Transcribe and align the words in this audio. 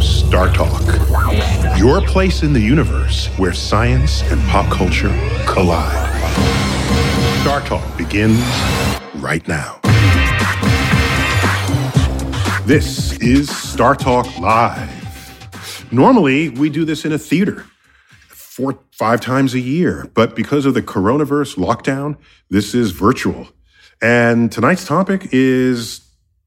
Star 0.00 0.52
Talk, 0.52 0.82
your 1.78 2.00
place 2.02 2.42
in 2.42 2.52
the 2.52 2.60
universe 2.60 3.28
where 3.38 3.52
science 3.52 4.22
and 4.30 4.40
pop 4.48 4.70
culture 4.70 5.08
collide. 5.46 6.22
Star 7.40 7.60
Talk 7.62 7.96
begins 7.96 8.40
right 9.16 9.46
now. 9.48 9.80
This 12.64 13.16
is 13.18 13.54
Star 13.56 13.94
Talk 13.94 14.38
Live. 14.38 15.92
Normally, 15.92 16.50
we 16.50 16.68
do 16.68 16.84
this 16.84 17.04
in 17.04 17.12
a 17.12 17.18
theater 17.18 17.64
four, 18.28 18.78
five 18.92 19.20
times 19.20 19.54
a 19.54 19.60
year, 19.60 20.10
but 20.14 20.34
because 20.34 20.66
of 20.66 20.74
the 20.74 20.82
coronavirus 20.82 21.56
lockdown, 21.56 22.16
this 22.50 22.74
is 22.74 22.90
virtual. 22.90 23.48
And 24.02 24.50
tonight's 24.50 24.86
topic 24.86 25.28
is 25.32 26.00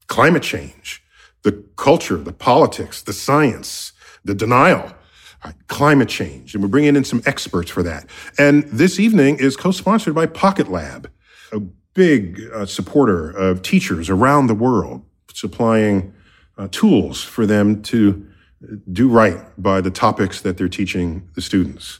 climate 0.08 0.42
change 0.42 1.02
the 1.42 1.52
culture, 1.76 2.16
the 2.16 2.32
politics, 2.32 3.02
the 3.02 3.12
science, 3.12 3.92
the 4.24 4.34
denial, 4.34 4.92
climate 5.68 6.08
change. 6.08 6.54
And 6.54 6.62
we're 6.62 6.68
bringing 6.68 6.96
in 6.96 7.04
some 7.04 7.22
experts 7.26 7.70
for 7.70 7.82
that. 7.82 8.06
And 8.38 8.64
this 8.64 9.00
evening 9.00 9.38
is 9.38 9.56
co-sponsored 9.56 10.14
by 10.14 10.26
Pocket 10.26 10.70
Lab, 10.70 11.10
a 11.52 11.60
big 11.94 12.42
uh, 12.52 12.66
supporter 12.66 13.30
of 13.30 13.62
teachers 13.62 14.10
around 14.10 14.46
the 14.46 14.54
world, 14.54 15.02
supplying 15.32 16.12
uh, 16.58 16.68
tools 16.70 17.22
for 17.22 17.46
them 17.46 17.82
to 17.82 18.26
do 18.92 19.08
right 19.08 19.38
by 19.56 19.80
the 19.80 19.90
topics 19.90 20.42
that 20.42 20.58
they're 20.58 20.68
teaching 20.68 21.26
the 21.34 21.40
students. 21.40 21.98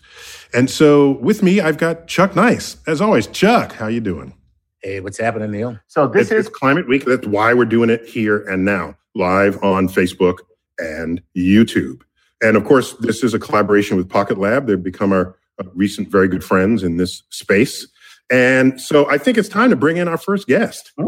And 0.53 0.69
so 0.69 1.13
with 1.13 1.43
me, 1.43 1.61
I've 1.61 1.79
got 1.79 2.07
Chuck 2.07 2.37
Nice. 2.37 2.77
As 2.87 3.01
always, 3.01 3.27
Chuck, 3.27 3.73
how 3.73 3.87
you 3.87 4.01
doing? 4.01 4.35
Hey, 4.83 5.01
what's 5.01 5.19
happening, 5.19 5.51
Neil? 5.51 5.79
So 5.89 6.07
this 6.07 6.31
it's, 6.31 6.33
is 6.33 6.47
it's 6.47 6.57
Climate 6.57 6.87
Week. 6.87 7.05
That's 7.07 7.27
why 7.27 7.55
we're 7.55 7.65
doing 7.65 7.89
it 7.89 8.05
here 8.07 8.47
and 8.47 8.65
now 8.65 8.97
live 9.15 9.63
on 9.63 9.89
Facebook 9.89 10.39
and 10.79 11.23
YouTube. 11.37 12.03
And 12.43 12.57
of 12.57 12.65
course, 12.65 12.95
this 13.01 13.23
is 13.23 13.35
a 13.35 13.39
collaboration 13.39 13.97
with 13.97 14.09
Pocket 14.09 14.39
Lab. 14.39 14.67
They've 14.67 14.83
become 14.83 15.13
our 15.13 15.37
uh, 15.59 15.65
recent 15.75 16.09
very 16.09 16.29
good 16.29 16.43
friends 16.43 16.83
in 16.83 16.97
this 16.97 17.23
space. 17.31 17.87
And 18.31 18.81
so 18.81 19.11
I 19.11 19.19
think 19.19 19.37
it's 19.37 19.49
time 19.49 19.71
to 19.71 19.77
bring 19.77 19.97
in 19.97 20.09
our 20.09 20.19
first 20.19 20.47
guest. 20.47 20.93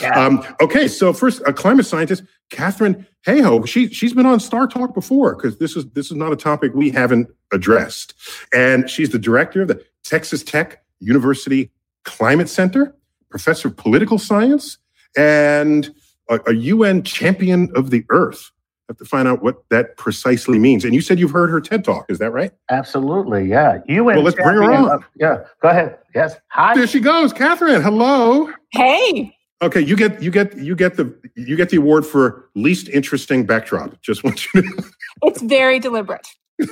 Yeah. 0.00 0.24
um, 0.24 0.44
okay, 0.60 0.88
so 0.88 1.12
first, 1.12 1.42
a 1.46 1.52
climate 1.52 1.86
scientist, 1.86 2.22
Katharine 2.50 3.06
Hayhoe. 3.26 3.66
She 3.66 3.88
she's 3.88 4.12
been 4.12 4.26
on 4.26 4.40
Star 4.40 4.66
Talk 4.66 4.94
before 4.94 5.34
because 5.34 5.58
this 5.58 5.76
is 5.76 5.86
this 5.92 6.10
is 6.10 6.16
not 6.16 6.32
a 6.32 6.36
topic 6.36 6.72
we 6.74 6.90
haven't 6.90 7.28
addressed, 7.52 8.14
and 8.52 8.88
she's 8.88 9.10
the 9.10 9.18
director 9.18 9.62
of 9.62 9.68
the 9.68 9.84
Texas 10.04 10.42
Tech 10.42 10.84
University 11.00 11.70
Climate 12.04 12.48
Center, 12.48 12.94
professor 13.30 13.68
of 13.68 13.76
political 13.76 14.18
science, 14.18 14.78
and 15.16 15.94
a, 16.28 16.40
a 16.46 16.54
UN 16.54 17.02
champion 17.02 17.70
of 17.74 17.90
the 17.90 18.04
earth. 18.10 18.50
I 18.88 18.92
have 18.92 18.98
to 18.98 19.04
find 19.04 19.28
out 19.28 19.42
what 19.42 19.68
that 19.68 19.98
precisely 19.98 20.58
means. 20.58 20.84
And 20.84 20.94
you 20.94 21.02
said 21.02 21.18
you've 21.18 21.30
heard 21.30 21.50
her 21.50 21.60
TED 21.60 21.84
talk. 21.84 22.06
Is 22.10 22.18
that 22.20 22.30
right? 22.30 22.52
Absolutely. 22.70 23.46
Yeah. 23.46 23.80
UN. 23.86 24.16
Well, 24.16 24.22
let's 24.22 24.36
bring 24.36 24.56
her 24.56 24.72
on. 24.72 24.90
Of, 24.90 25.04
yeah. 25.16 25.44
Go 25.60 25.68
ahead. 25.68 25.98
Yes. 26.14 26.36
Hi. 26.48 26.74
There 26.74 26.86
she 26.86 27.00
goes. 27.00 27.34
Katharine. 27.34 27.82
Hello. 27.82 28.50
Hey. 28.70 29.34
Okay, 29.60 29.80
you 29.80 29.96
get 29.96 30.22
you 30.22 30.30
get 30.30 30.56
you 30.56 30.76
get 30.76 30.96
the 30.96 31.12
you 31.34 31.56
get 31.56 31.70
the 31.70 31.78
award 31.78 32.06
for 32.06 32.48
least 32.54 32.88
interesting 32.88 33.44
backdrop. 33.44 34.00
Just 34.02 34.22
want 34.22 34.46
you 34.54 34.62
to. 34.62 34.84
it's 35.22 35.42
very 35.42 35.80
deliberate. 35.80 36.28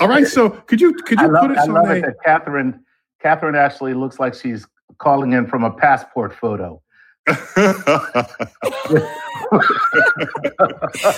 All 0.00 0.08
right, 0.08 0.26
so 0.26 0.48
could 0.50 0.80
you 0.80 0.94
could 0.94 1.20
you 1.20 1.26
I 1.26 1.28
love, 1.28 1.48
put 1.48 1.58
us 1.58 1.68
I 1.68 1.70
love 1.70 1.84
on 1.84 1.96
it 1.96 1.98
a... 1.98 2.00
that 2.06 2.16
Katharine 2.24 2.82
Katharine 3.20 3.56
actually 3.56 3.92
looks 3.92 4.18
like 4.18 4.34
she's 4.34 4.66
calling 4.96 5.32
in 5.32 5.46
from 5.46 5.64
a 5.64 5.70
passport 5.70 6.34
photo. 6.34 6.82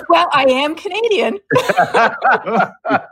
well, 0.09 0.29
I 0.33 0.45
am 0.49 0.75
Canadian. 0.75 1.39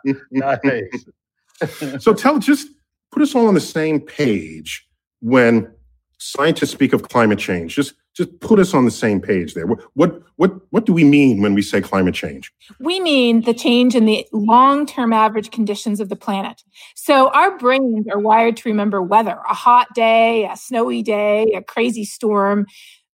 nice. 0.31 2.03
so 2.03 2.13
tell 2.13 2.39
just 2.39 2.67
put 3.11 3.21
us 3.21 3.33
all 3.35 3.47
on 3.47 3.53
the 3.53 3.61
same 3.61 4.01
page 4.01 4.85
when 5.21 5.71
scientists 6.17 6.71
speak 6.71 6.91
of 6.91 7.03
climate 7.03 7.39
change. 7.39 7.75
Just 7.75 7.93
just 8.19 8.37
put 8.41 8.59
us 8.59 8.73
on 8.73 8.83
the 8.83 8.91
same 8.91 9.21
page 9.21 9.53
there. 9.53 9.65
What 9.65 9.79
what 9.93 10.21
what 10.35 10.51
what 10.71 10.85
do 10.85 10.91
we 10.91 11.05
mean 11.05 11.41
when 11.41 11.53
we 11.53 11.61
say 11.61 11.79
climate 11.79 12.13
change? 12.13 12.51
We 12.79 12.99
mean 12.99 13.43
the 13.43 13.53
change 13.53 13.95
in 13.95 14.05
the 14.05 14.27
long-term 14.33 15.13
average 15.13 15.51
conditions 15.51 16.01
of 16.01 16.09
the 16.09 16.17
planet. 16.17 16.61
So 16.95 17.29
our 17.29 17.57
brains 17.57 18.07
are 18.11 18.19
wired 18.19 18.57
to 18.57 18.69
remember 18.69 19.01
weather, 19.01 19.39
a 19.49 19.53
hot 19.53 19.87
day, 19.95 20.49
a 20.51 20.57
snowy 20.57 21.01
day, 21.01 21.45
a 21.55 21.63
crazy 21.63 22.03
storm. 22.03 22.65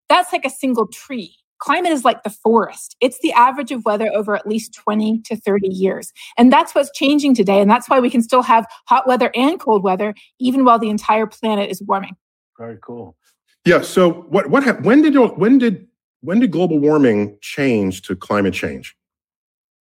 That's 0.09 0.33
like 0.33 0.43
a 0.43 0.49
single 0.49 0.87
tree. 0.87 1.35
Climate 1.59 1.91
is 1.91 2.03
like 2.03 2.23
the 2.23 2.31
forest. 2.31 2.95
It's 2.99 3.19
the 3.21 3.31
average 3.33 3.71
of 3.71 3.85
weather 3.85 4.09
over 4.13 4.35
at 4.35 4.47
least 4.47 4.73
20 4.73 5.21
to 5.25 5.35
30 5.35 5.67
years. 5.69 6.11
And 6.37 6.51
that's 6.51 6.73
what's 6.73 6.91
changing 6.93 7.35
today. 7.35 7.61
And 7.61 7.69
that's 7.69 7.87
why 7.87 7.99
we 7.99 8.09
can 8.09 8.23
still 8.23 8.41
have 8.41 8.65
hot 8.87 9.07
weather 9.07 9.31
and 9.35 9.59
cold 9.59 9.83
weather, 9.83 10.15
even 10.39 10.65
while 10.65 10.79
the 10.79 10.89
entire 10.89 11.27
planet 11.27 11.69
is 11.69 11.81
warming. 11.81 12.15
Very 12.57 12.77
cool. 12.81 13.15
Yeah. 13.65 13.81
So 13.81 14.11
what 14.29 14.49
what 14.49 14.63
ha- 14.63 14.77
when 14.81 15.01
did 15.01 15.15
when 15.15 15.57
did 15.57 15.87
when 16.21 16.39
did 16.39 16.51
global 16.51 16.79
warming 16.79 17.37
change 17.41 18.03
to 18.03 18.15
climate 18.15 18.53
change? 18.53 18.95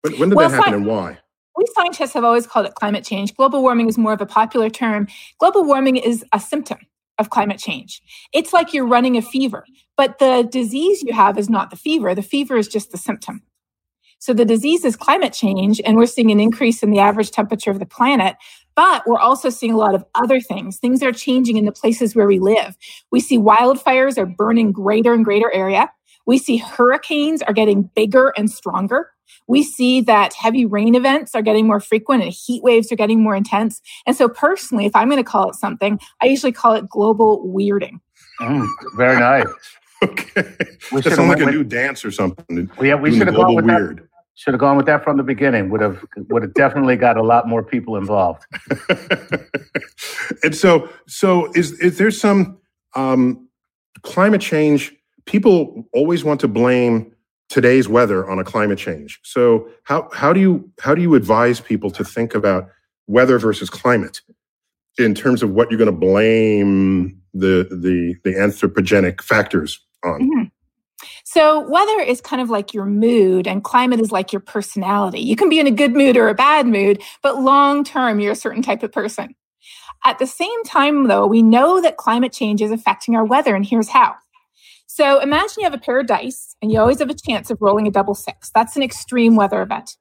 When, 0.03 0.19
when 0.19 0.29
did 0.31 0.37
well, 0.37 0.49
that 0.49 0.57
happen 0.57 0.75
and 0.75 0.87
why? 0.87 1.19
We 1.57 1.65
scientists 1.75 2.13
have 2.13 2.25
always 2.25 2.47
called 2.47 2.67
it 2.67 2.75
climate 2.75 3.05
change. 3.05 3.35
Global 3.35 3.63
warming 3.63 3.89
is 3.89 3.97
more 3.97 4.13
of 4.13 4.21
a 4.21 4.27
popular 4.27 4.69
term. 4.69 5.09
Global 5.39 5.65
warming 5.65 5.97
is 5.97 6.25
a 6.33 6.41
symptom 6.41 6.79
of 7.19 7.31
climate 7.31 7.59
change. 7.59 8.03
It's 8.33 8.53
like 8.53 8.75
you're 8.75 8.87
running 8.87 9.17
a 9.17 9.23
fever, 9.23 9.65
but 9.97 10.19
the 10.19 10.47
disease 10.51 11.03
you 11.03 11.15
have 11.15 11.39
is 11.39 11.49
not 11.49 11.71
the 11.71 11.77
fever. 11.77 12.15
The 12.15 12.23
fever 12.23 12.57
is 12.57 12.69
just 12.69 12.93
the 12.93 12.99
symptom. 12.99 13.43
So 14.19 14.33
the 14.33 14.45
disease 14.45 14.85
is 14.85 14.97
climate 14.97 15.33
change, 15.33 15.81
and 15.85 15.97
we're 15.97 16.07
seeing 16.07 16.31
an 16.31 16.41
increase 16.41 16.83
in 16.83 16.91
the 16.91 16.99
average 16.99 17.31
temperature 17.31 17.71
of 17.71 17.79
the 17.79 17.87
planet. 17.87 18.37
But 18.77 19.05
we're 19.07 19.19
also 19.19 19.49
seeing 19.49 19.73
a 19.73 19.79
lot 19.79 19.95
of 19.95 20.05
other 20.15 20.39
things. 20.39 20.79
Things 20.79 21.03
are 21.03 21.13
changing 21.13 21.57
in 21.57 21.65
the 21.65 21.73
places 21.73 22.15
where 22.15 22.27
we 22.27 22.39
live. 22.39 22.77
We 23.11 23.21
see 23.21 23.39
wildfires 23.39 24.19
are 24.19 24.27
burning 24.27 24.71
greater 24.71 25.15
and 25.15 25.25
greater 25.25 25.51
area. 25.53 25.91
We 26.27 26.39
see 26.39 26.59
hurricanes 26.59 27.41
are 27.43 27.55
getting 27.55 27.91
bigger 27.95 28.33
and 28.37 28.51
stronger. 28.51 29.11
We 29.49 29.63
see 29.63 30.01
that 30.03 30.35
heavy 30.35 30.67
rain 30.67 30.95
events 30.95 31.35
are 31.35 31.43
getting 31.43 31.67
more 31.67 31.81
frequent 31.81 32.23
and 32.23 32.33
heat 32.33 32.63
waves 32.63 32.93
are 32.93 32.97
getting 32.97 33.23
more 33.23 33.35
intense. 33.35 33.81
And 34.05 34.15
so, 34.17 34.29
personally, 34.29 34.87
if 34.87 34.95
I'm 34.95 35.09
going 35.09 35.23
to 35.23 35.29
call 35.29 35.49
it 35.49 35.55
something, 35.55 35.99
I 36.21 36.27
usually 36.27 36.53
call 36.53 36.75
it 36.75 36.89
global 36.89 37.47
weirding. 37.47 38.01
Mm, 38.41 38.67
very 38.97 39.19
nice. 39.19 39.47
okay. 40.05 40.55
We 40.93 41.01
that 41.01 41.15
sounds 41.15 41.29
like 41.29 41.41
a 41.41 41.51
new 41.51 41.65
dance 41.65 42.05
or 42.05 42.11
something. 42.11 42.71
Well, 42.77 42.87
yeah, 42.87 42.97
we 42.97 43.17
should 43.17 43.27
have 43.27 43.37
gone 43.37 43.55
with 43.55 43.65
weird. 43.65 43.99
That. 43.99 44.16
Should 44.39 44.53
have 44.53 44.61
gone 44.61 44.77
with 44.77 44.85
that 44.85 45.03
from 45.03 45.17
the 45.17 45.23
beginning. 45.23 45.71
Would 45.71 45.81
have 45.81 46.05
would 46.29 46.43
have 46.43 46.53
definitely 46.53 46.97
got 46.97 47.17
a 47.17 47.23
lot 47.23 47.49
more 47.49 47.63
people 47.63 47.97
involved. 47.97 48.45
and 50.43 50.55
so, 50.55 50.91
so 51.09 51.51
is 51.55 51.73
is 51.81 51.97
there 51.97 52.11
some 52.11 52.59
um, 52.95 53.49
climate 54.03 54.43
change? 54.43 54.95
People 55.25 55.89
always 55.95 56.23
want 56.23 56.41
to 56.41 56.49
blame 56.49 57.15
today's 57.49 57.89
weather 57.89 58.29
on 58.29 58.39
a 58.39 58.45
climate 58.45 58.79
change. 58.79 59.19
So 59.23 59.71
how 59.85 60.11
how 60.13 60.35
do 60.35 60.41
you 60.41 60.71
how 60.81 60.95
do 60.95 61.01
you 61.01 61.15
advise 61.15 61.59
people 61.59 61.91
to 61.93 62.05
think 62.05 62.35
about 62.35 62.69
weather 63.07 63.39
versus 63.39 63.71
climate 63.71 64.21
in 64.99 65.15
terms 65.15 65.43
of 65.43 65.53
what 65.53 65.71
you're 65.71 65.79
going 65.79 65.87
to 65.87 65.93
blame 65.93 67.23
the 67.33 67.67
the 67.71 68.17
the 68.23 68.37
anthropogenic 68.37 69.23
factors 69.23 69.81
on? 70.05 70.21
Mm-hmm. 70.21 70.43
So, 71.37 71.61
weather 71.69 72.01
is 72.01 72.23
kind 72.23 72.41
of 72.41 72.49
like 72.49 72.73
your 72.73 72.87
mood, 72.87 73.47
and 73.47 73.63
climate 73.63 74.01
is 74.01 74.11
like 74.11 74.33
your 74.33 74.41
personality. 74.41 75.21
You 75.21 75.37
can 75.37 75.51
be 75.51 75.61
in 75.61 75.67
a 75.67 75.71
good 75.71 75.93
mood 75.93 76.17
or 76.17 76.31
a 76.31 76.35
bad 76.35 76.67
mood, 76.67 77.03
but 77.23 77.43
long 77.43 77.85
term, 77.85 78.21
you're 78.21 78.33
a 78.33 78.35
certain 78.35 78.63
type 78.63 78.83
of 78.83 78.91
person. 78.91 79.35
At 80.07 80.19
the 80.19 80.27
same 80.27 80.65
time, 80.65 81.09
though, 81.09 81.27
we 81.27 81.43
know 81.43 81.83
that 81.83 81.99
climate 81.99 82.33
change 82.33 82.63
is 82.63 82.71
affecting 82.71 83.17
our 83.17 83.25
weather, 83.27 83.55
and 83.55 83.67
here's 83.67 83.91
how. 83.91 84.15
So, 84.87 85.21
imagine 85.21 85.57
you 85.59 85.65
have 85.65 85.75
a 85.75 85.79
pair 85.79 86.01
of 86.01 86.07
dice, 86.07 86.57
and 86.63 86.73
you 86.73 86.81
always 86.81 87.01
have 87.01 87.11
a 87.11 87.15
chance 87.15 87.51
of 87.51 87.59
rolling 87.61 87.87
a 87.87 87.91
double 87.91 88.15
six. 88.15 88.51
That's 88.55 88.75
an 88.75 88.83
extreme 88.83 89.37
weather 89.37 89.61
event. 89.61 89.99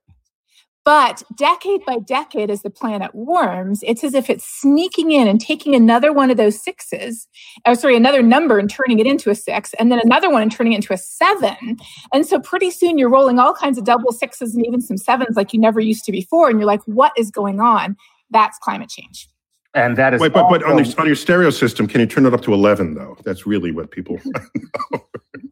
But 0.85 1.23
decade 1.35 1.83
by 1.83 1.97
decade, 1.97 2.51
as 2.51 2.61
the 2.61 2.69
planet 2.69 3.13
warms, 3.15 3.81
it's 3.83 4.03
as 4.03 4.13
if 4.13 4.29
it's 4.29 4.45
sneaking 4.45 5.11
in 5.11 5.27
and 5.27 5.41
taking 5.41 5.73
another 5.73 6.13
one 6.13 6.29
of 6.29 6.37
those 6.37 6.61
sixes, 6.61 7.27
or 7.65 7.73
sorry, 7.73 7.97
another 7.97 8.21
number 8.21 8.59
and 8.59 8.69
turning 8.69 8.99
it 8.99 9.07
into 9.07 9.31
a 9.31 9.35
six, 9.35 9.73
and 9.79 9.91
then 9.91 9.99
another 10.03 10.29
one 10.29 10.43
and 10.43 10.51
turning 10.51 10.73
it 10.73 10.77
into 10.77 10.93
a 10.93 10.97
seven. 10.97 11.77
And 12.13 12.23
so 12.23 12.39
pretty 12.39 12.69
soon 12.69 12.99
you're 12.99 13.09
rolling 13.09 13.39
all 13.39 13.55
kinds 13.55 13.79
of 13.79 13.83
double 13.83 14.11
sixes 14.11 14.53
and 14.53 14.63
even 14.63 14.79
some 14.79 14.97
sevens 14.97 15.35
like 15.35 15.53
you 15.53 15.59
never 15.59 15.79
used 15.79 16.05
to 16.05 16.11
before. 16.11 16.49
And 16.49 16.59
you're 16.59 16.67
like, 16.67 16.83
what 16.85 17.13
is 17.17 17.31
going 17.31 17.59
on? 17.59 17.97
That's 18.29 18.59
climate 18.59 18.89
change. 18.89 19.27
And 19.73 19.97
that 19.97 20.13
is 20.13 20.21
Wait, 20.21 20.33
but, 20.33 20.47
but 20.49 20.63
on, 20.63 20.77
your, 20.77 20.99
on 20.99 21.07
your 21.07 21.15
stereo 21.15 21.49
system, 21.49 21.87
can 21.87 21.99
you 21.99 22.05
turn 22.05 22.27
it 22.27 22.33
up 22.33 22.41
to 22.43 22.53
11 22.53 22.93
though? 22.93 23.17
That's 23.25 23.47
really 23.47 23.71
what 23.71 23.89
people 23.89 24.19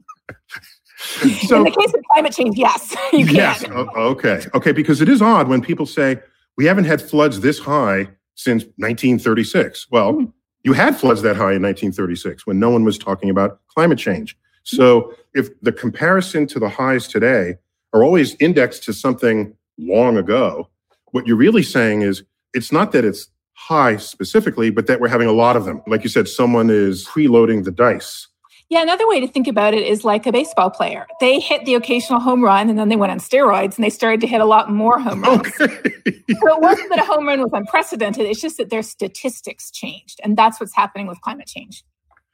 so, 1.47 1.57
in 1.57 1.63
the 1.63 1.71
case 1.71 1.93
of 1.93 2.01
climate 2.11 2.33
change, 2.33 2.57
yes, 2.57 2.95
you 3.13 3.25
can. 3.25 3.35
Yes, 3.35 3.63
okay, 3.65 4.45
okay, 4.53 4.71
because 4.71 5.01
it 5.01 5.09
is 5.09 5.21
odd 5.21 5.47
when 5.47 5.61
people 5.61 5.85
say 5.85 6.19
we 6.57 6.65
haven't 6.65 6.85
had 6.85 7.01
floods 7.01 7.41
this 7.41 7.59
high 7.59 8.09
since 8.35 8.63
1936. 8.77 9.87
Well, 9.91 10.13
mm-hmm. 10.13 10.25
you 10.63 10.73
had 10.73 10.95
floods 10.95 11.21
that 11.23 11.35
high 11.35 11.53
in 11.53 11.61
1936 11.61 12.47
when 12.47 12.59
no 12.59 12.69
one 12.69 12.83
was 12.83 12.97
talking 12.97 13.29
about 13.29 13.59
climate 13.67 13.99
change. 13.99 14.37
So, 14.63 15.13
if 15.33 15.49
the 15.61 15.71
comparison 15.71 16.47
to 16.47 16.59
the 16.59 16.69
highs 16.69 17.07
today 17.07 17.55
are 17.93 18.03
always 18.03 18.35
indexed 18.39 18.83
to 18.83 18.93
something 18.93 19.55
long 19.77 20.17
ago, 20.17 20.69
what 21.11 21.27
you're 21.27 21.37
really 21.37 21.63
saying 21.63 22.01
is 22.01 22.23
it's 22.53 22.71
not 22.71 22.91
that 22.93 23.03
it's 23.03 23.27
high 23.55 23.97
specifically, 23.97 24.69
but 24.69 24.87
that 24.87 24.99
we're 24.99 25.07
having 25.07 25.27
a 25.27 25.33
lot 25.33 25.55
of 25.55 25.65
them. 25.65 25.81
Like 25.85 26.03
you 26.03 26.09
said, 26.09 26.27
someone 26.27 26.69
is 26.69 27.05
preloading 27.05 27.63
the 27.65 27.71
dice 27.71 28.27
yeah, 28.73 28.81
another 28.81 29.07
way 29.07 29.19
to 29.19 29.27
think 29.27 29.47
about 29.47 29.75
it 29.75 29.83
is 29.83 30.03
like 30.03 30.25
a 30.25 30.31
baseball 30.31 30.71
player. 30.71 31.05
They 31.19 31.39
hit 31.39 31.63
the 31.65 31.75
occasional 31.75 32.19
home 32.19 32.43
run 32.43 32.71
and 32.71 32.79
then 32.79 32.89
they 32.89 32.95
went 32.95 33.11
on 33.11 33.19
steroids 33.19 33.75
and 33.75 33.83
they 33.83 33.91
started 33.91 34.19
to 34.21 34.27
hit 34.27 34.41
a 34.41 34.45
lot 34.45 34.71
more 34.71 34.99
home 34.99 35.21
runs. 35.23 35.47
Okay. 35.61 35.67
so 35.69 36.55
it 36.55 36.59
wasn't 36.59 36.89
that 36.89 36.99
a 36.99 37.05
home 37.05 37.27
run 37.27 37.39
was 37.39 37.51
unprecedented, 37.53 38.25
it's 38.25 38.41
just 38.41 38.57
that 38.57 38.71
their 38.71 38.81
statistics 38.81 39.69
changed. 39.69 40.19
And 40.23 40.35
that's 40.35 40.59
what's 40.59 40.75
happening 40.75 41.05
with 41.05 41.21
climate 41.21 41.45
change. 41.45 41.83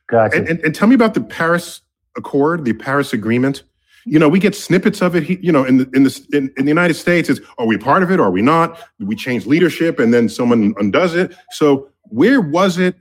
Gotcha. 0.07 0.37
And, 0.37 0.47
and, 0.47 0.59
and 0.61 0.73
tell 0.73 0.87
me 0.87 0.95
about 0.95 1.13
the 1.13 1.21
Paris 1.21 1.81
Accord, 2.15 2.63
the 2.63 2.71
Paris 2.71 3.11
Agreement. 3.11 3.63
You 4.05 4.17
know, 4.17 4.29
we 4.29 4.39
get 4.39 4.55
snippets 4.55 5.01
of 5.01 5.17
it. 5.17 5.43
You 5.43 5.51
know, 5.51 5.65
in 5.65 5.77
the 5.77 5.89
in 5.93 6.03
the 6.03 6.25
in, 6.31 6.53
in 6.57 6.63
the 6.63 6.69
United 6.69 6.93
States, 6.93 7.29
it's 7.29 7.41
are 7.57 7.67
we 7.67 7.77
part 7.77 8.01
of 8.01 8.09
it? 8.11 8.19
Or 8.19 8.23
are 8.23 8.31
we 8.31 8.41
not? 8.41 8.79
We 8.97 9.15
change 9.15 9.45
leadership, 9.45 9.99
and 9.99 10.13
then 10.13 10.29
someone 10.29 10.73
undoes 10.77 11.15
it. 11.15 11.35
So, 11.51 11.89
where 12.03 12.39
was 12.39 12.77
it? 12.77 12.95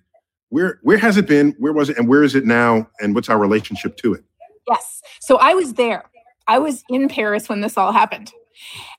Where 0.50 0.78
where 0.82 0.98
has 0.98 1.16
it 1.16 1.26
been? 1.26 1.54
Where 1.58 1.72
was 1.72 1.90
it? 1.90 1.98
And 1.98 2.08
where 2.08 2.22
is 2.22 2.34
it 2.34 2.44
now? 2.44 2.88
And 3.00 3.14
what's 3.14 3.28
our 3.28 3.38
relationship 3.38 3.96
to 3.98 4.14
it? 4.14 4.24
Yes. 4.68 5.02
So 5.20 5.36
i 5.38 5.54
was 5.54 5.74
there. 5.74 6.04
I 6.46 6.58
was 6.58 6.82
in 6.88 7.08
paris 7.08 7.48
when 7.48 7.60
this 7.60 7.76
all 7.76 7.92
happened. 7.92 8.32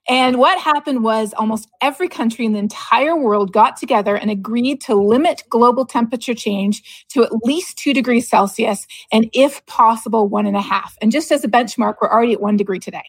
And 0.07 0.39
what 0.39 0.59
happened 0.59 1.03
was 1.03 1.33
almost 1.33 1.69
every 1.81 2.07
country 2.07 2.45
in 2.45 2.53
the 2.53 2.59
entire 2.59 3.15
world 3.15 3.51
got 3.51 3.77
together 3.77 4.15
and 4.15 4.31
agreed 4.31 4.81
to 4.81 4.95
limit 4.95 5.43
global 5.49 5.85
temperature 5.85 6.33
change 6.33 7.05
to 7.09 7.23
at 7.23 7.31
least 7.43 7.77
two 7.77 7.93
degrees 7.93 8.27
Celsius 8.27 8.87
and, 9.11 9.29
if 9.33 9.63
possible, 9.65 10.27
one 10.27 10.45
and 10.45 10.55
a 10.55 10.61
half. 10.61 10.97
And 11.01 11.11
just 11.11 11.31
as 11.31 11.43
a 11.43 11.47
benchmark, 11.47 11.95
we're 12.01 12.09
already 12.09 12.33
at 12.33 12.41
one 12.41 12.57
degree 12.57 12.79
today. 12.79 13.03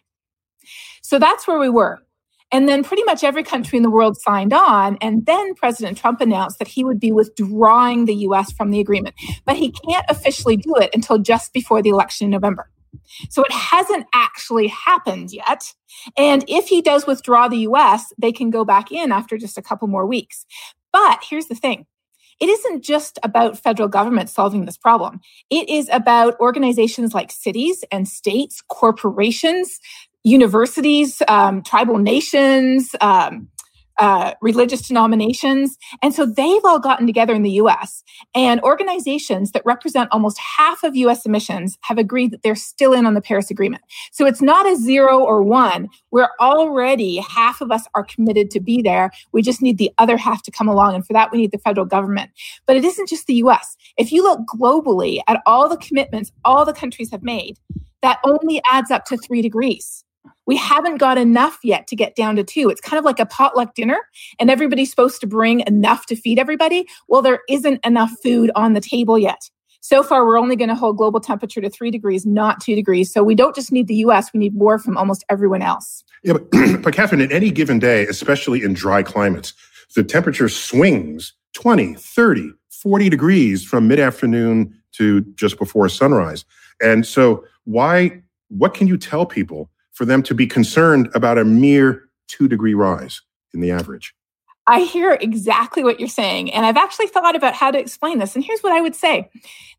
So 1.02 1.18
that's 1.18 1.46
where 1.46 1.58
we 1.58 1.70
were. 1.70 2.00
And 2.52 2.68
then 2.68 2.82
pretty 2.82 3.04
much 3.04 3.22
every 3.22 3.42
country 3.44 3.76
in 3.76 3.82
the 3.82 3.90
world 3.90 4.16
signed 4.20 4.52
on. 4.52 4.98
And 5.00 5.24
then 5.26 5.54
President 5.54 5.96
Trump 5.96 6.20
announced 6.20 6.58
that 6.58 6.68
he 6.68 6.82
would 6.84 6.98
be 6.98 7.12
withdrawing 7.12 8.06
the 8.06 8.14
US 8.26 8.52
from 8.52 8.70
the 8.70 8.80
agreement. 8.80 9.14
But 9.44 9.56
he 9.56 9.70
can't 9.70 10.04
officially 10.08 10.56
do 10.56 10.74
it 10.76 10.90
until 10.94 11.18
just 11.18 11.52
before 11.52 11.82
the 11.82 11.90
election 11.90 12.24
in 12.26 12.30
November. 12.30 12.68
So 13.28 13.44
it 13.44 13.52
hasn't 13.52 14.06
actually 14.12 14.68
happened 14.68 15.32
yet. 15.32 15.72
And 16.16 16.44
if 16.48 16.66
he 16.66 16.82
does 16.82 17.06
withdraw 17.06 17.48
the 17.48 17.68
US, 17.68 18.12
they 18.18 18.32
can 18.32 18.50
go 18.50 18.64
back 18.64 18.90
in 18.90 19.12
after 19.12 19.38
just 19.38 19.58
a 19.58 19.62
couple 19.62 19.88
more 19.88 20.06
weeks. 20.06 20.44
But 20.92 21.22
here's 21.28 21.46
the 21.46 21.54
thing 21.54 21.86
it 22.40 22.48
isn't 22.48 22.82
just 22.82 23.18
about 23.22 23.58
federal 23.58 23.88
government 23.88 24.30
solving 24.30 24.64
this 24.64 24.78
problem. 24.78 25.20
It 25.50 25.68
is 25.68 25.90
about 25.92 26.40
organizations 26.40 27.12
like 27.14 27.30
cities 27.30 27.84
and 27.92 28.08
states, 28.08 28.62
corporations, 28.66 29.78
universities, 30.24 31.22
um, 31.28 31.62
tribal 31.62 31.98
nations, 31.98 32.94
um, 33.00 33.48
uh, 34.00 34.32
religious 34.40 34.88
denominations. 34.88 35.76
And 36.02 36.14
so 36.14 36.24
they've 36.24 36.64
all 36.64 36.80
gotten 36.80 37.06
together 37.06 37.34
in 37.34 37.42
the 37.42 37.50
US, 37.52 38.02
and 38.34 38.60
organizations 38.62 39.52
that 39.52 39.62
represent 39.66 40.08
almost 40.10 40.38
half 40.38 40.82
of 40.82 40.96
US 40.96 41.26
emissions 41.26 41.76
have 41.82 41.98
agreed 41.98 42.30
that 42.30 42.42
they're 42.42 42.54
still 42.54 42.94
in 42.94 43.04
on 43.04 43.12
the 43.12 43.20
Paris 43.20 43.50
Agreement. 43.50 43.82
So 44.10 44.24
it's 44.24 44.40
not 44.40 44.66
a 44.66 44.76
zero 44.76 45.18
or 45.18 45.42
one. 45.42 45.88
We're 46.10 46.30
already, 46.40 47.18
half 47.18 47.60
of 47.60 47.70
us 47.70 47.86
are 47.94 48.04
committed 48.04 48.50
to 48.52 48.60
be 48.60 48.80
there. 48.80 49.10
We 49.32 49.42
just 49.42 49.60
need 49.60 49.76
the 49.76 49.92
other 49.98 50.16
half 50.16 50.42
to 50.44 50.50
come 50.50 50.68
along. 50.68 50.94
And 50.94 51.06
for 51.06 51.12
that, 51.12 51.30
we 51.30 51.38
need 51.38 51.52
the 51.52 51.58
federal 51.58 51.86
government. 51.86 52.30
But 52.66 52.76
it 52.76 52.84
isn't 52.86 53.08
just 53.08 53.26
the 53.26 53.34
US. 53.34 53.76
If 53.98 54.12
you 54.12 54.22
look 54.22 54.40
globally 54.48 55.20
at 55.28 55.42
all 55.44 55.68
the 55.68 55.76
commitments 55.76 56.32
all 56.42 56.64
the 56.64 56.72
countries 56.72 57.10
have 57.10 57.22
made, 57.22 57.58
that 58.00 58.18
only 58.24 58.62
adds 58.70 58.90
up 58.90 59.04
to 59.06 59.18
three 59.18 59.42
degrees 59.42 60.04
we 60.46 60.56
haven't 60.56 60.96
got 60.96 61.18
enough 61.18 61.58
yet 61.62 61.86
to 61.88 61.96
get 61.96 62.16
down 62.16 62.36
to 62.36 62.44
two. 62.44 62.68
It's 62.70 62.80
kind 62.80 62.98
of 62.98 63.04
like 63.04 63.20
a 63.20 63.26
potluck 63.26 63.74
dinner, 63.74 63.98
and 64.38 64.50
everybody's 64.50 64.90
supposed 64.90 65.20
to 65.20 65.26
bring 65.26 65.60
enough 65.66 66.06
to 66.06 66.16
feed 66.16 66.38
everybody. 66.38 66.86
Well, 67.08 67.22
there 67.22 67.40
isn't 67.48 67.84
enough 67.84 68.10
food 68.22 68.50
on 68.54 68.72
the 68.72 68.80
table 68.80 69.18
yet. 69.18 69.50
So 69.82 70.02
far, 70.02 70.26
we're 70.26 70.38
only 70.38 70.56
going 70.56 70.68
to 70.68 70.74
hold 70.74 70.98
global 70.98 71.20
temperature 71.20 71.60
to 71.60 71.70
three 71.70 71.90
degrees, 71.90 72.26
not 72.26 72.60
two 72.60 72.74
degrees. 72.74 73.10
So 73.10 73.22
we 73.22 73.34
don't 73.34 73.54
just 73.54 73.72
need 73.72 73.88
the 73.88 73.94
US, 73.96 74.32
we 74.32 74.38
need 74.38 74.54
more 74.54 74.78
from 74.78 74.96
almost 74.96 75.24
everyone 75.30 75.62
else. 75.62 76.04
Yeah, 76.22 76.34
but, 76.34 76.50
but 76.82 76.94
Katharine, 76.94 77.22
at 77.22 77.32
any 77.32 77.50
given 77.50 77.78
day, 77.78 78.06
especially 78.06 78.62
in 78.62 78.74
dry 78.74 79.02
climates, 79.02 79.54
the 79.94 80.04
temperature 80.04 80.48
swings 80.48 81.32
20, 81.54 81.94
30, 81.94 82.52
40 82.70 83.08
degrees 83.08 83.64
from 83.64 83.88
mid 83.88 83.98
afternoon 83.98 84.74
to 84.92 85.22
just 85.34 85.58
before 85.58 85.88
sunrise. 85.88 86.44
And 86.82 87.06
so, 87.06 87.44
why, 87.64 88.22
what 88.48 88.74
can 88.74 88.86
you 88.86 88.96
tell 88.96 89.26
people 89.26 89.70
for 90.00 90.06
them 90.06 90.22
to 90.22 90.34
be 90.34 90.46
concerned 90.46 91.10
about 91.14 91.36
a 91.36 91.44
mere 91.44 92.08
two 92.26 92.48
degree 92.48 92.72
rise 92.72 93.20
in 93.52 93.60
the 93.60 93.70
average. 93.70 94.14
I 94.66 94.80
hear 94.80 95.18
exactly 95.20 95.84
what 95.84 96.00
you're 96.00 96.08
saying. 96.08 96.50
And 96.54 96.64
I've 96.64 96.78
actually 96.78 97.08
thought 97.08 97.36
about 97.36 97.52
how 97.52 97.70
to 97.70 97.78
explain 97.78 98.18
this. 98.18 98.34
And 98.34 98.42
here's 98.42 98.62
what 98.62 98.72
I 98.72 98.80
would 98.80 98.96
say 98.96 99.28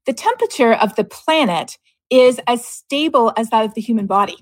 the 0.06 0.14
temperature 0.14 0.74
of 0.74 0.96
the 0.96 1.04
planet 1.04 1.80
is 2.12 2.40
as 2.46 2.64
stable 2.64 3.34
as 3.36 3.50
that 3.50 3.66
of 3.66 3.74
the 3.74 3.82
human 3.82 4.06
body. 4.06 4.38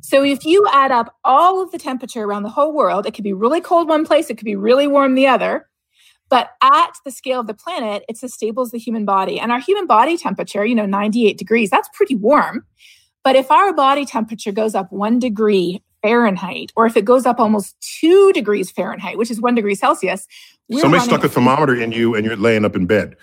So 0.00 0.24
if 0.24 0.46
you 0.46 0.66
add 0.72 0.92
up 0.92 1.14
all 1.24 1.62
of 1.62 1.72
the 1.72 1.78
temperature 1.78 2.22
around 2.22 2.44
the 2.44 2.48
whole 2.48 2.72
world, 2.72 3.04
it 3.04 3.12
could 3.12 3.22
be 3.22 3.34
really 3.34 3.60
cold 3.60 3.86
one 3.86 4.06
place, 4.06 4.30
it 4.30 4.38
could 4.38 4.46
be 4.46 4.56
really 4.56 4.86
warm 4.86 5.14
the 5.14 5.26
other. 5.26 5.68
But 6.30 6.52
at 6.62 6.92
the 7.04 7.10
scale 7.10 7.40
of 7.40 7.48
the 7.48 7.52
planet, 7.52 8.02
it's 8.08 8.24
as 8.24 8.32
stable 8.32 8.62
as 8.62 8.70
the 8.70 8.78
human 8.78 9.04
body. 9.04 9.38
And 9.38 9.52
our 9.52 9.60
human 9.60 9.86
body 9.86 10.16
temperature, 10.16 10.64
you 10.64 10.74
know, 10.74 10.86
98 10.86 11.36
degrees, 11.36 11.68
that's 11.68 11.90
pretty 11.92 12.14
warm. 12.14 12.64
But 13.22 13.36
if 13.36 13.50
our 13.50 13.72
body 13.72 14.04
temperature 14.04 14.52
goes 14.52 14.74
up 14.74 14.90
one 14.92 15.18
degree 15.18 15.82
Fahrenheit, 16.02 16.72
or 16.76 16.86
if 16.86 16.96
it 16.96 17.04
goes 17.04 17.26
up 17.26 17.38
almost 17.38 17.76
two 17.80 18.32
degrees 18.32 18.70
Fahrenheit, 18.70 19.18
which 19.18 19.30
is 19.30 19.40
one 19.40 19.54
degree 19.54 19.74
Celsius, 19.74 20.26
somebody 20.72 21.04
stuck 21.04 21.24
a 21.24 21.28
thermometer 21.28 21.74
in 21.74 21.92
you 21.92 22.14
and 22.14 22.24
you're 22.24 22.36
laying 22.36 22.64
up 22.64 22.74
in 22.74 22.86
bed. 22.86 23.16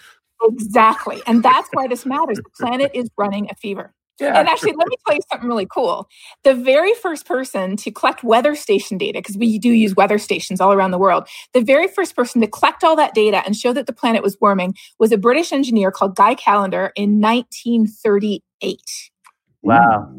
Exactly. 0.43 1.21
And 1.25 1.41
that's 1.41 1.67
why 1.73 1.87
this 1.87 2.05
matters. 2.05 2.37
The 2.37 2.49
planet 2.59 2.91
is 2.93 3.09
running 3.17 3.47
a 3.49 3.55
fever. 3.55 3.93
Yeah. 4.19 4.39
And 4.39 4.47
actually, 4.47 4.73
let 4.73 4.87
me 4.87 4.95
tell 5.05 5.15
you 5.15 5.21
something 5.31 5.47
really 5.47 5.67
cool. 5.71 6.09
The 6.43 6.55
very 6.55 6.93
first 6.95 7.27
person 7.27 7.77
to 7.77 7.91
collect 7.91 8.23
weather 8.23 8.55
station 8.55 8.97
data, 8.97 9.19
because 9.19 9.37
we 9.37 9.59
do 9.59 9.69
use 9.69 9.95
weather 9.95 10.17
stations 10.17 10.59
all 10.59 10.73
around 10.73 10.89
the 10.91 10.97
world, 10.97 11.27
the 11.53 11.61
very 11.61 11.87
first 11.87 12.15
person 12.15 12.41
to 12.41 12.47
collect 12.47 12.83
all 12.83 12.95
that 12.95 13.13
data 13.13 13.43
and 13.45 13.55
show 13.55 13.73
that 13.73 13.85
the 13.85 13.93
planet 13.93 14.23
was 14.23 14.35
warming 14.41 14.73
was 14.97 15.11
a 15.11 15.17
British 15.17 15.51
engineer 15.51 15.91
called 15.91 16.15
Guy 16.15 16.33
Callendar 16.33 16.89
in 16.95 17.21
1938. 17.21 18.81
Wow. 19.67 20.13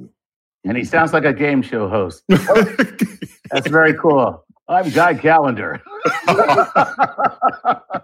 And 0.65 0.77
he 0.77 0.85
sounds 0.85 1.15
like 1.15 1.25
a 1.25 1.33
game 1.33 1.63
show 1.63 1.89
host. 1.89 2.23
That's 2.29 3.69
very 3.69 3.95
cool. 3.95 4.45
I'm 4.69 4.91
Guy 4.91 5.15
Callendar. 5.15 5.81
all 7.65 8.03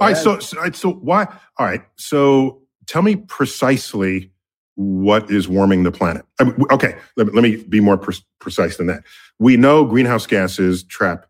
right. 0.00 0.16
So, 0.16 0.38
so, 0.38 0.70
so 0.70 0.92
why? 0.92 1.24
All 1.58 1.66
right. 1.66 1.82
So 1.96 2.62
tell 2.86 3.02
me 3.02 3.16
precisely 3.16 4.30
what 4.76 5.28
is 5.28 5.48
warming 5.48 5.82
the 5.82 5.90
planet. 5.90 6.24
I 6.38 6.44
mean, 6.44 6.54
okay, 6.70 6.96
let, 7.16 7.34
let, 7.34 7.42
me 7.42 7.56
be 7.56 7.80
more 7.80 7.98
pre- 7.98 8.14
precise 8.38 8.76
than 8.76 8.86
that. 8.86 9.02
We 9.40 9.56
know 9.56 9.84
greenhouse 9.84 10.26
gases 10.28 10.84
trap 10.84 11.26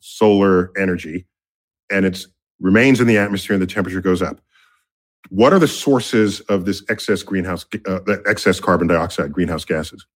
solar 0.00 0.70
energy 0.76 1.26
and 1.90 2.04
it 2.04 2.26
remains 2.60 3.00
in 3.00 3.06
the 3.06 3.16
atmosphere 3.16 3.54
and 3.54 3.62
the 3.62 3.66
temperature 3.66 4.02
goes 4.02 4.20
up. 4.20 4.42
What 5.28 5.52
are 5.52 5.58
the 5.58 5.68
sources 5.68 6.40
of 6.40 6.64
this 6.64 6.82
excess 6.88 7.22
greenhouse, 7.22 7.66
uh, 7.86 8.00
excess 8.26 8.58
carbon 8.58 8.88
dioxide, 8.88 9.32
greenhouse 9.32 9.64
gases? 9.64 10.06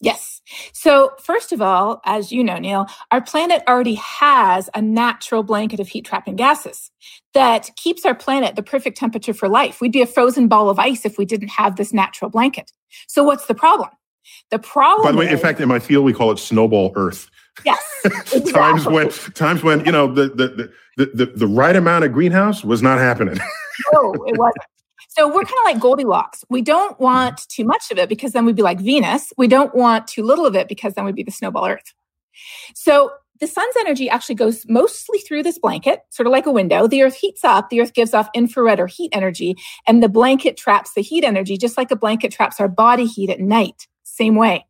Yes. 0.00 0.42
So, 0.72 1.12
first 1.18 1.52
of 1.52 1.62
all, 1.62 2.00
as 2.04 2.30
you 2.30 2.44
know, 2.44 2.58
Neil, 2.58 2.86
our 3.10 3.22
planet 3.22 3.62
already 3.66 3.94
has 3.94 4.68
a 4.74 4.82
natural 4.82 5.42
blanket 5.42 5.80
of 5.80 5.88
heat 5.88 6.04
trapping 6.04 6.36
gases 6.36 6.90
that 7.32 7.70
keeps 7.76 8.04
our 8.04 8.14
planet 8.14 8.54
the 8.54 8.62
perfect 8.62 8.98
temperature 8.98 9.32
for 9.32 9.48
life. 9.48 9.80
We'd 9.80 9.92
be 9.92 10.02
a 10.02 10.06
frozen 10.06 10.48
ball 10.48 10.68
of 10.68 10.78
ice 10.78 11.06
if 11.06 11.16
we 11.16 11.24
didn't 11.24 11.48
have 11.48 11.76
this 11.76 11.92
natural 11.92 12.30
blanket. 12.30 12.72
So, 13.06 13.24
what's 13.24 13.46
the 13.46 13.54
problem? 13.54 13.90
The 14.50 14.58
problem. 14.58 15.06
By 15.06 15.12
the 15.12 15.18
way, 15.18 15.26
is, 15.26 15.32
in 15.32 15.38
fact, 15.38 15.60
in 15.60 15.68
my 15.68 15.78
field, 15.78 16.04
we 16.04 16.12
call 16.12 16.30
it 16.32 16.38
snowball 16.38 16.92
Earth. 16.96 17.30
Yes. 17.64 17.80
Exactly. 18.04 18.52
times 18.52 18.86
when 18.86 19.08
times 19.10 19.62
when 19.62 19.84
you 19.84 19.92
know 19.92 20.12
the, 20.12 20.28
the 20.28 20.48
the 20.48 20.72
the 20.96 21.32
the 21.34 21.46
right 21.46 21.76
amount 21.76 22.04
of 22.04 22.12
greenhouse 22.12 22.64
was 22.64 22.82
not 22.82 22.98
happening. 22.98 23.36
no, 23.92 24.12
it 24.26 24.38
wasn't. 24.38 24.64
So 25.10 25.28
we're 25.28 25.44
kind 25.44 25.58
of 25.60 25.64
like 25.64 25.80
Goldilocks. 25.80 26.44
We 26.50 26.60
don't 26.60 26.98
want 26.98 27.48
too 27.48 27.64
much 27.64 27.90
of 27.92 27.98
it 27.98 28.08
because 28.08 28.32
then 28.32 28.44
we'd 28.44 28.56
be 28.56 28.62
like 28.62 28.80
Venus. 28.80 29.32
We 29.36 29.46
don't 29.46 29.74
want 29.74 30.08
too 30.08 30.24
little 30.24 30.46
of 30.46 30.56
it 30.56 30.66
because 30.68 30.94
then 30.94 31.04
we'd 31.04 31.14
be 31.14 31.22
the 31.22 31.30
snowball 31.30 31.66
Earth. 31.66 31.92
So 32.74 33.12
the 33.40 33.46
sun's 33.46 33.74
energy 33.80 34.08
actually 34.08 34.36
goes 34.36 34.64
mostly 34.68 35.18
through 35.20 35.42
this 35.42 35.58
blanket, 35.58 36.00
sort 36.10 36.26
of 36.26 36.32
like 36.32 36.46
a 36.46 36.52
window. 36.52 36.86
The 36.86 37.02
earth 37.02 37.16
heats 37.16 37.44
up, 37.44 37.68
the 37.68 37.80
earth 37.80 37.94
gives 37.94 38.14
off 38.14 38.28
infrared 38.34 38.80
or 38.80 38.86
heat 38.86 39.10
energy, 39.12 39.56
and 39.86 40.02
the 40.02 40.08
blanket 40.08 40.56
traps 40.56 40.94
the 40.94 41.02
heat 41.02 41.24
energy, 41.24 41.56
just 41.56 41.76
like 41.76 41.90
a 41.90 41.96
blanket 41.96 42.32
traps 42.32 42.60
our 42.60 42.68
body 42.68 43.06
heat 43.06 43.30
at 43.30 43.40
night. 43.40 43.86
Same 44.04 44.36
way. 44.36 44.66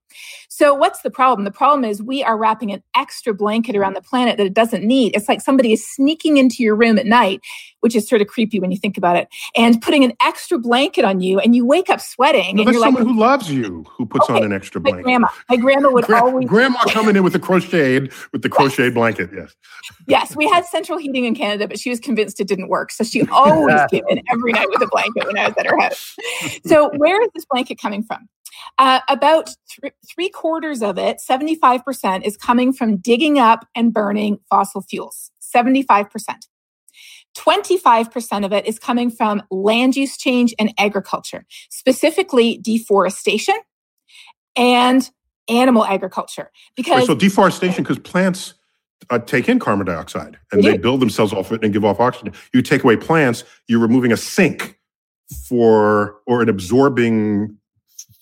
So, 0.49 0.73
what's 0.75 1.03
the 1.03 1.11
problem? 1.11 1.45
The 1.45 1.51
problem 1.51 1.85
is 1.85 2.01
we 2.01 2.23
are 2.23 2.39
wrapping 2.39 2.71
an 2.71 2.83
extra 2.97 3.35
blanket 3.35 3.75
around 3.75 3.95
the 3.95 4.01
planet 4.01 4.37
that 4.37 4.47
it 4.47 4.55
doesn't 4.55 4.85
need. 4.85 5.17
It's 5.17 5.29
like 5.29 5.41
somebody 5.41 5.73
is 5.73 5.85
sneaking 5.85 6.37
into 6.37 6.63
your 6.63 6.77
room 6.77 6.99
at 6.99 7.07
night, 7.07 7.41
which 7.81 7.97
is 7.97 8.09
sort 8.09 8.21
of 8.23 8.29
creepy 8.29 8.61
when 8.61 8.71
you 8.71 8.77
think 8.77 8.97
about 8.97 9.17
it, 9.17 9.27
and 9.57 9.83
putting 9.83 10.05
an 10.05 10.13
extra 10.23 10.59
blanket 10.59 11.05
on 11.05 11.21
you, 11.21 11.41
and 11.41 11.57
you 11.57 11.67
wake 11.67 11.91
up 11.91 12.01
sweating. 12.01 12.57
No, 12.57 12.63
and 12.63 12.73
you're 12.73 12.81
someone 12.81 13.05
like, 13.05 13.13
who 13.13 13.19
loves 13.19 13.51
you 13.51 13.85
who 13.91 14.07
puts 14.07 14.31
okay, 14.31 14.39
on 14.39 14.45
an 14.45 14.53
extra 14.53 14.81
blanket. 14.81 14.99
My 14.99 15.03
grandma, 15.03 15.29
my 15.51 15.57
grandma 15.57 15.91
would 15.91 16.05
Gra- 16.05 16.23
always. 16.23 16.49
Grandma 16.49 16.79
coming 16.91 17.17
in 17.17 17.25
with 17.25 17.33
the 17.33 17.41
crocheted 17.41 18.13
with 18.33 18.43
the 18.43 18.49
crocheted 18.49 18.87
yes. 18.87 18.95
blanket. 18.95 19.31
Yes. 19.35 19.57
Yes, 20.07 20.37
we 20.37 20.49
had 20.49 20.65
central 20.67 20.99
heating 20.99 21.25
in 21.25 21.35
Canada, 21.35 21.67
but 21.67 21.79
she 21.79 21.91
was 21.91 21.99
convinced 21.99 22.41
it 22.41 22.47
didn't 22.47 22.69
work, 22.69 22.93
so 22.93 23.03
she 23.03 23.27
always 23.29 23.81
came 23.91 24.05
in 24.09 24.23
every 24.31 24.53
night 24.53 24.69
with 24.71 24.83
a 24.83 24.87
blanket 24.87 25.27
when 25.27 25.37
I 25.37 25.49
was 25.49 25.57
at 25.59 25.67
her 25.67 25.81
house. 25.81 26.17
So, 26.65 26.91
where 26.97 27.21
is 27.23 27.31
this 27.35 27.45
blanket 27.47 27.81
coming 27.81 28.05
from? 28.05 28.29
Uh, 28.79 29.01
about 29.09 29.51
th- 29.69 29.95
three 30.09 30.29
quarters 30.29 30.83
of 30.83 30.99
it, 30.99 31.21
75%, 31.29 32.25
is 32.25 32.37
coming 32.37 32.73
from 32.73 32.97
digging 32.97 33.39
up 33.39 33.67
and 33.75 33.93
burning 33.93 34.39
fossil 34.49 34.83
fuels. 34.83 35.31
75%. 35.55 36.09
25% 37.37 38.45
of 38.45 38.53
it 38.53 38.67
is 38.67 38.79
coming 38.79 39.11
from 39.11 39.43
land 39.51 39.97
use 39.97 40.17
change 40.17 40.55
and 40.59 40.73
agriculture, 40.79 41.45
specifically 41.69 42.59
deforestation 42.59 43.57
and 44.57 45.11
animal 45.49 45.85
agriculture. 45.85 46.51
Because 46.77 47.07
so 47.07 47.15
deforestation, 47.15 47.83
because 47.83 47.99
plants 47.99 48.55
uh, 49.11 49.19
take 49.19 49.49
in 49.49 49.59
carbon 49.59 49.87
dioxide 49.87 50.39
and 50.53 50.63
they, 50.63 50.73
they 50.73 50.79
build 50.79 51.01
themselves 51.01 51.33
off 51.33 51.53
it 51.53 51.63
and 51.63 51.73
give 51.73 51.85
off 51.85 52.01
oxygen. 52.01 52.33
You 52.53 52.63
take 52.63 52.85
away 52.85 52.97
plants, 52.97 53.45
you're 53.67 53.81
removing 53.81 54.13
a 54.13 54.17
sink 54.17 54.79
for 55.49 56.17
or 56.27 56.43
an 56.43 56.49
absorbing 56.49 57.57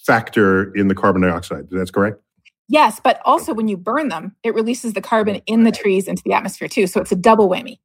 factor 0.04 0.74
in 0.74 0.88
the 0.88 0.94
carbon 0.94 1.22
dioxide. 1.22 1.68
That's 1.70 1.90
correct? 1.90 2.20
Yes, 2.68 3.00
but 3.02 3.20
also 3.24 3.52
when 3.52 3.68
you 3.68 3.76
burn 3.76 4.08
them, 4.08 4.34
it 4.42 4.54
releases 4.54 4.94
the 4.94 5.00
carbon 5.00 5.36
in 5.46 5.64
the 5.64 5.72
trees 5.72 6.08
into 6.08 6.22
the 6.24 6.32
atmosphere 6.32 6.68
too. 6.68 6.86
So 6.86 7.00
it's 7.00 7.12
a 7.12 7.16
double 7.16 7.48
whammy. 7.48 7.78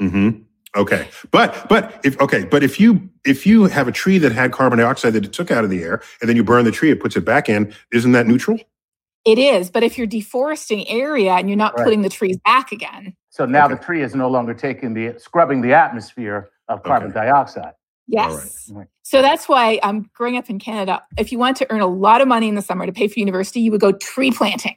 Mm-hmm. 0.00 0.42
Okay, 0.76 1.08
but 1.30 1.66
but 1.70 1.98
if 2.04 2.20
okay, 2.20 2.44
but 2.44 2.62
if 2.62 2.78
you 2.78 3.08
if 3.24 3.46
you 3.46 3.64
have 3.64 3.88
a 3.88 3.92
tree 3.92 4.18
that 4.18 4.32
had 4.32 4.52
carbon 4.52 4.78
dioxide 4.78 5.14
that 5.14 5.24
it 5.24 5.32
took 5.32 5.50
out 5.50 5.64
of 5.64 5.70
the 5.70 5.82
air, 5.82 6.02
and 6.20 6.28
then 6.28 6.36
you 6.36 6.44
burn 6.44 6.66
the 6.66 6.70
tree, 6.70 6.90
it 6.90 7.00
puts 7.00 7.16
it 7.16 7.24
back 7.24 7.48
in. 7.48 7.72
Isn't 7.92 8.12
that 8.12 8.26
neutral? 8.26 8.58
It 9.24 9.38
is, 9.38 9.70
but 9.70 9.82
if 9.82 9.96
you're 9.96 10.06
deforesting 10.06 10.86
area 10.86 11.32
and 11.32 11.48
you're 11.48 11.56
not 11.56 11.76
right. 11.76 11.84
putting 11.84 12.02
the 12.02 12.10
trees 12.10 12.36
back 12.44 12.72
again, 12.72 13.16
so 13.30 13.46
now 13.46 13.64
okay. 13.64 13.74
the 13.74 13.80
tree 13.80 14.02
is 14.02 14.14
no 14.14 14.28
longer 14.28 14.52
taking 14.52 14.92
the 14.92 15.18
scrubbing 15.18 15.62
the 15.62 15.72
atmosphere 15.72 16.50
of 16.68 16.82
carbon 16.82 17.10
okay. 17.10 17.20
dioxide. 17.20 17.72
Yes. 18.08 18.70
Right. 18.72 18.86
So 19.02 19.22
that's 19.22 19.48
why 19.48 19.78
I'm 19.82 19.96
um, 19.96 20.10
growing 20.14 20.36
up 20.36 20.50
in 20.50 20.58
Canada. 20.58 21.02
If 21.18 21.32
you 21.32 21.38
want 21.38 21.56
to 21.58 21.66
earn 21.70 21.80
a 21.80 21.86
lot 21.86 22.20
of 22.20 22.28
money 22.28 22.48
in 22.48 22.54
the 22.54 22.62
summer 22.62 22.86
to 22.86 22.92
pay 22.92 23.08
for 23.08 23.18
university, 23.18 23.60
you 23.60 23.70
would 23.72 23.80
go 23.80 23.92
tree 23.92 24.30
planting 24.30 24.76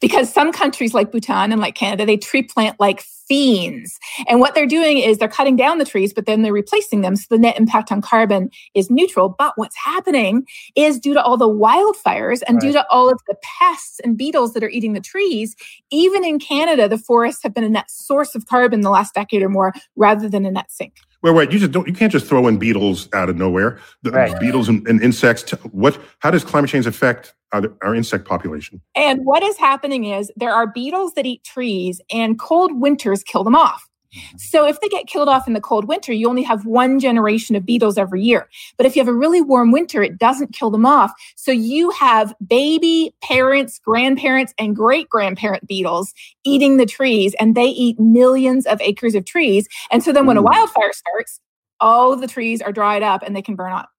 because 0.00 0.32
some 0.32 0.52
countries 0.52 0.94
like 0.94 1.10
Bhutan 1.10 1.52
and 1.52 1.60
like 1.60 1.74
Canada, 1.74 2.06
they 2.06 2.16
tree 2.16 2.42
plant 2.42 2.78
like 2.78 3.04
fiends. 3.28 3.98
And 4.26 4.40
what 4.40 4.54
they're 4.54 4.66
doing 4.66 4.98
is 4.98 5.18
they're 5.18 5.28
cutting 5.28 5.56
down 5.56 5.78
the 5.78 5.84
trees, 5.84 6.12
but 6.12 6.26
then 6.26 6.42
they're 6.42 6.52
replacing 6.52 7.02
them. 7.02 7.14
So 7.14 7.26
the 7.30 7.38
net 7.38 7.58
impact 7.58 7.92
on 7.92 8.00
carbon 8.00 8.50
is 8.74 8.90
neutral. 8.90 9.28
But 9.38 9.52
what's 9.56 9.76
happening 9.76 10.46
is 10.74 10.98
due 10.98 11.14
to 11.14 11.22
all 11.22 11.36
the 11.36 11.48
wildfires 11.48 12.42
and 12.46 12.56
right. 12.56 12.62
due 12.62 12.72
to 12.72 12.86
all 12.90 13.10
of 13.10 13.20
the 13.28 13.36
pests 13.42 14.00
and 14.00 14.16
beetles 14.16 14.54
that 14.54 14.64
are 14.64 14.70
eating 14.70 14.94
the 14.94 15.00
trees, 15.00 15.54
even 15.90 16.24
in 16.24 16.38
Canada, 16.38 16.88
the 16.88 16.98
forests 16.98 17.42
have 17.42 17.54
been 17.54 17.64
a 17.64 17.68
net 17.68 17.90
source 17.90 18.34
of 18.34 18.46
carbon 18.46 18.80
the 18.80 18.90
last 18.90 19.14
decade 19.14 19.42
or 19.42 19.48
more 19.48 19.72
rather 19.96 20.28
than 20.28 20.46
a 20.46 20.50
net 20.50 20.70
sink. 20.70 20.94
Wait, 21.20 21.32
wait, 21.32 21.50
you 21.50 21.58
just 21.58 21.72
don't, 21.72 21.86
you 21.86 21.92
can't 21.92 22.12
just 22.12 22.26
throw 22.26 22.46
in 22.46 22.58
beetles 22.58 23.08
out 23.12 23.28
of 23.28 23.36
nowhere. 23.36 23.80
The 24.02 24.12
right. 24.12 24.38
beetles 24.38 24.68
and, 24.68 24.86
and 24.86 25.02
insects. 25.02 25.50
What, 25.72 26.00
how 26.20 26.30
does 26.30 26.44
climate 26.44 26.70
change 26.70 26.86
affect 26.86 27.34
our, 27.52 27.62
our, 27.82 27.94
insect 27.94 28.26
population? 28.26 28.80
And 28.94 29.24
what 29.24 29.42
is 29.42 29.56
happening 29.56 30.04
is 30.04 30.30
there 30.36 30.52
are 30.52 30.66
beetles 30.66 31.14
that 31.14 31.26
eat 31.26 31.44
trees 31.44 32.00
and 32.12 32.38
cold 32.38 32.80
winters 32.80 33.22
kill 33.22 33.44
them 33.44 33.54
off. 33.54 33.88
So 34.36 34.66
if 34.66 34.80
they 34.80 34.88
get 34.88 35.06
killed 35.06 35.28
off 35.28 35.46
in 35.46 35.52
the 35.52 35.60
cold 35.60 35.86
winter, 35.86 36.12
you 36.12 36.28
only 36.28 36.42
have 36.42 36.64
one 36.64 36.98
generation 36.98 37.54
of 37.56 37.66
beetles 37.66 37.98
every 37.98 38.22
year. 38.22 38.48
But 38.76 38.86
if 38.86 38.96
you 38.96 39.00
have 39.00 39.08
a 39.08 39.16
really 39.16 39.42
warm 39.42 39.70
winter, 39.70 40.02
it 40.02 40.18
doesn't 40.18 40.54
kill 40.54 40.70
them 40.70 40.86
off. 40.86 41.12
So 41.36 41.52
you 41.52 41.90
have 41.90 42.34
baby, 42.46 43.14
parents, 43.22 43.78
grandparents, 43.78 44.54
and 44.58 44.74
great 44.74 45.08
grandparent 45.08 45.66
beetles 45.66 46.14
eating 46.44 46.78
the 46.78 46.86
trees, 46.86 47.34
and 47.38 47.54
they 47.54 47.66
eat 47.66 48.00
millions 48.00 48.66
of 48.66 48.80
acres 48.80 49.14
of 49.14 49.26
trees. 49.26 49.68
And 49.90 50.02
so 50.02 50.12
then 50.12 50.26
when 50.26 50.36
a 50.36 50.40
hmm. 50.40 50.46
wildfire 50.46 50.92
starts, 50.92 51.40
all 51.80 52.16
the 52.16 52.26
trees 52.26 52.62
are 52.62 52.72
dried 52.72 53.02
up 53.02 53.22
and 53.22 53.36
they 53.36 53.42
can 53.42 53.56
burn 53.56 53.72
up. 53.72 53.90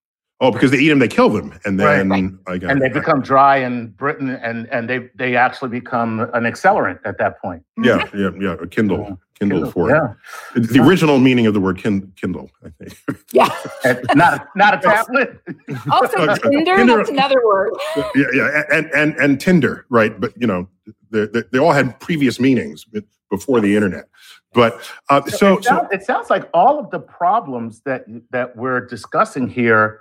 Oh, 0.42 0.52
because 0.52 0.72
they 0.72 0.78
eat 0.78 0.88
them, 0.88 1.00
they 1.00 1.10
kill 1.10 1.30
them, 1.30 1.60
and 1.66 1.78
then 1.78 2.10
right. 2.48 2.64
and 2.64 2.82
they 2.82 2.88
become 2.88 3.22
dry 3.22 3.58
in 3.58 3.90
Britain, 3.90 4.30
and 4.30 4.68
and 4.68 4.90
they 4.90 5.10
they 5.16 5.36
actually 5.36 5.70
become 5.70 6.22
an 6.34 6.44
accelerant 6.44 7.00
at 7.04 7.18
that 7.18 7.42
point. 7.42 7.62
Yeah, 7.78 8.08
yeah, 8.16 8.30
yeah. 8.40 8.54
A 8.54 8.66
Kindle, 8.66 9.00
yeah. 9.00 9.16
Kindle, 9.38 9.58
Kindle 9.58 9.72
for 9.72 9.90
yeah. 9.90 10.14
it. 10.56 10.70
The 10.70 10.80
original 10.80 11.20
meaning 11.20 11.46
of 11.46 11.54
the 11.54 11.60
word 11.60 11.78
kin, 11.78 12.14
Kindle, 12.16 12.50
I 12.64 12.70
think. 12.70 12.98
Yeah, 13.34 13.50
not 14.16 14.48
not 14.56 14.76
a 14.76 14.82
tablet. 14.82 15.42
also, 15.92 16.34
Tinder. 16.38 16.78
Tinder 16.78 16.98
that's 16.98 17.10
another 17.10 17.46
word. 17.46 17.74
Yeah, 18.16 18.28
yeah, 18.34 18.64
and 18.72 18.90
and 18.96 19.16
and 19.18 19.42
Tinder, 19.42 19.86
right? 19.90 20.18
But 20.18 20.32
you 20.40 20.48
know, 20.48 20.70
they, 21.12 21.26
they, 21.26 21.44
they 21.52 21.60
all 21.60 21.74
had 21.74 22.00
previous 22.00 22.40
meanings 22.40 22.86
before 23.30 23.60
the 23.60 23.76
internet. 23.76 24.06
But 24.54 24.80
uh, 25.10 25.22
so, 25.26 25.58
it 25.58 25.66
sounds, 25.66 25.68
so 25.68 25.88
it 25.92 26.04
sounds 26.04 26.30
like 26.30 26.50
all 26.54 26.80
of 26.80 26.90
the 26.92 27.00
problems 27.00 27.82
that 27.82 28.06
that 28.32 28.56
we're 28.56 28.86
discussing 28.86 29.50
here 29.50 30.00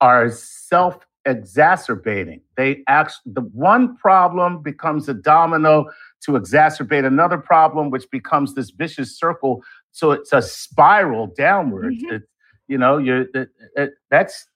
are 0.00 0.30
self 0.30 0.98
exacerbating. 1.24 2.40
They 2.56 2.82
actually, 2.88 3.32
the 3.34 3.42
one 3.42 3.96
problem 3.96 4.62
becomes 4.62 5.08
a 5.08 5.14
domino 5.14 5.86
to 6.22 6.32
exacerbate 6.32 7.04
another 7.04 7.38
problem, 7.38 7.90
which 7.90 8.10
becomes 8.10 8.54
this 8.54 8.70
vicious 8.70 9.18
circle. 9.18 9.62
So 9.92 10.12
it's 10.12 10.32
a 10.32 10.42
spiral 10.42 11.28
downward. 11.36 11.94
Mm-hmm. 11.94 12.14
It, 12.14 12.22
you 12.66 12.78
know, 12.78 12.98
you're 12.98 13.22
it, 13.34 13.48
it, 13.76 13.90
that's 14.10 14.46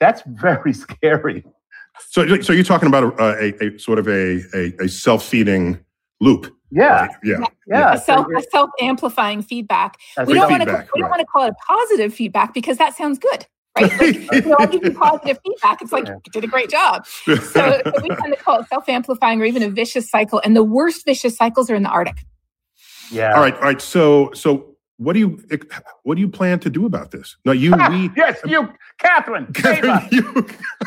that's 0.00 0.22
very 0.26 0.72
scary. 0.72 1.44
So, 2.08 2.40
so 2.40 2.52
you're 2.52 2.64
talking 2.64 2.88
about 2.88 3.18
a, 3.20 3.62
a, 3.62 3.66
a 3.66 3.78
sort 3.78 4.00
of 4.00 4.08
a, 4.08 4.40
a, 4.52 4.84
a 4.84 4.88
self-feeding 4.88 5.78
loop. 6.20 6.52
Yeah. 6.70 7.02
right? 7.02 7.10
Yeah. 7.22 7.44
Yeah. 7.68 7.94
a 7.94 7.98
self 7.98 8.26
a 8.36 8.42
self 8.50 8.70
amplifying 8.80 9.42
feedback. 9.42 9.96
That's 10.16 10.28
we 10.28 10.34
don't 10.34 10.50
want 10.50 10.64
to 10.64 10.68
we 10.92 11.00
don't 11.00 11.02
right. 11.02 11.10
want 11.10 11.20
to 11.20 11.26
call 11.26 11.44
it 11.46 11.50
a 11.50 11.72
positive 11.72 12.12
feedback 12.12 12.52
because 12.52 12.78
that 12.78 12.96
sounds 12.96 13.18
good, 13.18 13.46
right? 13.76 14.00
Like, 14.00 14.32
you 14.44 14.50
know, 14.50 14.56
I 14.58 14.66
give 14.66 14.84
you 14.84 14.92
positive 14.92 15.38
feedback. 15.44 15.82
It's 15.82 15.92
like 15.92 16.06
Yeah. 16.06 16.14
you 16.24 16.32
did 16.32 16.44
a 16.44 16.46
great 16.48 16.70
job. 16.70 17.06
So, 17.06 17.34
so 17.34 17.82
we 18.02 18.08
kind 18.10 18.32
of 18.32 18.38
call 18.44 18.60
it 18.60 18.68
self 18.68 18.88
amplifying 18.88 19.40
or 19.40 19.44
even 19.44 19.62
a 19.62 19.68
vicious 19.70 20.08
cycle. 20.08 20.40
And 20.44 20.54
the 20.56 20.62
worst 20.64 21.04
vicious 21.04 21.36
cycles 21.36 21.70
are 21.70 21.74
in 21.74 21.82
the 21.82 21.88
Arctic. 21.90 22.24
yeah. 23.10 23.34
all 23.34 23.40
right. 23.40 23.54
All 23.54 23.60
right. 23.62 23.80
So, 23.80 24.30
so 24.34 24.73
what 24.98 25.14
do 25.14 25.18
you 25.18 25.40
what 26.04 26.14
do 26.14 26.20
you 26.20 26.28
plan 26.28 26.58
to 26.60 26.70
do 26.70 26.86
about 26.86 27.10
this? 27.10 27.36
No, 27.44 27.52
you 27.52 27.72
Ah, 27.74 27.88
we. 27.90 28.10
yes, 28.16 28.38
you, 28.46 28.68
Katharine. 28.98 29.52
save 29.56 29.84
us. 29.84 30.12
you, 30.12 30.22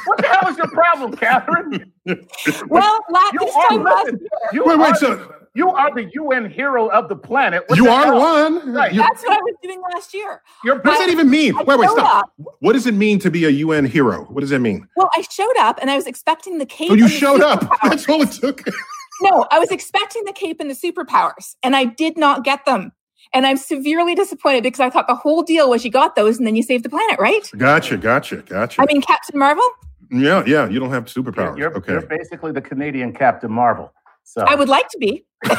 What 0.06 0.18
the 0.20 0.28
hell 0.28 0.50
is 0.50 0.58
your 0.58 0.68
problem, 0.70 1.16
Katharine? 1.16 1.92
Well, 2.70 3.00
la- 3.12 3.30
You 3.34 3.40
this 3.40 3.56
are 3.56 3.68
time 3.70 3.84
last 3.84 4.06
listen, 4.06 4.20
year, 4.22 4.30
you 4.54 4.64
wait, 4.66 4.76
are, 4.76 4.78
wait. 4.80 4.96
So 4.96 5.34
you 5.56 5.70
are 5.72 5.94
the 5.94 6.10
UN 6.14 6.50
hero 6.50 6.88
of 6.88 7.10
the 7.10 7.16
planet. 7.18 7.64
What 7.68 7.78
you 7.78 7.86
the 7.86 7.90
are 7.92 8.06
hell? 8.06 8.20
one. 8.20 8.74
Right. 8.74 8.96
That's 8.96 9.24
what 9.24 9.34
I 9.34 9.42
was 9.42 9.56
doing 9.62 9.82
last 9.94 10.14
year. 10.14 10.42
You're 10.64 10.76
what 10.76 10.84
does 10.86 11.00
that 11.00 11.10
even 11.10 11.30
mean? 11.30 11.58
I 11.58 11.64
Wait, 11.64 11.80
wait, 11.80 11.90
stop. 11.90 12.24
up. 12.26 12.34
What 12.60 12.74
does 12.74 12.86
it 12.88 12.94
mean 12.94 13.20
to 13.20 13.30
be 13.32 13.44
a 13.46 13.50
UN 13.50 13.86
hero? 13.86 14.24
What 14.26 14.40
does 14.42 14.52
that 14.52 14.60
mean? 14.60 14.88
Well, 14.96 15.10
I 15.14 15.22
showed 15.30 15.58
up 15.60 15.80
and 15.82 15.90
I 15.92 15.96
was 15.98 16.08
expecting 16.08 16.60
the 16.60 16.66
cape. 16.66 16.92
Oh, 16.92 16.94
you 16.94 17.10
showed 17.10 17.42
up. 17.42 17.68
That's 17.84 18.08
all 18.08 18.22
it 18.22 18.32
took. 18.32 18.64
No, 19.22 19.48
I 19.52 19.58
was 19.60 19.72
expecting 19.72 20.24
the 20.26 20.32
cape 20.34 20.60
and 20.62 20.70
the 20.70 20.76
superpowers, 20.76 21.56
and 21.64 21.76
I 21.76 21.86
did 21.86 22.18
not 22.18 22.44
get 22.46 22.64
them. 22.66 22.92
And 23.34 23.46
I'm 23.46 23.58
severely 23.58 24.16
disappointed 24.16 24.64
because 24.64 24.80
I 24.80 24.90
thought 24.90 25.08
the 25.08 25.16
whole 25.16 25.44
deal 25.44 25.70
was 25.70 25.84
you 25.86 25.92
got 25.92 26.16
those 26.16 26.38
and 26.38 26.48
then 26.48 26.56
you 26.56 26.64
saved 26.64 26.86
the 26.86 26.90
planet, 26.90 27.20
right? 27.20 27.50
Gotcha, 27.58 27.98
gotcha, 27.98 28.38
gotcha. 28.38 28.82
I 28.82 28.86
mean, 28.86 29.02
Captain 29.02 29.38
Marvel. 29.38 29.64
yeah, 30.12 30.44
yeah. 30.46 30.68
You 30.70 30.80
don't 30.80 30.90
have 30.92 31.12
You're, 31.14 31.24
superpowers. 31.24 31.58
you're, 31.58 31.76
okay. 31.78 31.94
you're 31.94 32.02
basically 32.02 32.52
the 32.52 32.62
Canadian 32.62 33.14
Captain 33.14 33.52
Marvel. 33.52 33.92
So 34.30 34.42
I 34.46 34.56
would 34.56 34.68
like 34.68 34.90
to 34.90 34.98
be. 35.00 35.24
and 35.50 35.56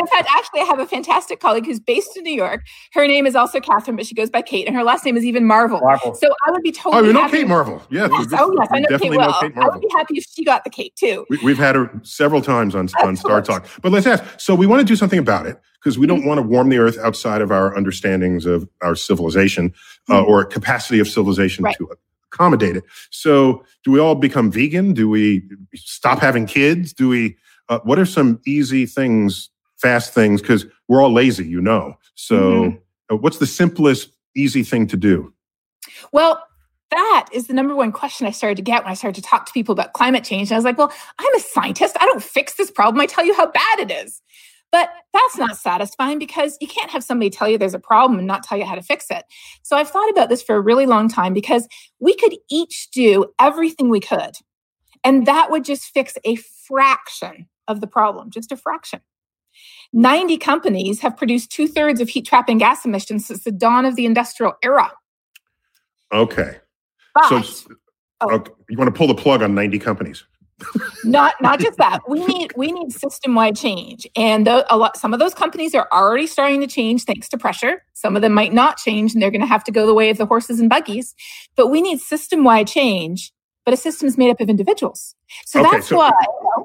in 0.00 0.06
fact, 0.06 0.28
actually, 0.34 0.60
I 0.60 0.64
have 0.66 0.78
a 0.78 0.86
fantastic 0.86 1.40
colleague 1.40 1.66
who's 1.66 1.78
based 1.78 2.16
in 2.16 2.22
New 2.24 2.32
York. 2.32 2.62
Her 2.94 3.06
name 3.06 3.26
is 3.26 3.36
also 3.36 3.60
Catherine, 3.60 3.96
but 3.96 4.06
she 4.06 4.14
goes 4.14 4.30
by 4.30 4.40
Kate, 4.40 4.66
and 4.66 4.74
her 4.74 4.82
last 4.82 5.04
name 5.04 5.14
is 5.16 5.24
even 5.26 5.44
Marvel. 5.44 5.80
Marvel. 5.80 6.14
So 6.14 6.28
I 6.46 6.50
would 6.52 6.62
be 6.62 6.72
totally. 6.72 7.02
Oh, 7.02 7.06
you 7.06 7.12
know 7.12 7.20
happy- 7.22 7.38
Kate 7.38 7.48
Marvel. 7.48 7.82
Yeah. 7.90 8.08
Yes, 8.10 8.28
oh 8.38 8.54
yes, 8.58 8.68
I 8.70 8.76
we 8.76 8.80
know 8.80 8.88
Kate 8.88 8.90
definitely 8.90 9.18
well. 9.18 9.28
know 9.30 9.40
Kate 9.40 9.52
I 9.58 9.68
would 9.68 9.80
be 9.82 9.88
happy 9.94 10.14
if 10.16 10.24
she 10.34 10.42
got 10.44 10.64
the 10.64 10.70
cape 10.70 10.94
too. 10.94 11.26
We, 11.28 11.38
we've 11.44 11.58
had 11.58 11.74
her 11.74 11.90
several 12.02 12.40
times 12.40 12.74
on, 12.74 12.88
on 13.02 13.14
Star 13.16 13.42
Talk. 13.42 13.66
But 13.82 13.92
let's 13.92 14.06
ask. 14.06 14.24
So 14.40 14.54
we 14.54 14.66
want 14.66 14.80
to 14.80 14.86
do 14.86 14.96
something 14.96 15.18
about 15.18 15.46
it 15.46 15.60
because 15.82 15.98
we 15.98 16.06
don't 16.06 16.24
want 16.24 16.38
to 16.38 16.42
warm 16.42 16.70
the 16.70 16.78
earth 16.78 16.96
outside 16.98 17.42
of 17.42 17.50
our 17.52 17.76
understandings 17.76 18.46
of 18.46 18.66
our 18.82 18.96
civilization 18.96 19.74
uh, 20.08 20.22
or 20.22 20.44
capacity 20.46 20.98
of 21.00 21.08
civilization 21.08 21.64
Right. 21.64 21.76
to 21.76 21.90
accommodate 22.36 22.76
it. 22.76 22.84
So 23.10 23.64
do 23.84 23.90
we 23.90 23.98
all 23.98 24.14
become 24.14 24.50
vegan? 24.50 24.92
Do 24.92 25.08
we 25.08 25.42
stop 25.74 26.20
having 26.20 26.46
kids? 26.46 26.92
Do 26.92 27.08
we? 27.08 27.36
Uh, 27.68 27.80
what 27.82 27.98
are 27.98 28.06
some 28.06 28.40
easy 28.46 28.86
things, 28.86 29.50
fast 29.78 30.14
things? 30.14 30.40
Because 30.40 30.66
we're 30.86 31.02
all 31.02 31.12
lazy, 31.12 31.46
you 31.46 31.60
know. 31.60 31.98
So 32.14 32.36
Mhm. 32.36 32.80
uh, 33.10 33.16
what's 33.16 33.38
the 33.38 33.46
simplest, 33.46 34.10
easy 34.36 34.62
thing 34.62 34.86
to 34.88 34.96
do? 34.96 35.32
Well, 36.12 36.42
that 36.92 37.26
is 37.32 37.48
the 37.48 37.54
number 37.54 37.74
one 37.74 37.90
question 37.90 38.26
I 38.26 38.30
started 38.30 38.56
to 38.56 38.62
get 38.62 38.84
when 38.84 38.92
I 38.92 38.94
started 38.94 39.20
to 39.22 39.28
talk 39.28 39.46
to 39.46 39.52
people 39.52 39.72
about 39.72 39.92
climate 39.92 40.22
change. 40.22 40.50
And 40.50 40.54
I 40.54 40.58
was 40.58 40.64
like, 40.64 40.78
well, 40.78 40.92
I'm 41.18 41.34
a 41.34 41.40
scientist. 41.40 41.96
I 41.98 42.06
don't 42.06 42.22
fix 42.22 42.54
this 42.54 42.70
problem. 42.70 43.00
I 43.00 43.06
tell 43.06 43.24
you 43.24 43.34
how 43.34 43.46
bad 43.50 43.80
it 43.80 43.90
is. 43.90 44.22
But 44.76 44.90
that's 45.14 45.38
not 45.38 45.56
satisfying 45.56 46.18
because 46.18 46.58
you 46.60 46.68
can't 46.68 46.90
have 46.90 47.02
somebody 47.02 47.30
tell 47.30 47.48
you 47.48 47.56
there's 47.56 47.72
a 47.72 47.78
problem 47.78 48.18
and 48.18 48.28
not 48.28 48.42
tell 48.42 48.58
you 48.58 48.66
how 48.66 48.74
to 48.74 48.82
fix 48.82 49.06
it. 49.10 49.24
So 49.62 49.74
I've 49.74 49.88
thought 49.88 50.10
about 50.10 50.28
this 50.28 50.42
for 50.42 50.54
a 50.54 50.60
really 50.60 50.84
long 50.84 51.08
time 51.08 51.32
because 51.32 51.66
we 51.98 52.14
could 52.14 52.36
each 52.50 52.90
do 52.90 53.24
everything 53.40 53.88
we 53.88 54.00
could. 54.00 54.32
And 55.02 55.26
that 55.26 55.50
would 55.50 55.64
just 55.64 55.84
fix 55.84 56.18
a 56.26 56.36
fraction 56.36 57.48
of 57.66 57.80
the 57.80 57.86
problem, 57.86 58.30
just 58.30 58.52
a 58.52 58.56
fraction. 58.58 59.00
90 59.94 60.36
companies 60.36 61.00
have 61.00 61.16
produced 61.16 61.50
two 61.50 61.68
thirds 61.68 62.02
of 62.02 62.10
heat 62.10 62.26
trapping 62.26 62.58
gas 62.58 62.84
emissions 62.84 63.24
since 63.24 63.44
the 63.44 63.52
dawn 63.52 63.86
of 63.86 63.96
the 63.96 64.04
industrial 64.04 64.56
era. 64.62 64.92
Okay. 66.12 66.58
But 67.14 67.42
So 67.42 67.72
Oh. 68.20 68.30
okay, 68.30 68.52
you 68.68 68.78
want 68.78 68.94
to 68.94 68.96
pull 68.96 69.06
the 69.06 69.14
plug 69.14 69.42
on 69.42 69.54
90 69.54 69.78
companies. 69.78 70.24
Not 71.04 71.34
not 71.40 71.60
just 71.60 71.78
that. 71.78 72.00
We 72.08 72.24
need 72.24 72.52
we 72.56 72.72
need 72.72 72.92
system 72.92 73.34
wide 73.34 73.56
change. 73.56 74.06
And 74.16 74.46
the, 74.46 74.66
a 74.74 74.76
lot 74.76 74.96
some 74.96 75.12
of 75.12 75.20
those 75.20 75.34
companies 75.34 75.74
are 75.74 75.88
already 75.92 76.26
starting 76.26 76.60
to 76.60 76.66
change 76.66 77.04
thanks 77.04 77.28
to 77.30 77.38
pressure. 77.38 77.82
Some 77.92 78.16
of 78.16 78.22
them 78.22 78.32
might 78.32 78.52
not 78.52 78.78
change 78.78 79.12
and 79.12 79.22
they're 79.22 79.30
going 79.30 79.40
to 79.42 79.46
have 79.46 79.64
to 79.64 79.72
go 79.72 79.86
the 79.86 79.94
way 79.94 80.10
of 80.10 80.16
the 80.18 80.26
horses 80.26 80.58
and 80.60 80.70
buggies. 80.70 81.14
But 81.56 81.68
we 81.68 81.80
need 81.82 82.00
system 82.00 82.44
wide 82.44 82.66
change 82.66 83.32
but 83.66 83.74
a 83.74 83.76
system 83.76 84.06
is 84.06 84.16
made 84.16 84.30
up 84.30 84.40
of 84.40 84.48
individuals. 84.48 85.14
So 85.44 85.60
Okay, 85.60 85.70
that's 85.72 85.88
so- 85.88 85.96
why 85.96 86.12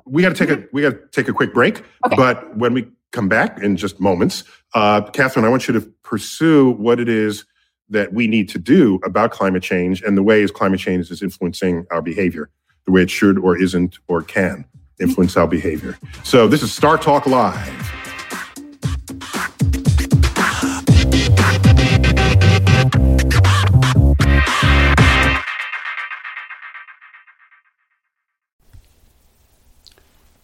we 0.05 0.21
got 0.21 0.35
to 0.35 0.45
take 0.45 0.55
a 0.57 0.63
we 0.71 0.83
got 0.83 0.91
to 0.91 0.99
take 1.11 1.27
a 1.27 1.33
quick 1.33 1.53
break. 1.53 1.83
Okay. 2.05 2.15
But 2.15 2.55
when 2.55 2.73
we 2.73 2.87
come 3.11 3.27
back 3.27 3.61
in 3.61 3.75
just 3.75 3.99
moments, 3.99 4.43
uh, 4.73 5.01
Katharine, 5.09 5.43
I 5.45 5.49
want 5.49 5.67
you 5.67 5.73
to 5.73 5.81
pursue 6.03 6.71
what 6.71 6.99
it 6.99 7.09
is 7.09 7.43
that 7.89 8.13
we 8.13 8.27
need 8.27 8.47
to 8.49 8.59
do 8.59 8.99
about 9.03 9.31
climate 9.31 9.63
change 9.63 10.01
and 10.01 10.15
the 10.17 10.23
ways 10.23 10.49
climate 10.49 10.79
change 10.79 11.11
is 11.11 11.21
influencing 11.21 11.85
our 11.91 12.01
behavior, 12.01 12.49
the 12.85 12.91
way 12.91 13.01
it 13.01 13.09
should 13.09 13.37
or 13.37 13.57
isn't 13.57 13.99
or 14.07 14.21
can 14.21 14.65
influence 14.99 15.35
our 15.37 15.47
behavior. 15.47 15.97
So 16.23 16.47
this 16.47 16.63
is 16.63 16.71
Star 16.71 16.97
Talk 16.97 17.25
Live. 17.25 17.91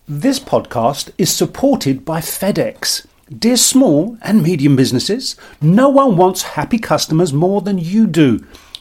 This 0.09 0.39
podcast 0.39 1.11
is 1.17 1.33
supported 1.33 2.05
by 2.05 2.21
FedEx. 2.21 3.05
Dear 3.37 3.57
small 3.57 4.17
and 4.21 4.41
medium 4.41 4.77
businesses, 4.77 5.35
no 5.59 5.89
one 5.89 6.15
wants 6.15 6.43
happy 6.43 6.79
customers 6.79 7.33
more 7.33 7.59
than 7.59 7.77
you 7.77 8.07
do. 8.07 8.45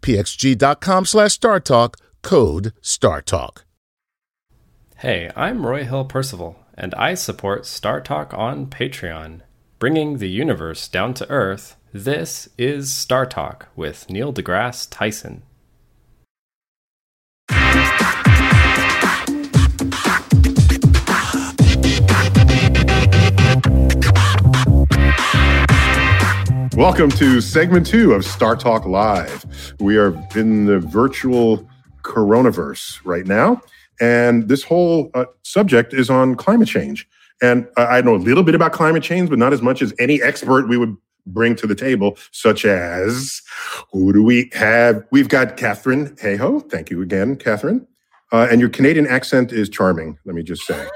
pxg.com 0.00 1.04
slash 1.04 1.38
StarTalk. 1.38 1.94
Code 2.22 2.72
StarTalk. 2.82 3.62
Hey, 4.98 5.30
I'm 5.34 5.66
Roy 5.66 5.84
Hill 5.84 6.04
Percival, 6.04 6.56
and 6.76 6.94
I 6.94 7.14
support 7.14 7.62
StarTalk 7.62 8.32
on 8.38 8.66
Patreon. 8.66 9.40
Bringing 9.80 10.18
the 10.18 10.30
universe 10.30 10.86
down 10.86 11.12
to 11.14 11.28
earth, 11.28 11.76
this 11.92 12.48
is 12.56 12.90
StarTalk 12.90 13.62
with 13.74 14.08
Neil 14.08 14.32
deGrasse 14.32 14.86
Tyson. 14.90 15.42
Welcome 26.74 27.10
to 27.10 27.42
segment 27.42 27.86
two 27.86 28.14
of 28.14 28.24
Star 28.24 28.56
Talk 28.56 28.86
Live. 28.86 29.44
We 29.78 29.98
are 29.98 30.14
in 30.34 30.64
the 30.64 30.78
virtual 30.78 31.68
coronaverse 32.02 32.98
right 33.04 33.26
now, 33.26 33.60
and 34.00 34.48
this 34.48 34.62
whole 34.62 35.10
uh, 35.12 35.26
subject 35.42 35.92
is 35.92 36.08
on 36.08 36.34
climate 36.34 36.68
change. 36.68 37.06
And 37.42 37.68
I 37.76 38.00
know 38.00 38.14
a 38.14 38.16
little 38.16 38.42
bit 38.42 38.54
about 38.54 38.72
climate 38.72 39.02
change, 39.02 39.28
but 39.28 39.38
not 39.38 39.52
as 39.52 39.60
much 39.60 39.82
as 39.82 39.92
any 39.98 40.22
expert 40.22 40.66
we 40.66 40.78
would 40.78 40.96
bring 41.26 41.56
to 41.56 41.66
the 41.66 41.74
table, 41.74 42.16
such 42.30 42.64
as 42.64 43.42
who 43.92 44.14
do 44.14 44.22
we 44.24 44.48
have? 44.54 45.04
We've 45.10 45.28
got 45.28 45.58
Katharine 45.58 46.16
Hayhoe. 46.16 46.70
Thank 46.70 46.88
you 46.88 47.02
again, 47.02 47.36
Katharine. 47.36 47.86
Uh, 48.32 48.48
and 48.50 48.62
your 48.62 48.70
Canadian 48.70 49.06
accent 49.06 49.52
is 49.52 49.68
charming, 49.68 50.18
let 50.24 50.34
me 50.34 50.42
just 50.42 50.62
say. 50.62 50.86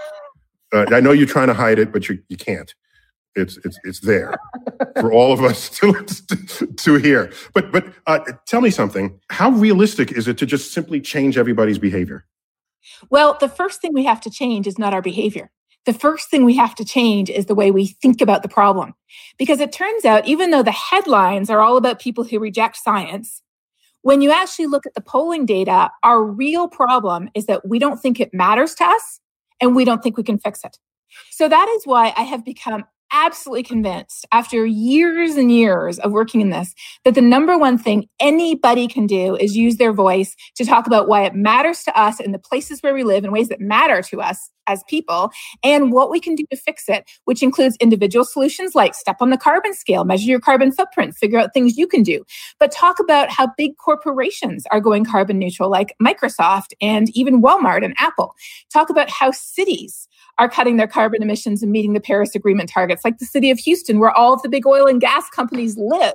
Uh, 0.72 0.86
I 0.90 1.00
know 1.00 1.12
you're 1.12 1.26
trying 1.26 1.48
to 1.48 1.54
hide 1.54 1.78
it, 1.78 1.92
but 1.92 2.08
you, 2.08 2.22
you 2.28 2.38
can't. 2.38 2.74
It's, 3.36 3.58
it's, 3.58 3.78
it's 3.84 4.00
there 4.00 4.34
for 5.00 5.12
all 5.12 5.32
of 5.32 5.42
us 5.42 5.68
to, 5.78 5.92
to, 6.76 6.94
hear. 6.96 7.32
But, 7.54 7.70
but 7.70 7.86
uh, 8.06 8.20
tell 8.46 8.60
me 8.60 8.70
something. 8.70 9.20
How 9.30 9.50
realistic 9.50 10.12
is 10.12 10.26
it 10.26 10.38
to 10.38 10.46
just 10.46 10.72
simply 10.72 11.00
change 11.00 11.36
everybody's 11.36 11.78
behavior? 11.78 12.24
Well, 13.10 13.36
the 13.38 13.48
first 13.48 13.80
thing 13.80 13.92
we 13.92 14.04
have 14.04 14.20
to 14.22 14.30
change 14.30 14.66
is 14.66 14.78
not 14.78 14.94
our 14.94 15.02
behavior 15.02 15.50
the 15.86 15.94
first 15.94 16.28
thing 16.28 16.44
we 16.44 16.56
have 16.56 16.74
to 16.74 16.84
change 16.84 17.30
is 17.30 17.46
the 17.46 17.54
way 17.54 17.70
we 17.70 17.86
think 17.86 18.20
about 18.20 18.42
the 18.42 18.48
problem. 18.48 18.94
Because 19.38 19.60
it 19.60 19.72
turns 19.72 20.04
out, 20.04 20.26
even 20.26 20.50
though 20.50 20.62
the 20.62 20.72
headlines 20.72 21.48
are 21.48 21.60
all 21.60 21.76
about 21.76 22.00
people 22.00 22.24
who 22.24 22.38
reject 22.38 22.76
science, 22.76 23.40
when 24.02 24.20
you 24.20 24.30
actually 24.30 24.66
look 24.66 24.84
at 24.84 24.94
the 24.94 25.00
polling 25.00 25.46
data, 25.46 25.90
our 26.02 26.22
real 26.22 26.68
problem 26.68 27.30
is 27.34 27.46
that 27.46 27.66
we 27.66 27.78
don't 27.78 27.98
think 27.98 28.20
it 28.20 28.34
matters 28.34 28.74
to 28.74 28.84
us 28.84 29.20
and 29.60 29.74
we 29.74 29.84
don't 29.84 30.02
think 30.02 30.16
we 30.16 30.22
can 30.22 30.38
fix 30.38 30.64
it. 30.64 30.76
So 31.30 31.48
that 31.48 31.68
is 31.76 31.86
why 31.86 32.12
I 32.16 32.22
have 32.22 32.44
become 32.44 32.84
absolutely 33.12 33.62
convinced 33.62 34.26
after 34.32 34.66
years 34.66 35.36
and 35.36 35.50
years 35.52 35.98
of 35.98 36.12
working 36.12 36.40
in 36.40 36.50
this 36.50 36.74
that 37.04 37.14
the 37.14 37.20
number 37.20 37.56
one 37.56 37.78
thing 37.78 38.08
anybody 38.20 38.88
can 38.88 39.06
do 39.06 39.36
is 39.36 39.56
use 39.56 39.76
their 39.76 39.92
voice 39.92 40.34
to 40.54 40.64
talk 40.64 40.86
about 40.86 41.08
why 41.08 41.24
it 41.24 41.34
matters 41.34 41.82
to 41.84 41.98
us 41.98 42.20
in 42.20 42.32
the 42.32 42.38
places 42.38 42.80
where 42.80 42.94
we 42.94 43.04
live 43.04 43.24
in 43.24 43.32
ways 43.32 43.48
that 43.48 43.60
matter 43.60 44.02
to 44.02 44.20
us 44.20 44.50
as 44.66 44.82
people 44.88 45.30
and 45.62 45.92
what 45.92 46.10
we 46.10 46.20
can 46.20 46.34
do 46.34 46.44
to 46.50 46.56
fix 46.56 46.88
it, 46.88 47.08
which 47.24 47.42
includes 47.42 47.76
individual 47.80 48.24
solutions 48.24 48.74
like 48.74 48.94
step 48.94 49.16
on 49.20 49.30
the 49.30 49.36
carbon 49.36 49.74
scale, 49.74 50.04
measure 50.04 50.26
your 50.26 50.40
carbon 50.40 50.72
footprint, 50.72 51.14
figure 51.14 51.38
out 51.38 51.54
things 51.54 51.76
you 51.76 51.86
can 51.86 52.02
do. 52.02 52.24
But 52.58 52.72
talk 52.72 52.98
about 52.98 53.30
how 53.30 53.50
big 53.56 53.76
corporations 53.78 54.64
are 54.70 54.80
going 54.80 55.04
carbon 55.04 55.38
neutral, 55.38 55.70
like 55.70 55.94
Microsoft 56.02 56.72
and 56.80 57.08
even 57.16 57.42
Walmart 57.42 57.84
and 57.84 57.94
Apple. 57.98 58.34
Talk 58.72 58.90
about 58.90 59.10
how 59.10 59.30
cities 59.30 60.08
are 60.38 60.48
cutting 60.48 60.76
their 60.76 60.86
carbon 60.86 61.22
emissions 61.22 61.62
and 61.62 61.72
meeting 61.72 61.92
the 61.92 62.00
Paris 62.00 62.34
Agreement 62.34 62.68
targets, 62.68 63.04
like 63.04 63.18
the 63.18 63.24
city 63.24 63.50
of 63.50 63.58
Houston, 63.60 63.98
where 63.98 64.10
all 64.10 64.34
of 64.34 64.42
the 64.42 64.48
big 64.48 64.66
oil 64.66 64.86
and 64.86 65.00
gas 65.00 65.28
companies 65.30 65.76
live. 65.76 66.14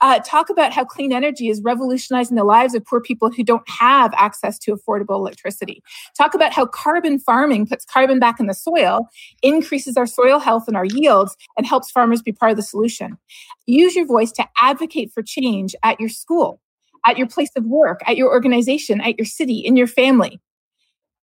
Uh, 0.00 0.20
talk 0.20 0.48
about 0.48 0.72
how 0.72 0.84
clean 0.84 1.12
energy 1.12 1.48
is 1.48 1.60
revolutionizing 1.62 2.36
the 2.36 2.44
lives 2.44 2.74
of 2.74 2.84
poor 2.84 3.00
people 3.00 3.30
who 3.30 3.42
don't 3.42 3.68
have 3.68 4.12
access 4.16 4.58
to 4.58 4.72
affordable 4.72 5.16
electricity. 5.16 5.82
Talk 6.16 6.34
about 6.34 6.52
how 6.52 6.66
carbon 6.66 7.18
farming 7.18 7.66
puts 7.66 7.84
carbon 7.84 8.20
back 8.20 8.38
in 8.38 8.46
the 8.46 8.54
soil, 8.54 9.08
increases 9.42 9.96
our 9.96 10.06
soil 10.06 10.38
health 10.38 10.68
and 10.68 10.76
our 10.76 10.84
yields, 10.84 11.36
and 11.56 11.66
helps 11.66 11.90
farmers 11.90 12.22
be 12.22 12.32
part 12.32 12.52
of 12.52 12.56
the 12.56 12.62
solution. 12.62 13.18
Use 13.66 13.96
your 13.96 14.06
voice 14.06 14.30
to 14.32 14.46
advocate 14.60 15.10
for 15.12 15.22
change 15.22 15.74
at 15.82 15.98
your 15.98 16.08
school, 16.08 16.60
at 17.04 17.18
your 17.18 17.26
place 17.26 17.50
of 17.56 17.64
work, 17.64 18.00
at 18.06 18.16
your 18.16 18.30
organization, 18.30 19.00
at 19.00 19.18
your 19.18 19.26
city, 19.26 19.58
in 19.58 19.76
your 19.76 19.88
family 19.88 20.40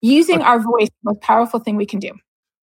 using 0.04 0.42
our 0.42 0.58
voice 0.60 0.88
the 0.88 1.12
most 1.12 1.20
powerful 1.22 1.60
thing 1.60 1.76
we 1.76 1.86
can 1.86 1.98
do 1.98 2.10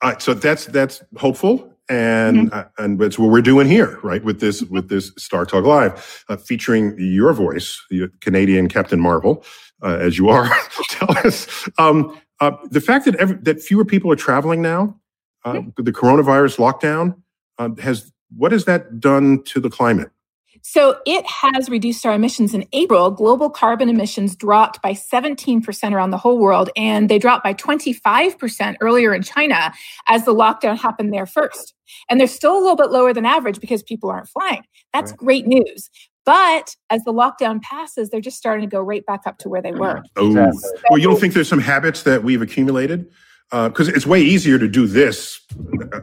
all 0.02 0.12
right 0.12 0.22
so 0.22 0.34
that's 0.34 0.66
that's 0.68 1.04
hopeful 1.18 1.68
and 1.90 2.52
mm-hmm. 2.52 2.58
uh, 2.58 2.84
and 2.84 3.00
that's 3.00 3.18
what 3.18 3.30
we're 3.30 3.42
doing 3.42 3.68
here 3.68 4.00
right 4.04 4.24
with 4.24 4.40
this 4.40 4.62
with 4.64 4.90
this 4.90 5.12
star 5.18 5.46
talk 5.46 5.66
live 5.66 6.24
uh, 6.30 6.38
featuring 6.38 6.96
your 6.98 7.34
voice 7.34 7.84
the 7.90 8.10
canadian 8.22 8.70
captain 8.70 9.00
marvel 9.00 9.44
uh, 9.82 9.98
as 10.00 10.18
you 10.18 10.30
are 10.30 10.50
tell 10.90 11.18
us 11.26 11.68
um, 11.80 12.18
uh, 12.40 12.52
the 12.70 12.82
fact 12.82 13.06
that 13.06 13.16
every, 13.16 13.38
that 13.38 13.62
fewer 13.62 13.86
people 13.86 14.12
are 14.12 14.16
traveling 14.16 14.62
now 14.62 14.96
uh, 15.44 15.54
mm-hmm. 15.54 15.84
the 15.84 15.92
coronavirus 15.92 16.58
lockdown 16.58 17.16
uh, 17.58 17.70
has 17.82 18.12
what 18.38 18.52
has 18.52 18.66
that 18.66 19.00
done 19.00 19.44
to 19.44 19.60
the 19.60 19.70
climate 19.70 20.12
so 20.62 21.00
it 21.06 21.26
has 21.26 21.70
reduced 21.70 22.06
our 22.06 22.14
emissions 22.14 22.54
in 22.54 22.66
April. 22.74 23.12
Global 23.12 23.50
carbon 23.50 23.90
emissions 23.90 24.36
dropped 24.36 24.82
by 24.82 24.94
17% 24.94 25.92
around 25.92 26.12
the 26.12 26.18
whole 26.18 26.40
world, 26.40 26.70
and 26.76 27.10
they 27.10 27.20
dropped 27.20 27.44
by 27.44 27.54
25% 27.54 28.76
earlier 28.82 29.14
in 29.14 29.24
China 29.24 29.74
as 30.08 30.26
the 30.26 30.34
lockdown 30.34 30.78
happened 30.78 31.14
there 31.14 31.26
first. 31.26 31.74
And 32.10 32.20
they're 32.20 32.28
still 32.28 32.58
a 32.58 32.62
little 32.62 32.76
bit 32.76 32.92
lower 32.92 33.14
than 33.14 33.26
average 33.26 33.60
because 33.60 33.84
people 33.84 34.10
aren't 34.10 34.30
flying. 34.30 34.64
That's 34.94 35.12
right. 35.12 35.20
great 35.20 35.48
news. 35.48 35.90
But 36.26 36.76
as 36.90 37.04
the 37.04 37.14
lockdown 37.14 37.62
passes, 37.62 38.10
they're 38.10 38.22
just 38.22 38.38
starting 38.38 38.70
to 38.70 38.72
go 38.72 38.80
right 38.80 39.06
back 39.06 39.22
up 39.26 39.40
to 39.40 39.50
where 39.50 39.62
they 39.62 39.72
were. 39.72 40.04
Oh, 40.16 40.52
well, 40.90 41.00
you 41.00 41.08
don't 41.08 41.20
think 41.20 41.34
there's 41.34 41.50
some 41.50 41.60
habits 41.60 42.04
that 42.04 42.24
we've 42.24 42.42
accumulated? 42.42 43.10
Because 43.52 43.90
uh, 43.90 43.94
it's 43.94 44.08
way 44.08 44.22
easier 44.22 44.58
to 44.58 44.68
do 44.68 44.88
this 44.88 45.42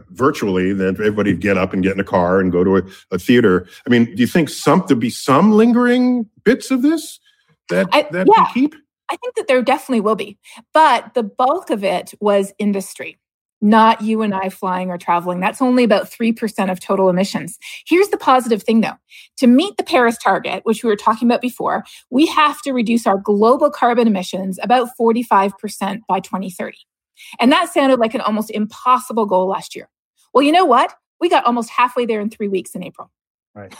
virtually 0.09 0.71
than 0.71 0.89
everybody 0.89 1.33
to 1.33 1.37
get 1.37 1.57
up 1.57 1.73
and 1.73 1.81
get 1.81 1.93
in 1.93 1.99
a 1.99 2.03
car 2.03 2.39
and 2.39 2.51
go 2.51 2.63
to 2.63 2.77
a, 2.77 2.83
a 3.11 3.17
theater. 3.17 3.67
I 3.87 3.89
mean, 3.89 4.05
do 4.05 4.21
you 4.21 4.27
think 4.27 4.49
some 4.49 4.83
there 4.87 4.95
be 4.95 5.09
some 5.09 5.51
lingering 5.51 6.29
bits 6.43 6.69
of 6.69 6.83
this 6.83 7.19
that 7.69 7.87
I, 7.91 8.03
that 8.11 8.27
yeah, 8.27 8.45
we 8.53 8.61
keep? 8.61 8.75
I 9.11 9.15
think 9.15 9.35
that 9.35 9.47
there 9.47 9.63
definitely 9.63 10.01
will 10.01 10.15
be, 10.15 10.37
but 10.73 11.15
the 11.15 11.23
bulk 11.23 11.71
of 11.71 11.83
it 11.83 12.13
was 12.19 12.53
industry. 12.59 13.17
Not 13.61 14.01
you 14.01 14.21
and 14.21 14.33
I 14.33 14.49
flying 14.49 14.89
or 14.89 14.97
traveling. 14.97 15.41
That's 15.41 15.61
only 15.61 15.83
about 15.83 16.09
3% 16.09 16.71
of 16.71 16.79
total 16.79 17.09
emissions. 17.09 17.57
Here's 17.85 18.07
the 18.07 18.17
positive 18.17 18.63
thing 18.63 18.81
though. 18.81 18.97
To 19.39 19.47
meet 19.47 19.75
the 19.75 19.83
Paris 19.83 20.17
target, 20.17 20.61
which 20.63 20.83
we 20.83 20.89
were 20.89 20.95
talking 20.95 21.27
about 21.27 21.41
before, 21.41 21.83
we 22.09 22.27
have 22.27 22.61
to 22.61 22.71
reduce 22.71 23.05
our 23.05 23.17
global 23.17 23.69
carbon 23.69 24.07
emissions 24.07 24.59
about 24.61 24.89
45% 24.97 26.01
by 26.07 26.19
2030. 26.21 26.77
And 27.39 27.51
that 27.51 27.71
sounded 27.73 27.99
like 27.99 28.13
an 28.13 28.21
almost 28.21 28.49
impossible 28.51 29.25
goal 29.25 29.47
last 29.47 29.75
year. 29.75 29.89
Well, 30.33 30.43
you 30.43 30.51
know 30.51 30.65
what? 30.65 30.93
We 31.19 31.29
got 31.29 31.45
almost 31.45 31.69
halfway 31.69 32.05
there 32.05 32.21
in 32.21 32.29
three 32.29 32.47
weeks 32.47 32.75
in 32.75 32.83
April. 32.83 33.11
Right. 33.55 33.73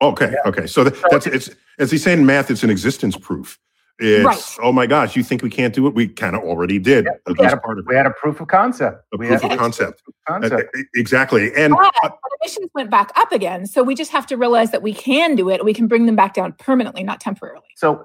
Okay. 0.00 0.32
Yeah. 0.32 0.48
Okay. 0.50 0.66
So 0.66 0.84
that, 0.84 0.94
that's 1.10 1.26
it's 1.26 1.50
as 1.78 1.90
they 1.90 1.98
say 1.98 2.12
in 2.12 2.24
math, 2.24 2.50
it's 2.50 2.62
an 2.62 2.70
existence 2.70 3.16
proof. 3.16 3.58
It's 4.00 4.24
Right. 4.24 4.64
oh 4.64 4.70
my 4.70 4.86
gosh, 4.86 5.16
you 5.16 5.24
think 5.24 5.42
we 5.42 5.50
can't 5.50 5.74
do 5.74 5.88
it? 5.88 5.94
We 5.94 6.06
kind 6.06 6.36
of 6.36 6.42
already 6.44 6.78
did. 6.78 7.06
Yeah, 7.06 7.10
at 7.10 7.18
we, 7.26 7.32
least 7.32 7.42
had 7.42 7.52
a, 7.54 7.60
part 7.60 7.78
of 7.80 7.86
we 7.88 7.96
had 7.96 8.06
a 8.06 8.12
proof 8.12 8.40
of 8.40 8.46
concept. 8.46 9.02
A 9.12 9.16
We 9.16 9.26
proof 9.26 9.42
had 9.42 9.52
of 9.52 9.58
concept. 9.58 10.02
concept. 10.28 10.74
Uh, 10.76 10.80
exactly. 10.94 11.52
And 11.56 11.74
But, 11.74 11.92
uh, 12.04 12.10
emissions 12.40 12.70
went 12.74 12.90
back 12.90 13.10
up 13.16 13.32
again. 13.32 13.66
So 13.66 13.82
we 13.82 13.96
just 13.96 14.12
have 14.12 14.24
to 14.28 14.36
realize 14.36 14.70
that 14.70 14.82
we 14.82 14.94
can 14.94 15.34
do 15.34 15.50
it. 15.50 15.64
We 15.64 15.74
can 15.74 15.88
bring 15.88 16.06
them 16.06 16.14
back 16.14 16.32
down 16.34 16.52
permanently, 16.60 17.02
not 17.02 17.20
temporarily. 17.20 17.66
So, 17.74 18.04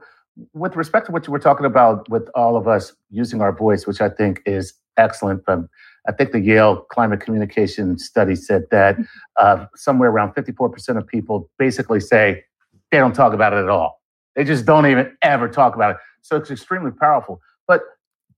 with 0.54 0.76
respect 0.76 1.08
to 1.08 1.12
what 1.12 1.28
you 1.28 1.32
were 1.34 1.40
talking 1.40 1.66
about 1.66 2.10
with 2.10 2.28
all 2.36 2.56
of 2.56 2.68
us 2.68 2.94
using 3.10 3.42
our 3.42 3.52
voice, 3.52 3.86
which 3.86 4.02
I 4.02 4.10
think 4.10 4.42
is 4.46 4.74
excellent, 4.98 5.44
um, 5.48 5.70
I 6.08 6.12
think 6.12 6.32
the 6.32 6.40
Yale 6.40 6.82
Climate 6.92 7.22
Communication 7.22 7.98
Study 7.98 8.36
said 8.36 8.64
that 8.72 8.98
uh, 9.40 9.66
somewhere 9.76 10.10
around 10.10 10.34
54% 10.34 10.98
of 10.98 11.08
people 11.08 11.50
basically 11.58 12.00
say 12.00 12.44
they 12.92 12.98
don't 12.98 13.16
talk 13.16 13.34
about 13.34 13.54
it 13.54 13.58
at 13.58 13.70
all. 13.70 14.02
They 14.36 14.44
just 14.44 14.66
don't 14.66 14.86
even 14.86 15.16
ever 15.22 15.48
talk 15.48 15.76
about 15.76 15.92
it. 15.92 15.98
So 16.22 16.36
it's 16.36 16.52
extremely 16.52 16.92
powerful. 16.92 17.40
But 17.68 17.82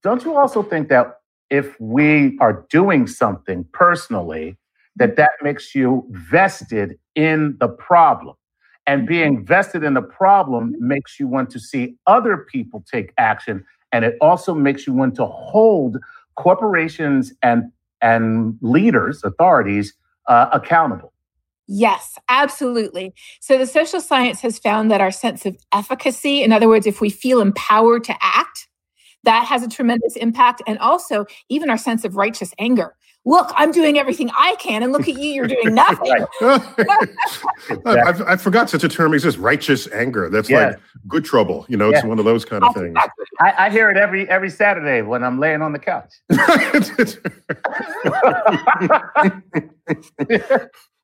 don't 0.04 0.24
you 0.24 0.36
also 0.38 0.62
think 0.62 0.90
that 0.90 1.20
if 1.50 1.80
we 1.80 2.38
are 2.40 2.66
doing 2.70 3.08
something 3.08 3.66
personally, 3.72 4.58
that 4.98 5.16
that 5.18 5.32
makes 5.42 5.76
you 5.76 6.06
vested 6.10 6.98
in 7.16 7.58
the 7.60 7.68
problem? 7.68 8.36
And 8.88 9.08
being 9.08 9.46
vested 9.46 9.84
in 9.84 9.96
the 9.96 10.02
problem 10.02 10.76
makes 10.80 11.20
you 11.20 11.28
want 11.28 11.50
to 11.52 11.60
see 11.60 11.96
other 12.06 12.38
people 12.38 12.84
take 12.92 13.14
action. 13.18 13.66
And 13.92 14.06
it 14.06 14.16
also 14.22 14.54
makes 14.54 14.86
you 14.86 14.94
want 14.94 15.16
to 15.16 15.26
hold 15.26 15.98
corporations 16.36 17.34
and, 17.42 17.72
and 18.02 18.58
leaders, 18.62 19.24
authorities, 19.24 19.94
uh, 20.28 20.50
accountable. 20.52 21.14
Yes, 21.68 22.20
absolutely. 22.30 23.14
So 23.40 23.58
the 23.58 23.66
social 23.66 24.00
science 24.00 24.42
has 24.42 24.60
found 24.60 24.92
that 24.92 25.02
our 25.02 25.12
sense 25.12 25.46
of 25.48 25.58
efficacy, 25.74 26.44
in 26.44 26.52
other 26.52 26.68
words, 26.68 26.86
if 26.86 27.02
we 27.02 27.10
feel 27.10 27.42
empowered 27.42 28.04
to 28.04 28.16
act, 28.22 28.68
that 29.24 29.46
has 29.46 29.64
a 29.64 29.68
tremendous 29.68 30.16
impact. 30.16 30.62
And 30.68 30.78
also, 30.78 31.26
even 31.50 31.72
our 31.72 31.78
sense 31.78 32.06
of 32.06 32.16
righteous 32.16 32.54
anger. 32.60 32.96
Look, 33.28 33.52
I'm 33.56 33.72
doing 33.72 33.98
everything 33.98 34.30
I 34.38 34.56
can, 34.60 34.84
and 34.84 34.92
look 34.92 35.08
at 35.10 35.18
you, 35.18 35.32
you're 35.32 35.48
doing 35.48 35.74
nothing. 35.74 36.14
Right. 36.42 36.62
I, 37.86 37.92
I, 38.12 38.34
I 38.34 38.36
forgot 38.38 38.70
such 38.70 38.84
a 38.84 38.90
term 38.90 39.14
exists. 39.16 39.40
Righteous 39.40 39.88
anger. 39.92 40.30
That's 40.30 40.48
Yeah. 40.50 40.68
like 40.68 40.80
good 41.08 41.26
trouble. 41.26 41.66
You 41.68 41.78
know, 41.78 41.90
it's 41.90 42.04
one 42.04 42.20
of 42.20 42.26
those 42.26 42.46
kind 42.46 42.64
of 42.64 42.76
things. 42.76 42.96
I, 43.40 43.66
I 43.66 43.70
hear 43.72 43.90
it 43.90 43.98
every 43.98 44.30
every 44.30 44.50
Saturday 44.52 45.02
when 45.02 45.24
I'm 45.24 45.40
laying 45.40 45.62
on 45.64 45.74
the 45.74 45.80
couch. 45.80 46.14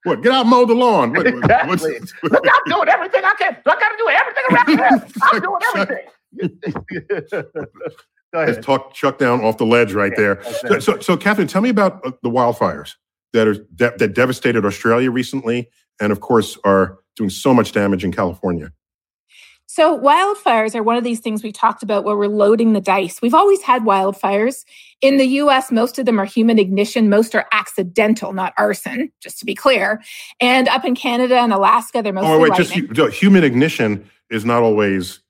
what? 0.04 0.22
Get 0.22 0.32
out, 0.32 0.42
and 0.42 0.50
mow 0.50 0.64
the 0.64 0.74
lawn. 0.74 1.12
What, 1.12 1.26
what- 1.26 1.66
what's- 1.68 1.84
Exactly. 1.84 2.30
Look, 2.30 2.44
I'm 2.52 2.72
doing 2.72 2.88
everything 2.88 3.24
I 3.24 3.34
can. 3.38 3.56
I 3.66 3.74
got 3.74 3.88
to 3.88 3.96
do 3.98 4.08
everything 4.08 4.44
around 4.50 4.68
here. 4.68 4.88
I'm 5.22 5.40
doing 5.40 5.60
everything. 5.74 6.06
Go 8.32 8.38
Let's 8.38 8.52
ahead. 8.52 8.62
talk 8.62 8.94
Chuck 8.94 9.18
down 9.18 9.42
off 9.42 9.58
the 9.58 9.66
ledge 9.66 9.92
right 9.92 10.12
there. 10.16 10.42
So, 10.66 10.78
so, 10.78 10.98
so, 11.00 11.16
Katharine, 11.16 11.48
tell 11.48 11.60
me 11.60 11.68
about 11.68 12.04
uh, 12.06 12.12
the 12.22 12.30
wildfires 12.30 12.94
that 13.34 13.46
are 13.46 13.56
that, 13.76 13.98
that 13.98 14.14
devastated 14.14 14.64
Australia 14.64 15.10
recently, 15.10 15.68
and 16.00 16.12
of 16.12 16.20
course 16.20 16.56
are 16.64 16.98
doing 17.16 17.30
so 17.30 17.52
much 17.52 17.72
damage 17.72 18.04
in 18.04 18.12
California. 18.12 18.72
So, 19.66 19.98
wildfires 19.98 20.74
are 20.74 20.82
one 20.82 20.96
of 20.96 21.04
these 21.04 21.20
things 21.20 21.42
we 21.42 21.52
talked 21.52 21.82
about 21.82 22.04
where 22.04 22.16
we're 22.16 22.26
loading 22.26 22.72
the 22.72 22.80
dice. 22.80 23.20
We've 23.22 23.34
always 23.34 23.62
had 23.62 23.82
wildfires. 23.82 24.64
In 25.02 25.16
the 25.18 25.24
US, 25.26 25.70
most 25.70 25.98
of 25.98 26.06
them 26.06 26.18
are 26.18 26.24
human 26.24 26.58
ignition, 26.58 27.08
most 27.10 27.34
are 27.34 27.46
accidental, 27.52 28.32
not 28.32 28.52
arson, 28.58 29.10
just 29.22 29.38
to 29.40 29.46
be 29.46 29.54
clear. 29.54 30.02
And 30.40 30.68
up 30.68 30.84
in 30.84 30.94
Canada 30.94 31.36
and 31.38 31.52
Alaska, 31.52 32.02
they're 32.02 32.12
mostly 32.12 32.30
Oh 32.32 32.38
wait, 32.38 32.54
just 32.54 32.70
lightning. 32.70 32.94
hu- 32.94 33.10
human 33.10 33.44
ignition 33.44 34.08
is 34.30 34.44
not 34.44 34.62
always 34.62 35.20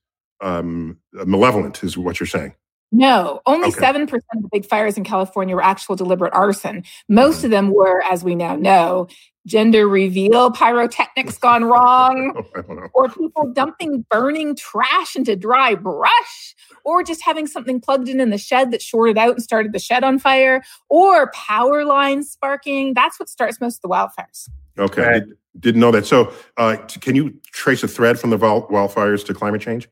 um, 0.40 0.98
malevolent, 1.12 1.82
is 1.84 1.96
what 1.96 2.18
you're 2.20 2.26
saying. 2.26 2.54
No, 2.94 3.40
only 3.46 3.68
Okay. 3.68 3.80
7% 3.80 4.02
of 4.12 4.42
the 4.42 4.48
big 4.52 4.66
fires 4.66 4.98
in 4.98 5.04
California 5.04 5.56
were 5.56 5.64
actual 5.64 5.96
deliberate 5.96 6.34
arson. 6.34 6.84
Most 7.08 7.42
of 7.42 7.50
them 7.50 7.72
were, 7.72 8.02
as 8.02 8.22
we 8.22 8.34
now 8.34 8.54
know, 8.54 9.08
gender 9.46 9.88
reveal 9.88 10.50
pyrotechnics 10.50 11.38
gone 11.40 11.64
wrong, 11.64 12.44
I 12.54 12.60
don't 12.60 12.76
know. 12.76 12.88
or 12.92 13.08
people 13.08 13.50
dumping 13.52 14.04
burning 14.10 14.54
trash 14.54 15.16
into 15.16 15.34
dry 15.36 15.74
brush, 15.74 16.54
or 16.84 17.02
just 17.02 17.22
having 17.24 17.46
something 17.46 17.80
plugged 17.80 18.08
in 18.10 18.20
in 18.20 18.28
the 18.28 18.36
shed 18.38 18.70
that 18.72 18.82
shorted 18.82 19.16
out 19.16 19.30
and 19.32 19.42
started 19.42 19.72
the 19.72 19.78
shed 19.78 20.04
on 20.04 20.18
fire, 20.18 20.62
or 20.90 21.30
power 21.32 21.86
lines 21.86 22.30
sparking. 22.30 22.92
That's 22.92 23.18
what 23.18 23.30
starts 23.30 23.58
most 23.58 23.76
of 23.76 23.82
the 23.82 23.88
wildfires. 23.88 24.50
Okay, 24.78 25.02
Right. 25.02 25.24
Did, 25.24 25.36
didn't 25.60 25.80
know 25.80 25.90
that. 25.92 26.04
So, 26.06 26.32
uh, 26.58 26.76
t- 26.76 27.00
can 27.00 27.14
you 27.16 27.34
trace 27.52 27.82
a 27.82 27.88
thread 27.88 28.18
from 28.20 28.30
the 28.30 28.38
wildfires 28.38 29.24
to 29.26 29.34
climate 29.34 29.60
change? 29.62 29.88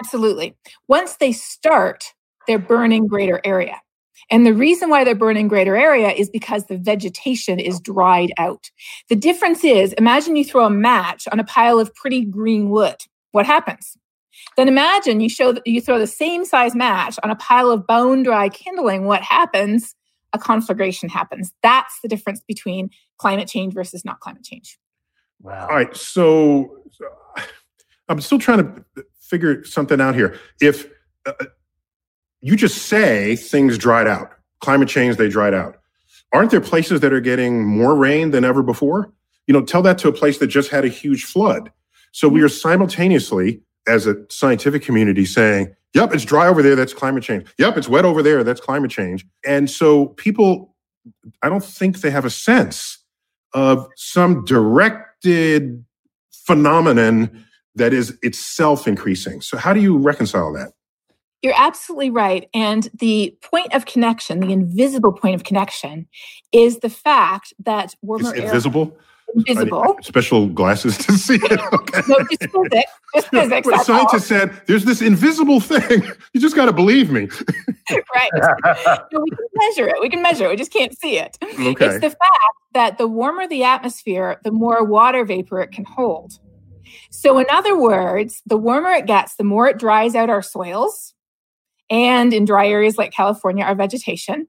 Absolutely. 0.00 0.54
Once 0.86 1.16
they 1.16 1.32
start, 1.32 2.14
they're 2.48 2.58
burning 2.58 3.06
greater 3.06 3.40
area. 3.44 3.80
And 4.30 4.44
the 4.44 4.52
reason 4.52 4.90
why 4.90 5.04
they're 5.04 5.14
burning 5.14 5.46
greater 5.46 5.76
area 5.76 6.10
is 6.10 6.28
because 6.28 6.66
the 6.66 6.76
vegetation 6.76 7.60
is 7.60 7.80
dried 7.80 8.32
out. 8.36 8.70
The 9.08 9.16
difference 9.16 9.62
is 9.62 9.92
imagine 9.92 10.34
you 10.34 10.44
throw 10.44 10.64
a 10.66 10.70
match 10.70 11.28
on 11.30 11.38
a 11.38 11.44
pile 11.44 11.78
of 11.78 11.94
pretty 11.94 12.24
green 12.24 12.70
wood. 12.70 12.96
What 13.30 13.46
happens? 13.46 13.96
Then 14.56 14.68
imagine 14.68 15.20
you 15.20 15.28
show 15.28 15.54
you 15.64 15.80
throw 15.80 15.98
the 15.98 16.06
same 16.06 16.44
size 16.44 16.74
match 16.74 17.18
on 17.22 17.30
a 17.30 17.36
pile 17.36 17.70
of 17.70 17.86
bone 17.86 18.22
dry 18.22 18.48
kindling. 18.48 19.04
What 19.04 19.22
happens? 19.22 19.94
A 20.32 20.38
conflagration 20.38 21.08
happens. 21.08 21.52
That's 21.62 22.00
the 22.02 22.08
difference 22.08 22.42
between 22.46 22.90
climate 23.18 23.48
change 23.48 23.72
versus 23.72 24.04
not 24.04 24.20
climate 24.20 24.44
change. 24.44 24.78
Wow. 25.40 25.68
All 25.68 25.76
right, 25.76 25.96
so, 25.96 26.78
so 26.90 27.06
I'm 28.08 28.20
still 28.20 28.38
trying 28.38 28.58
to 28.58 29.04
figure 29.20 29.64
something 29.64 30.00
out 30.00 30.14
here. 30.14 30.38
If 30.60 30.86
uh, 31.24 31.32
you 32.40 32.56
just 32.56 32.86
say 32.86 33.36
things 33.36 33.78
dried 33.78 34.06
out, 34.06 34.32
climate 34.60 34.88
change, 34.88 35.16
they 35.16 35.28
dried 35.28 35.54
out, 35.54 35.76
aren't 36.32 36.50
there 36.50 36.60
places 36.60 37.00
that 37.00 37.12
are 37.12 37.20
getting 37.20 37.64
more 37.64 37.96
rain 37.96 38.30
than 38.30 38.44
ever 38.44 38.62
before? 38.62 39.12
You 39.46 39.54
know, 39.54 39.62
tell 39.62 39.82
that 39.82 39.98
to 39.98 40.08
a 40.08 40.12
place 40.12 40.38
that 40.38 40.48
just 40.48 40.70
had 40.70 40.84
a 40.84 40.88
huge 40.88 41.24
flood. 41.24 41.72
So 42.12 42.28
we 42.28 42.42
are 42.42 42.48
simultaneously, 42.48 43.62
as 43.86 44.06
a 44.06 44.16
scientific 44.28 44.82
community, 44.82 45.24
saying, 45.24 45.74
yep, 45.94 46.12
it's 46.12 46.24
dry 46.24 46.46
over 46.46 46.62
there, 46.62 46.76
that's 46.76 46.92
climate 46.92 47.22
change. 47.22 47.46
Yep, 47.58 47.76
it's 47.76 47.88
wet 47.88 48.04
over 48.04 48.22
there, 48.22 48.44
that's 48.44 48.60
climate 48.60 48.90
change. 48.90 49.26
And 49.46 49.70
so 49.70 50.08
people, 50.08 50.74
I 51.42 51.48
don't 51.48 51.64
think 51.64 52.00
they 52.00 52.10
have 52.10 52.24
a 52.24 52.30
sense 52.30 52.98
of 53.54 53.88
some 53.96 54.44
directed 54.44 55.84
phenomenon 56.30 57.46
that 57.74 57.92
is 57.92 58.18
itself 58.22 58.86
increasing. 58.86 59.40
So, 59.40 59.56
how 59.56 59.72
do 59.72 59.80
you 59.80 59.96
reconcile 59.96 60.52
that? 60.52 60.72
You're 61.42 61.54
absolutely 61.56 62.10
right. 62.10 62.48
And 62.52 62.88
the 62.94 63.36
point 63.42 63.72
of 63.74 63.86
connection, 63.86 64.40
the 64.40 64.52
invisible 64.52 65.12
point 65.12 65.34
of 65.36 65.44
connection, 65.44 66.08
is 66.52 66.78
the 66.80 66.90
fact 66.90 67.52
that 67.60 67.94
warmer 68.02 68.30
It's 68.30 68.38
air 68.38 68.46
invisible. 68.46 68.96
Invisible. 69.46 69.96
special 70.00 70.46
glasses 70.48 70.96
to 70.98 71.12
see 71.12 71.34
it. 71.36 71.60
Okay. 71.72 72.00
no, 72.08 72.18
just 72.30 72.50
physics. 72.50 72.90
Just 73.14 73.28
physics. 73.30 73.66
but 73.68 73.76
that's 73.76 73.88
all. 73.90 73.96
scientist 74.08 74.26
said 74.26 74.62
there's 74.66 74.84
this 74.84 75.02
invisible 75.02 75.60
thing. 75.60 76.02
You 76.32 76.40
just 76.40 76.56
got 76.56 76.64
to 76.66 76.72
believe 76.72 77.10
me. 77.10 77.28
right. 78.14 78.30
No, 79.12 79.20
we 79.20 79.30
can 79.30 79.46
measure 79.54 79.86
it. 79.88 80.00
We 80.00 80.08
can 80.08 80.22
measure 80.22 80.46
it. 80.46 80.50
We 80.50 80.56
just 80.56 80.72
can't 80.72 80.98
see 80.98 81.18
it. 81.18 81.36
Okay. 81.42 81.86
It's 81.86 82.00
the 82.00 82.10
fact 82.10 82.56
that 82.74 82.98
the 82.98 83.06
warmer 83.06 83.46
the 83.46 83.64
atmosphere, 83.64 84.40
the 84.44 84.50
more 84.50 84.84
water 84.84 85.24
vapor 85.24 85.60
it 85.60 85.72
can 85.72 85.84
hold. 85.84 86.38
So, 87.10 87.38
in 87.38 87.46
other 87.50 87.78
words, 87.78 88.42
the 88.46 88.56
warmer 88.56 88.90
it 88.92 89.06
gets, 89.06 89.36
the 89.36 89.44
more 89.44 89.66
it 89.68 89.78
dries 89.78 90.14
out 90.14 90.30
our 90.30 90.42
soils 90.42 91.14
and 91.90 92.32
in 92.32 92.44
dry 92.44 92.66
areas 92.68 92.98
like 92.98 93.12
California, 93.12 93.64
our 93.64 93.74
vegetation. 93.74 94.46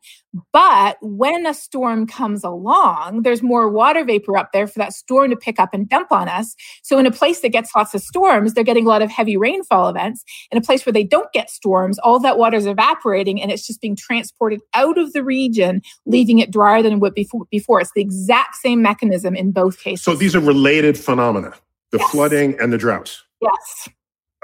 But 0.53 0.97
when 1.01 1.45
a 1.47 1.53
storm 1.53 2.05
comes 2.05 2.43
along, 2.43 3.23
there's 3.23 3.41
more 3.41 3.67
water 3.69 4.03
vapor 4.03 4.37
up 4.37 4.51
there 4.53 4.67
for 4.67 4.77
that 4.79 4.93
storm 4.93 5.31
to 5.31 5.35
pick 5.35 5.59
up 5.59 5.73
and 5.73 5.89
dump 5.89 6.11
on 6.11 6.27
us. 6.29 6.55
So, 6.83 6.99
in 6.99 7.05
a 7.07 7.11
place 7.11 7.39
that 7.41 7.49
gets 7.49 7.71
lots 7.75 7.95
of 7.95 8.01
storms, 8.01 8.53
they're 8.53 8.63
getting 8.63 8.85
a 8.85 8.89
lot 8.89 9.01
of 9.01 9.09
heavy 9.09 9.37
rainfall 9.37 9.89
events. 9.89 10.23
In 10.51 10.57
a 10.57 10.61
place 10.61 10.85
where 10.85 10.93
they 10.93 11.03
don't 11.03 11.31
get 11.33 11.49
storms, 11.49 11.97
all 11.99 12.19
that 12.19 12.37
water 12.37 12.57
is 12.57 12.67
evaporating 12.67 13.41
and 13.41 13.51
it's 13.51 13.65
just 13.65 13.81
being 13.81 13.95
transported 13.95 14.61
out 14.75 14.97
of 14.99 15.13
the 15.13 15.23
region, 15.23 15.81
leaving 16.05 16.39
it 16.39 16.51
drier 16.51 16.83
than 16.83 16.93
it 16.93 16.99
would 16.99 17.15
before. 17.15 17.45
before. 17.49 17.81
It's 17.81 17.91
the 17.95 18.01
exact 18.01 18.55
same 18.57 18.81
mechanism 18.81 19.35
in 19.35 19.51
both 19.51 19.79
cases. 19.79 20.03
so 20.03 20.15
these 20.15 20.35
are 20.35 20.39
related 20.41 20.97
phenomena: 20.97 21.53
the 21.91 21.97
Yes. 21.97 22.11
flooding 22.11 22.59
and 22.59 22.71
the 22.71 22.77
droughts. 22.77 23.23
yes. 23.41 23.89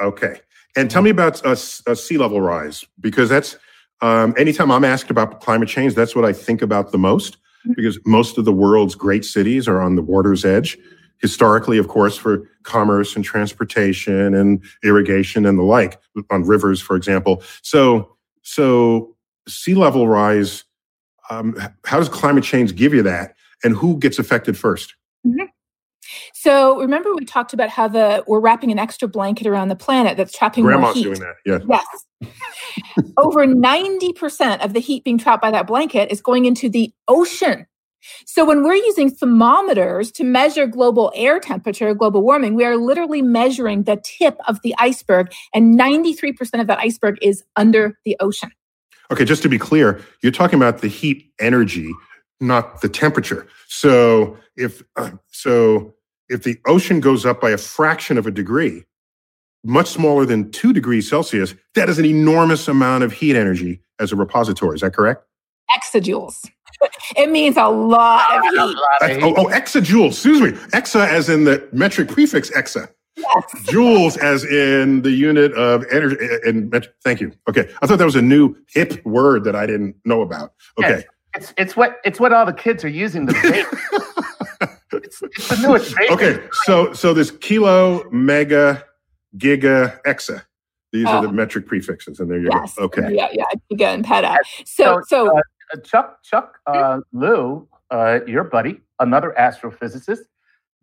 Okay. 0.02 0.40
And 0.76 0.92
tell 0.92 1.02
me 1.02 1.10
about 1.10 1.44
a, 1.46 1.52
uh, 1.52 1.56
sea 1.96 2.18
level 2.18 2.42
rise, 2.42 2.86
because 3.00 3.30
that's 3.30 3.58
um, 4.02 4.34
anytime 4.38 4.72
I'm 4.72 4.84
asked 4.84 5.10
about 5.10 5.42
climate 5.42 5.70
change, 5.70 5.96
that's 5.96 6.16
what 6.16 6.26
I 6.26 6.34
think 6.34 6.62
about 6.62 6.92
the 6.92 6.98
most, 6.98 7.38
because 7.76 7.98
most 8.06 8.38
of 8.38 8.46
the 8.46 8.52
world's 8.52 8.96
great 8.96 9.24
cities 9.24 9.68
are 9.68 9.82
on 9.82 9.96
the 9.96 10.02
water's 10.02 10.44
edge. 10.44 10.78
Historically, 11.20 11.78
of 11.78 11.88
course, 11.88 12.18
for 12.18 12.50
commerce 12.64 13.16
and 13.16 13.24
transportation 13.24 14.34
and 14.34 14.62
irrigation 14.84 15.46
and 15.46 15.58
the 15.58 15.64
like, 15.64 16.00
on 16.30 16.44
rivers, 16.44 16.82
for 16.82 16.98
example. 16.98 17.42
So, 17.62 18.16
so 18.42 19.16
sea 19.48 19.76
level 19.76 20.10
rise. 20.10 20.66
Um, 21.30 21.58
how 21.86 22.00
does 22.00 22.10
climate 22.10 22.44
change 22.44 22.76
give 22.76 22.94
you 22.94 23.02
that? 23.04 23.36
and 23.66 23.76
who 23.76 23.98
gets 23.98 24.20
affected 24.20 24.56
1st 24.56 24.88
mm-hmm. 24.88 25.05
So 26.38 26.82
remember 26.82 27.16
we 27.16 27.24
talked 27.24 27.54
about 27.54 27.70
how 27.70 27.88
the 27.88 28.22
we're 28.28 28.42
wrapping 28.42 28.70
an 28.70 28.78
extra 28.78 29.08
blanket 29.08 29.48
around 29.48 29.70
the 29.70 29.76
planet 29.76 30.18
that's 30.18 30.38
trapping 30.38 30.66
Grandma's 30.66 30.96
more 30.96 31.16
doing 31.16 31.20
that. 31.22 31.36
Yes. 31.46 31.62
Yes. 32.22 32.34
Over 33.18 33.48
90% 33.48 34.64
of 34.64 34.74
the 34.74 34.82
heat 34.82 35.06
being 35.06 35.18
trapped 35.18 35.42
by 35.42 35.50
that 35.52 35.66
blanket 35.66 36.12
is 36.12 36.22
going 36.22 36.44
into 36.44 36.70
the 36.70 36.94
ocean. 37.08 37.68
So 38.26 38.44
when 38.44 38.64
we're 38.64 38.76
using 38.76 39.10
thermometers 39.10 40.12
to 40.12 40.26
measure 40.26 40.68
global 40.68 41.12
air 41.16 41.40
temperature, 41.40 41.94
global 41.94 42.22
warming, 42.22 42.54
we 42.54 42.66
are 42.66 42.76
literally 42.76 43.22
measuring 43.22 43.84
the 43.84 43.96
tip 44.04 44.38
of 44.46 44.62
the 44.62 44.76
iceberg 44.78 45.32
and 45.54 45.80
93% 45.80 46.60
of 46.60 46.68
that 46.68 46.80
iceberg 46.80 47.18
is 47.22 47.46
under 47.56 47.98
the 48.04 48.18
ocean. 48.20 48.52
Okay, 49.10 49.24
just 49.24 49.42
to 49.44 49.50
be 49.50 49.58
clear, 49.58 50.02
you're 50.22 50.34
talking 50.34 50.58
about 50.60 50.82
the 50.82 50.90
heat 50.90 51.32
energy, 51.40 51.92
not 52.42 52.82
the 52.82 52.90
temperature. 52.90 53.48
So 53.70 54.38
if 54.58 54.84
uh, 54.98 55.12
so 55.32 55.95
if 56.30 56.44
the 56.44 56.58
ocean 56.66 57.00
goes 57.00 57.26
up 57.26 57.42
by 57.42 57.52
a 57.52 57.58
fraction 57.58 58.18
of 58.18 58.26
a 58.28 58.32
degree, 58.32 58.84
much 59.64 59.88
smaller 59.88 60.26
than 60.26 60.52
2 60.52 60.74
degrees 60.74 61.10
Celsius, 61.10 61.56
that 61.74 61.90
is 61.90 62.00
an 62.00 62.06
enormous 62.06 62.68
amount 62.68 63.04
of 63.04 63.12
heat 63.12 63.36
energy 63.36 63.82
as 64.00 64.12
a 64.12 64.16
repository. 64.16 64.76
Is 64.76 64.82
that 64.82 64.94
correct? 64.94 65.24
Exajoules. 65.72 66.50
it 67.18 67.32
means 67.32 67.58
a 67.58 67.68
lot 67.68 68.38
of 68.38 68.44
heat. 68.44 69.24
oh, 69.24 69.34
oh, 69.38 69.46
exajoules. 69.46 70.10
Excuse 70.10 70.42
me. 70.42 70.52
Exa 70.70 71.08
as 71.08 71.30
in 71.30 71.46
the 71.46 71.68
metric 71.72 72.10
prefix 72.10 72.50
exa. 72.52 72.90
Yes. 73.18 73.46
Joules 73.68 74.18
as 74.18 74.44
in 74.44 75.02
the 75.02 75.12
unit 75.12 75.54
of 75.54 75.86
energy. 75.90 76.18
Eh, 76.20 76.26
eh, 76.26 76.50
and 76.50 76.88
thank 77.04 77.22
you. 77.22 77.32
Okay, 77.50 77.70
I 77.82 77.88
thought 77.88 77.98
that 77.98 78.06
was 78.06 78.16
a 78.16 78.22
new 78.22 78.56
hip 78.68 79.04
word 79.06 79.46
that 79.46 79.56
I 79.56 79.66
didn't 79.66 79.96
know 80.04 80.22
about. 80.22 80.52
Okay, 80.78 80.98
yes. 80.98 81.04
it's 81.34 81.54
it's 81.58 81.78
what 81.78 81.98
it's 82.04 82.20
what 82.20 82.34
all 82.34 82.46
the 82.46 82.54
kids 82.54 82.84
are 82.84 82.90
using 82.90 83.26
to 83.26 83.34
bake. 85.22 85.32
it's, 85.38 85.52
it's 85.52 85.62
the. 85.62 86.08
Okay, 86.12 86.40
so 86.66 86.94
so 86.94 87.14
this 87.14 87.32
kilo, 87.32 88.10
mega, 88.12 88.84
giga, 89.38 90.02
exa. 90.04 90.44
These 90.92 91.08
oh. 91.08 91.18
are 91.18 91.22
the 91.24 91.32
metric 91.32 91.68
prefixes, 91.68 92.20
and 92.20 92.32
there 92.32 92.40
you 92.40 92.50
yes. 92.52 92.76
go. 92.76 92.86
Okay. 92.86 93.14
Yeah, 93.14 93.28
yeah, 93.34 93.44
giga 93.72 93.94
and 93.94 94.06
peta. 94.06 94.38
So, 94.66 95.02
so, 95.08 95.28
so 95.28 95.38
uh, 95.38 95.82
Chuck, 95.84 96.24
Chuck, 96.24 96.60
uh, 96.68 97.00
Lou, 97.12 97.68
uh, 97.92 98.20
your 98.26 98.46
buddy, 98.46 98.80
another 99.00 99.36
astrophysicist, 99.38 100.20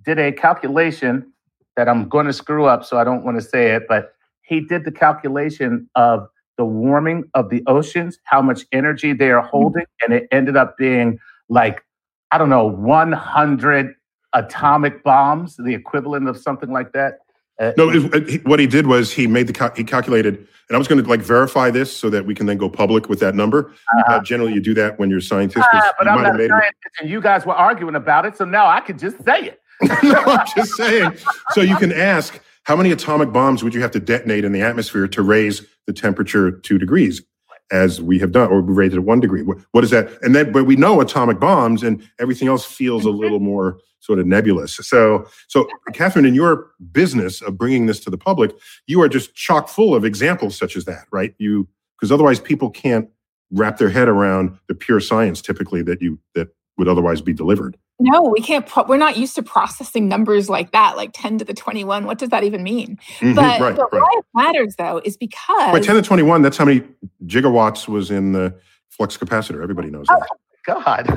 did 0.05 0.19
a 0.19 0.33
calculation 0.33 1.33
that 1.77 1.89
I'm 1.89 2.09
going 2.09 2.27
to 2.27 2.33
screw 2.33 2.67
up, 2.67 2.85
so 2.85 2.99
I 2.99 3.05
don't 3.05 3.25
want 3.25 3.39
to 3.39 3.43
say 3.43 3.71
it, 3.71 3.85
but 3.89 4.15
he 4.43 4.61
did 4.61 4.85
the 4.85 4.93
calculation 4.93 5.89
of 5.95 6.29
the 6.59 6.65
warming 6.65 7.25
of 7.35 7.49
the 7.49 7.63
oceans, 7.67 8.19
how 8.25 8.43
much 8.43 8.67
energy 8.73 9.13
they 9.13 9.31
are 9.31 9.41
mm-hmm. 9.41 9.49
holding, 9.51 9.85
and 10.03 10.13
it 10.13 10.29
ended 10.31 10.57
up 10.57 10.77
being 10.77 11.19
like, 11.49 11.83
I 12.31 12.39
don't 12.39 12.51
know, 12.51 12.67
100 12.67 13.95
atomic 14.35 15.03
bombs, 15.03 15.57
the 15.57 15.75
equivalent 15.75 16.29
of 16.29 16.37
something 16.37 16.71
like 16.71 16.93
that. 16.93 17.21
Uh, 17.61 17.73
no, 17.77 17.91
it, 17.91 18.45
what 18.47 18.59
he 18.59 18.67
did 18.67 18.87
was 18.87 19.13
he 19.13 19.27
made 19.27 19.47
the 19.47 19.53
cal- 19.53 19.75
he 19.75 19.85
calculated, 19.85 20.37
and 20.37 20.75
I 20.75 20.79
was 20.79 20.89
going 20.89 21.03
to 21.03 21.09
like 21.09 21.21
verify 21.21 21.71
this 21.71 21.95
so 21.95 22.09
that 22.11 22.25
we 22.25 22.35
can 22.35 22.47
then 22.47 22.57
go 22.57 22.69
public 22.69 23.09
with 23.09 23.21
that 23.21 23.35
number. 23.35 23.71
Uh-huh. 23.71 24.15
Uh, 24.15 24.23
generally, 24.23 24.55
you 24.55 24.61
do 24.61 24.75
that 24.75 24.99
when 24.99 25.11
you're 25.11 25.19
a 25.19 25.23
scientist. 25.23 25.67
Uh, 25.73 25.93
but 25.99 26.09
I'm 26.09 26.23
not 26.23 26.41
a 26.41 26.49
scientist, 26.49 26.75
and 27.01 27.11
you 27.11 27.21
guys 27.21 27.45
were 27.45 27.55
arguing 27.55 27.95
about 27.95 28.27
it, 28.27 28.37
so 28.37 28.45
now 28.45 28.67
I 28.67 28.81
can 28.81 28.99
just 28.99 29.23
say 29.25 29.41
it. 29.43 29.61
no, 30.03 30.15
I'm 30.15 30.47
just 30.57 30.73
saying. 30.73 31.17
So 31.51 31.61
you 31.61 31.77
can 31.77 31.93
ask, 31.93 32.41
how 32.65 32.77
many 32.77 32.93
atomic 32.93 33.33
bombs 33.33 33.65
would 33.65 33.75
you 33.75 33.83
have 33.83 33.91
to 33.93 34.01
detonate 34.01 34.45
in 34.45 34.53
the 34.53 34.63
atmosphere 34.63 35.09
to 35.09 35.23
raise 35.23 35.67
the 35.87 35.93
temperature 35.93 36.53
two 36.53 36.79
degrees, 36.79 37.23
as 37.71 38.03
we 38.03 38.19
have 38.19 38.33
done, 38.33 38.51
or 38.51 38.61
we 38.61 38.73
raised 38.73 38.95
it 38.95 39.01
one 39.01 39.21
degree? 39.21 39.43
What, 39.43 39.59
what 39.73 39.85
is 39.85 39.91
that? 39.91 40.11
And 40.23 40.35
then, 40.35 40.53
but 40.53 40.65
we 40.65 40.77
know 40.77 41.01
atomic 41.01 41.41
bombs, 41.41 41.83
and 41.83 42.07
everything 42.19 42.49
else 42.49 42.65
feels 42.65 43.05
a 43.05 43.09
mm-hmm. 43.09 43.19
little 43.19 43.41
more 43.41 43.79
sort 44.01 44.19
of 44.19 44.27
nebulous. 44.27 44.75
So, 44.75 45.27
so 45.47 45.69
Katharine, 45.93 46.27
in 46.27 46.35
your 46.35 46.73
business 46.91 47.41
of 47.41 47.57
bringing 47.57 47.87
this 47.87 48.01
to 48.01 48.11
the 48.11 48.19
public, 48.19 48.51
you 48.87 49.01
are 49.01 49.09
just 49.09 49.35
chock 49.35 49.69
full 49.69 49.95
of 49.95 50.05
examples 50.05 50.57
such 50.57 50.77
as 50.77 50.85
that, 50.87 51.05
right? 51.13 51.35
You 51.39 51.69
because 51.97 52.11
otherwise 52.11 52.41
people 52.41 52.69
can't 52.69 53.09
wrap 53.53 53.79
their 53.79 53.91
head 53.91 54.09
around 54.09 54.59
the 54.67 54.75
pure 54.75 54.99
science 54.99 55.41
typically 55.41 55.83
that 55.83 56.03
you 56.03 56.19
that 56.35 56.49
would 56.83 56.89
otherwise 56.89 57.21
be 57.21 57.33
delivered. 57.33 57.77
No, 58.01 58.23
we 58.23 58.41
can't. 58.41 58.67
Pro- 58.67 58.85
we're 58.85 58.97
not 58.97 59.17
used 59.17 59.37
to 59.37 59.43
processing 59.43 60.09
numbers 60.09 60.51
like 60.51 60.73
that, 60.73 60.97
like 60.97 61.11
10 61.15 61.39
to 61.39 61.45
the 61.45 61.55
21. 61.55 62.07
What 62.07 62.19
does 62.19 62.31
that 62.31 62.43
even 62.43 62.65
mean? 62.65 62.99
Mm-hmm, 63.19 63.35
but, 63.35 63.61
right, 63.61 63.77
but 63.77 63.93
right. 63.93 64.01
why 64.03 64.11
it 64.19 64.25
matters, 64.35 64.75
though, 64.77 65.01
is 65.05 65.17
because. 65.17 65.73
Wait, 65.73 65.85
10 65.85 65.95
to 65.95 66.03
21, 66.03 66.43
that's 66.43 66.57
how 66.57 66.65
many 66.65 66.83
gigawatts 67.27 67.87
was 67.87 68.11
in 68.11 68.33
the 68.33 68.53
flux 68.89 69.17
capacitor. 69.17 69.63
Everybody 69.63 69.91
knows 69.91 70.07
that. 70.09 70.29
God. 70.65 71.09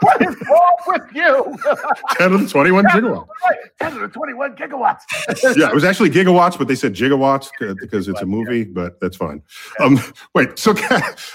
what 0.00 0.22
is 0.22 0.36
wrong 0.48 0.76
with 0.86 1.02
you? 1.14 1.56
10 2.12 2.30
to 2.30 2.38
the 2.38 2.48
21 2.48 2.84
gigawatts. 2.86 3.26
10 3.80 3.92
to 3.92 3.98
the 4.00 4.08
21 4.08 4.56
gigawatts. 4.56 5.00
yeah, 5.56 5.68
it 5.68 5.74
was 5.74 5.84
actually 5.84 6.10
gigawatts, 6.10 6.58
but 6.58 6.68
they 6.68 6.74
said 6.74 6.94
gigawatts 6.94 7.50
because 7.80 8.08
it's 8.08 8.20
a 8.20 8.26
movie, 8.26 8.64
but 8.64 9.00
that's 9.00 9.16
fine. 9.16 9.42
Um, 9.80 10.00
wait, 10.34 10.58
so 10.58 10.72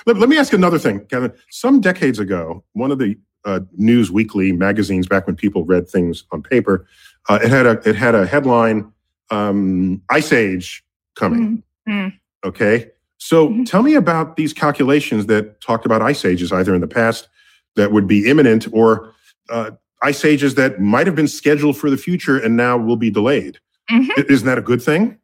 let, 0.05 0.17
let, 0.17 0.29
me 0.29 0.37
ask 0.37 0.53
another 0.53 0.79
thing, 0.79 1.05
Kevin. 1.05 1.33
Some 1.49 1.81
decades 1.81 2.19
ago, 2.19 2.63
one 2.73 2.91
of 2.91 2.99
the 2.99 3.17
uh, 3.45 3.61
news 3.73 4.11
weekly 4.11 4.51
magazines, 4.51 5.07
back 5.07 5.27
when 5.27 5.35
people 5.35 5.65
read 5.65 5.89
things 5.89 6.23
on 6.31 6.41
paper, 6.43 6.87
uh, 7.29 7.39
it 7.41 7.49
had 7.49 7.65
a 7.65 7.89
it 7.89 7.95
had 7.95 8.15
a 8.15 8.25
headline, 8.25 8.91
um, 9.31 10.01
"Ice 10.09 10.31
Age 10.31 10.83
coming." 11.15 11.63
Mm-hmm. 11.87 12.15
Okay, 12.47 12.91
so 13.17 13.49
mm-hmm. 13.49 13.63
tell 13.63 13.83
me 13.83 13.95
about 13.95 14.35
these 14.35 14.53
calculations 14.53 15.25
that 15.27 15.61
talked 15.61 15.85
about 15.85 16.01
ice 16.01 16.25
ages, 16.25 16.51
either 16.51 16.75
in 16.75 16.81
the 16.81 16.87
past 16.87 17.27
that 17.75 17.91
would 17.91 18.07
be 18.07 18.29
imminent 18.29 18.67
or 18.71 19.13
uh, 19.49 19.71
ice 20.01 20.23
ages 20.25 20.55
that 20.55 20.79
might 20.79 21.07
have 21.07 21.15
been 21.15 21.27
scheduled 21.27 21.77
for 21.77 21.89
the 21.89 21.97
future 21.97 22.37
and 22.37 22.55
now 22.55 22.77
will 22.77 22.97
be 22.97 23.09
delayed. 23.09 23.59
Mm-hmm. 23.91 24.31
Isn't 24.31 24.45
that 24.45 24.57
a 24.57 24.61
good 24.61 24.81
thing? 24.81 25.17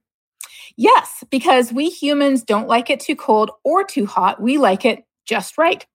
Yes, 0.77 1.23
because 1.29 1.73
we 1.73 1.89
humans 1.89 2.43
don't 2.43 2.67
like 2.67 2.89
it 2.89 2.99
too 2.99 3.15
cold 3.15 3.51
or 3.63 3.83
too 3.83 4.05
hot. 4.05 4.41
We 4.41 4.57
like 4.57 4.85
it 4.85 5.03
just 5.25 5.57
right. 5.57 5.85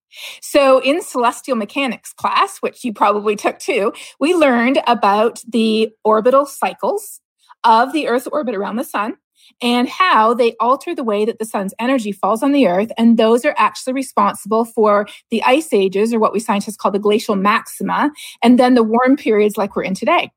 So, 0.41 0.81
in 0.81 1.03
celestial 1.03 1.57
mechanics 1.57 2.13
class, 2.13 2.59
which 2.59 2.85
you 2.85 2.93
probably 2.93 3.37
took 3.37 3.59
too, 3.59 3.93
we 4.21 4.35
learned 4.35 4.81
about 4.87 5.43
the 5.49 5.91
orbital 6.05 6.47
cycles 6.47 7.21
of 7.65 7.93
the 7.93 8.07
Earth's 8.07 8.27
orbit 8.29 8.55
around 8.55 8.77
the 8.77 8.85
sun 8.85 9.17
and 9.61 9.89
how 9.89 10.35
they 10.35 10.55
alter 10.61 10.95
the 10.95 11.05
way 11.05 11.25
that 11.25 11.39
the 11.39 11.45
sun's 11.45 11.75
energy 11.79 12.13
falls 12.13 12.43
on 12.43 12.53
the 12.53 12.67
earth. 12.67 12.91
And 12.99 13.17
those 13.17 13.45
are 13.45 13.55
actually 13.57 13.95
responsible 13.95 14.65
for 14.65 15.07
the 15.31 15.43
ice 15.45 15.73
ages, 15.73 16.13
or 16.13 16.19
what 16.19 16.33
we 16.33 16.41
scientists 16.41 16.77
call 16.77 16.91
the 16.91 16.99
glacial 16.99 17.37
maxima, 17.37 18.11
and 18.43 18.59
then 18.59 18.75
the 18.75 18.83
warm 18.83 19.17
periods 19.17 19.57
like 19.57 19.77
we're 19.77 19.85
in 19.85 19.95
today. 19.95 20.31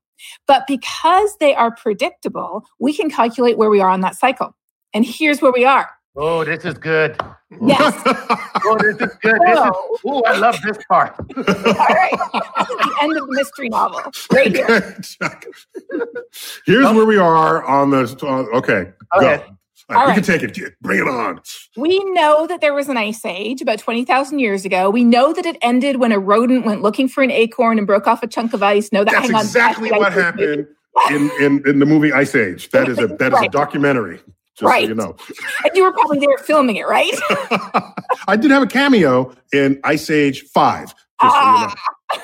But 0.46 0.66
because 0.66 1.36
they 1.40 1.54
are 1.54 1.74
predictable, 1.74 2.64
we 2.78 2.92
can 2.94 3.10
calculate 3.10 3.56
where 3.56 3.70
we 3.70 3.80
are 3.80 3.88
on 3.88 4.02
that 4.02 4.16
cycle. 4.16 4.54
And 4.92 5.04
here's 5.04 5.40
where 5.40 5.52
we 5.52 5.64
are. 5.64 5.88
Oh, 6.22 6.44
this 6.44 6.66
is 6.66 6.74
good. 6.74 7.16
Yes. 7.62 7.98
oh, 8.04 8.76
this 8.78 8.94
is 8.96 9.16
good. 9.22 9.40
This 9.40 9.58
is, 9.58 9.70
oh, 10.04 10.22
I 10.26 10.36
love 10.36 10.60
this 10.62 10.76
part. 10.86 11.14
All 11.36 11.44
right. 11.44 12.10
This 12.34 12.68
is 12.68 12.76
the 12.76 12.96
end 13.00 13.16
of 13.16 13.26
the 13.26 13.32
mystery 13.32 13.70
novel. 13.70 14.02
Right 14.30 14.54
here. 14.54 15.00
Here's 16.66 16.92
where 16.92 17.06
we 17.06 17.16
are 17.16 17.64
on 17.64 17.90
the. 17.90 18.18
Uh, 18.22 18.58
okay. 18.58 18.92
Okay. 19.16 19.44
All 19.88 19.96
right, 19.96 20.04
we 20.04 20.10
right. 20.10 20.14
can 20.14 20.22
take 20.22 20.42
it. 20.42 20.74
Bring 20.82 21.00
it 21.00 21.08
on. 21.08 21.40
We 21.74 21.98
know 22.12 22.46
that 22.46 22.60
there 22.60 22.74
was 22.74 22.90
an 22.90 22.98
ice 22.98 23.24
age 23.24 23.62
about 23.62 23.78
20,000 23.78 24.38
years 24.38 24.66
ago. 24.66 24.90
We 24.90 25.04
know 25.04 25.32
that 25.32 25.46
it 25.46 25.56
ended 25.62 25.96
when 25.96 26.12
a 26.12 26.18
rodent 26.18 26.66
went 26.66 26.82
looking 26.82 27.08
for 27.08 27.24
an 27.24 27.30
acorn 27.30 27.78
and 27.78 27.86
broke 27.86 28.06
off 28.06 28.22
a 28.22 28.26
chunk 28.26 28.52
of 28.52 28.62
ice. 28.62 28.92
No, 28.92 29.04
that 29.04 29.26
That's 29.26 29.30
exactly 29.30 29.90
what 29.90 30.12
happened 30.12 30.68
in, 31.10 31.30
in, 31.40 31.66
in 31.66 31.78
the 31.78 31.86
movie 31.86 32.12
Ice 32.12 32.34
Age. 32.34 32.68
That 32.70 32.88
is 32.88 32.98
a 32.98 33.06
that 33.06 33.32
is 33.32 33.38
right. 33.38 33.48
a 33.48 33.50
documentary. 33.50 34.20
Right. 34.62 34.84
So 34.84 34.88
you 34.88 34.94
know. 34.94 35.16
and 35.64 35.76
you 35.76 35.84
were 35.84 35.92
probably 35.92 36.18
there 36.18 36.38
filming 36.38 36.76
it, 36.76 36.86
right? 36.86 37.12
I 38.28 38.36
did 38.36 38.50
have 38.50 38.62
a 38.62 38.66
cameo 38.66 39.34
in 39.52 39.80
Ice 39.84 40.10
Age 40.10 40.42
5. 40.42 40.94
Ah, 41.22 41.28
so 41.30 41.36
you 41.36 41.66
know. 41.66 41.74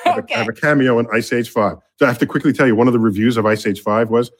I, 0.05 0.09
have 0.09 0.23
okay. 0.23 0.33
a, 0.33 0.37
I 0.37 0.39
have 0.39 0.49
a 0.49 0.53
cameo 0.53 0.99
in 0.99 1.07
Ice 1.13 1.31
Age 1.31 1.49
5. 1.49 1.77
So 1.99 2.05
I 2.05 2.09
have 2.09 2.19
to 2.19 2.25
quickly 2.25 2.53
tell 2.53 2.67
you 2.67 2.75
one 2.75 2.87
of 2.87 2.93
the 2.93 2.99
reviews 2.99 3.37
of 3.37 3.45
Ice 3.45 3.65
Age 3.65 3.81
5 3.81 4.09
was 4.09 4.31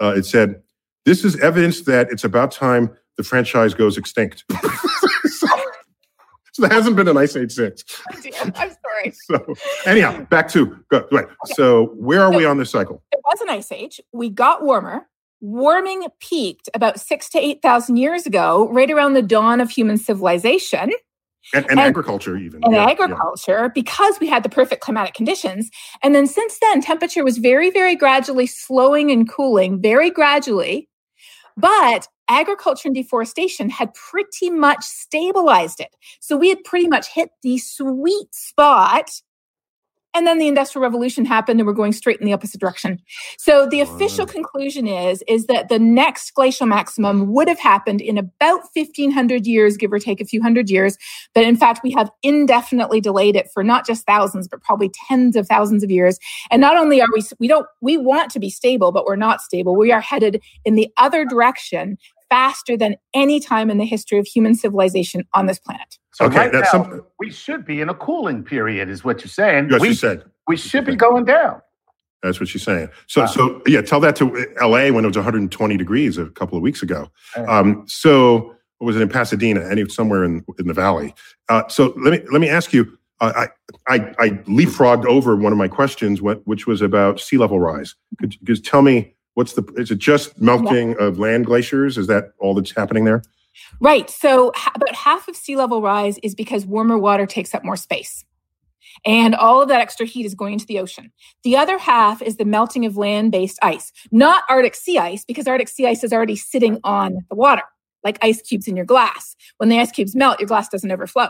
uh, 0.00 0.14
it 0.16 0.26
said, 0.26 0.62
this 1.04 1.24
is 1.24 1.38
evidence 1.40 1.82
that 1.82 2.10
it's 2.10 2.24
about 2.24 2.50
time 2.50 2.90
the 3.16 3.22
franchise 3.22 3.74
goes 3.74 3.96
extinct. 3.96 4.44
so, 5.24 5.46
so 6.52 6.62
there 6.62 6.70
hasn't 6.70 6.96
been 6.96 7.08
an 7.08 7.16
Ice 7.16 7.36
Age 7.36 7.52
6. 7.52 7.84
I'm 8.12 8.52
sorry. 8.54 9.12
So 9.12 9.54
anyhow, 9.86 10.24
back 10.24 10.48
to 10.50 10.76
go. 10.90 11.06
Right. 11.10 11.24
Okay. 11.24 11.54
So 11.54 11.86
where 11.96 12.22
are 12.22 12.32
so, 12.32 12.38
we 12.38 12.44
on 12.44 12.58
this 12.58 12.70
cycle? 12.70 13.02
It 13.12 13.20
was 13.24 13.40
an 13.40 13.50
ice 13.50 13.72
age. 13.72 14.00
We 14.12 14.30
got 14.30 14.62
warmer. 14.62 15.06
Warming 15.40 16.06
peaked 16.20 16.68
about 16.74 17.00
six 17.00 17.28
to 17.30 17.38
eight 17.38 17.62
thousand 17.62 17.96
years 17.96 18.26
ago, 18.26 18.68
right 18.72 18.90
around 18.90 19.14
the 19.14 19.22
dawn 19.22 19.60
of 19.60 19.70
human 19.70 19.98
civilization. 19.98 20.90
And, 21.54 21.62
and, 21.64 21.72
and, 21.72 21.80
agriculture 21.80 22.36
even 22.36 22.64
and 22.64 22.74
yeah, 22.74 22.86
agriculture 22.86 23.62
yeah. 23.62 23.68
because 23.72 24.18
we 24.18 24.26
had 24.26 24.42
the 24.42 24.48
perfect 24.48 24.82
climatic 24.82 25.14
conditions 25.14 25.70
and 26.02 26.12
then 26.12 26.26
since 26.26 26.58
then 26.58 26.80
temperature 26.80 27.22
was 27.22 27.38
very 27.38 27.70
very 27.70 27.94
gradually 27.94 28.48
slowing 28.48 29.12
and 29.12 29.30
cooling 29.30 29.80
very 29.80 30.10
gradually 30.10 30.88
but 31.56 32.08
agriculture 32.28 32.88
and 32.88 32.94
deforestation 32.94 33.70
had 33.70 33.94
pretty 33.94 34.50
much 34.50 34.84
stabilized 34.84 35.80
it. 35.80 35.94
So 36.20 36.36
we 36.36 36.48
had 36.48 36.64
pretty 36.64 36.88
much 36.88 37.08
hit 37.08 37.30
the 37.42 37.58
sweet 37.58 38.34
spot 38.34 39.10
And 40.16 40.26
then 40.26 40.38
the 40.38 40.48
Industrial 40.48 40.82
Revolution 40.82 41.26
happened 41.26 41.60
and 41.60 41.66
we're 41.66 41.74
going 41.74 41.92
straight 41.92 42.18
in 42.20 42.26
the 42.26 42.32
opposite 42.32 42.58
direction. 42.58 43.02
So 43.36 43.66
the 43.66 43.82
official 43.82 44.24
conclusion 44.24 44.86
is, 44.86 45.22
is 45.28 45.44
that 45.44 45.68
the 45.68 45.78
next 45.78 46.32
glacial 46.32 46.66
maximum 46.66 47.34
would 47.34 47.48
have 47.48 47.58
happened 47.58 48.00
in 48.00 48.16
about 48.16 48.62
1500 48.72 49.46
years, 49.46 49.76
give 49.76 49.92
or 49.92 49.98
take 49.98 50.22
a 50.22 50.24
few 50.24 50.40
hundred 50.40 50.70
years. 50.70 50.96
But 51.34 51.44
in 51.44 51.54
fact, 51.54 51.80
we 51.84 51.90
have 51.90 52.10
indefinitely 52.22 52.98
delayed 52.98 53.36
it 53.36 53.50
for 53.52 53.62
not 53.62 53.86
just 53.86 54.06
thousands, 54.06 54.48
but 54.48 54.62
probably 54.62 54.90
tens 55.06 55.36
of 55.36 55.46
thousands 55.46 55.84
of 55.84 55.90
years. 55.90 56.18
And 56.50 56.62
not 56.62 56.78
only 56.78 57.02
are 57.02 57.08
we, 57.12 57.22
we 57.38 57.46
don't, 57.46 57.66
we 57.82 57.98
want 57.98 58.30
to 58.30 58.40
be 58.40 58.48
stable, 58.48 58.92
but 58.92 59.04
we're 59.04 59.16
not 59.16 59.42
stable. 59.42 59.76
We 59.76 59.92
are 59.92 60.00
headed 60.00 60.42
in 60.64 60.76
the 60.76 60.88
other 60.96 61.26
direction 61.26 61.98
faster 62.30 62.74
than 62.74 62.96
any 63.12 63.38
time 63.38 63.68
in 63.68 63.76
the 63.76 63.84
history 63.84 64.18
of 64.18 64.26
human 64.26 64.54
civilization 64.54 65.24
on 65.34 65.44
this 65.44 65.58
planet. 65.58 65.98
So 66.16 66.24
Okay, 66.24 66.38
right 66.38 66.52
that's 66.52 66.72
now, 66.72 66.84
some- 66.84 67.02
we 67.18 67.30
should 67.30 67.66
be 67.66 67.82
in 67.82 67.90
a 67.90 67.94
cooling 67.94 68.42
period, 68.42 68.88
is 68.88 69.04
what 69.04 69.20
you're 69.20 69.28
saying. 69.28 69.68
Yes, 69.70 69.80
we, 69.82 69.88
you 69.88 69.94
said. 69.94 70.24
we 70.48 70.56
should 70.56 70.86
be 70.86 70.96
going 70.96 71.26
down. 71.26 71.60
That's 72.22 72.40
what 72.40 72.48
she's 72.48 72.62
saying. 72.62 72.88
So, 73.06 73.20
Wow. 73.20 73.26
so 73.26 73.62
yeah, 73.66 73.82
tell 73.82 74.00
that 74.00 74.16
to 74.16 74.46
L.A. 74.58 74.90
when 74.92 75.04
it 75.04 75.08
was 75.08 75.16
120 75.18 75.76
degrees 75.76 76.16
a 76.16 76.24
couple 76.30 76.56
of 76.56 76.62
weeks 76.62 76.82
ago. 76.82 77.10
Right. 77.36 77.46
Um, 77.46 77.84
so, 77.86 78.54
what 78.78 78.86
was 78.86 78.96
it 78.96 79.02
in 79.02 79.10
Pasadena? 79.10 79.60
Any 79.68 79.86
somewhere 79.90 80.24
in 80.24 80.42
in 80.58 80.66
the 80.68 80.72
valley? 80.74 81.14
Uh, 81.50 81.68
so 81.68 81.92
let 82.02 82.12
me 82.12 82.26
let 82.32 82.40
me 82.40 82.48
ask 82.48 82.72
you. 82.72 82.98
Uh, 83.20 83.46
I 83.86 83.94
I 83.94 84.14
I 84.18 84.30
leapfrogged 84.48 85.04
over 85.04 85.36
one 85.36 85.52
of 85.52 85.58
my 85.58 85.68
questions, 85.68 86.22
what, 86.22 86.40
which 86.46 86.66
was 86.66 86.80
about 86.80 87.20
sea 87.20 87.36
level 87.36 87.60
rise. 87.60 87.94
Could 88.18 88.32
you 88.34 88.40
just 88.42 88.64
tell 88.64 88.80
me 88.80 89.14
what's 89.34 89.52
the? 89.52 89.62
Is 89.76 89.90
it 89.90 89.98
just 89.98 90.40
melting 90.40 90.96
of 90.98 91.18
land 91.18 91.44
glaciers? 91.44 91.98
Is 91.98 92.06
that 92.06 92.32
all 92.38 92.54
that's 92.54 92.74
happening 92.74 93.04
there? 93.04 93.22
Right. 93.80 94.08
So 94.10 94.52
about 94.74 94.94
half 94.94 95.28
of 95.28 95.36
sea 95.36 95.56
level 95.56 95.82
rise 95.82 96.18
is 96.18 96.34
because 96.34 96.66
warmer 96.66 96.98
water 96.98 97.26
takes 97.26 97.54
up 97.54 97.64
more 97.64 97.76
space. 97.76 98.24
And 99.04 99.34
all 99.34 99.60
of 99.60 99.68
that 99.68 99.80
extra 99.80 100.06
heat 100.06 100.26
is 100.26 100.34
going 100.34 100.54
into 100.54 100.66
the 100.66 100.78
ocean. 100.78 101.12
The 101.44 101.56
other 101.56 101.78
half 101.78 102.22
is 102.22 102.36
the 102.36 102.44
melting 102.44 102.86
of 102.86 102.96
land 102.96 103.32
based 103.32 103.58
ice, 103.62 103.92
not 104.10 104.44
Arctic 104.48 104.74
sea 104.74 104.98
ice, 104.98 105.24
because 105.24 105.46
Arctic 105.46 105.68
sea 105.68 105.86
ice 105.86 106.02
is 106.02 106.12
already 106.12 106.36
sitting 106.36 106.80
on 106.82 107.18
the 107.28 107.36
water, 107.36 107.62
like 108.04 108.18
ice 108.22 108.40
cubes 108.42 108.66
in 108.66 108.76
your 108.76 108.86
glass. 108.86 109.36
When 109.58 109.68
the 109.68 109.78
ice 109.78 109.92
cubes 109.92 110.16
melt, 110.16 110.40
your 110.40 110.48
glass 110.48 110.68
doesn't 110.68 110.90
overflow. 110.90 111.28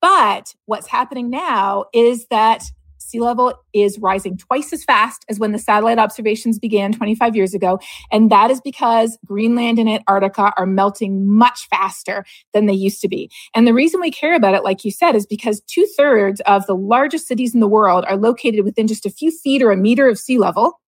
But 0.00 0.54
what's 0.66 0.88
happening 0.88 1.30
now 1.30 1.84
is 1.94 2.26
that 2.26 2.64
sea 3.12 3.20
level 3.20 3.54
is 3.72 3.98
rising 3.98 4.36
twice 4.36 4.72
as 4.72 4.84
fast 4.84 5.24
as 5.28 5.38
when 5.38 5.52
the 5.52 5.58
satellite 5.58 5.98
observations 5.98 6.58
began 6.58 6.92
25 6.92 7.36
years 7.36 7.54
ago. 7.54 7.78
And 8.10 8.30
that 8.30 8.50
is 8.50 8.60
because 8.60 9.18
Greenland 9.24 9.78
and 9.78 9.88
Antarctica 9.88 10.52
are 10.56 10.66
melting 10.66 11.28
much 11.28 11.68
faster 11.68 12.24
than 12.52 12.66
they 12.66 12.72
used 12.72 13.00
to 13.02 13.08
be. 13.08 13.30
And 13.54 13.66
the 13.66 13.74
reason 13.74 14.00
we 14.00 14.10
care 14.10 14.34
about 14.34 14.54
it, 14.54 14.64
like 14.64 14.84
you 14.84 14.90
said, 14.90 15.14
is 15.14 15.26
because 15.26 15.60
two 15.66 15.86
thirds 15.96 16.40
of 16.46 16.66
the 16.66 16.74
largest 16.74 17.28
cities 17.28 17.54
in 17.54 17.60
the 17.60 17.68
world 17.68 18.04
are 18.08 18.16
located 18.16 18.64
within 18.64 18.86
just 18.86 19.06
a 19.06 19.10
few 19.10 19.30
feet 19.30 19.62
or 19.62 19.70
a 19.70 19.76
meter 19.76 20.08
of 20.08 20.18
sea 20.18 20.38
level. 20.38 20.80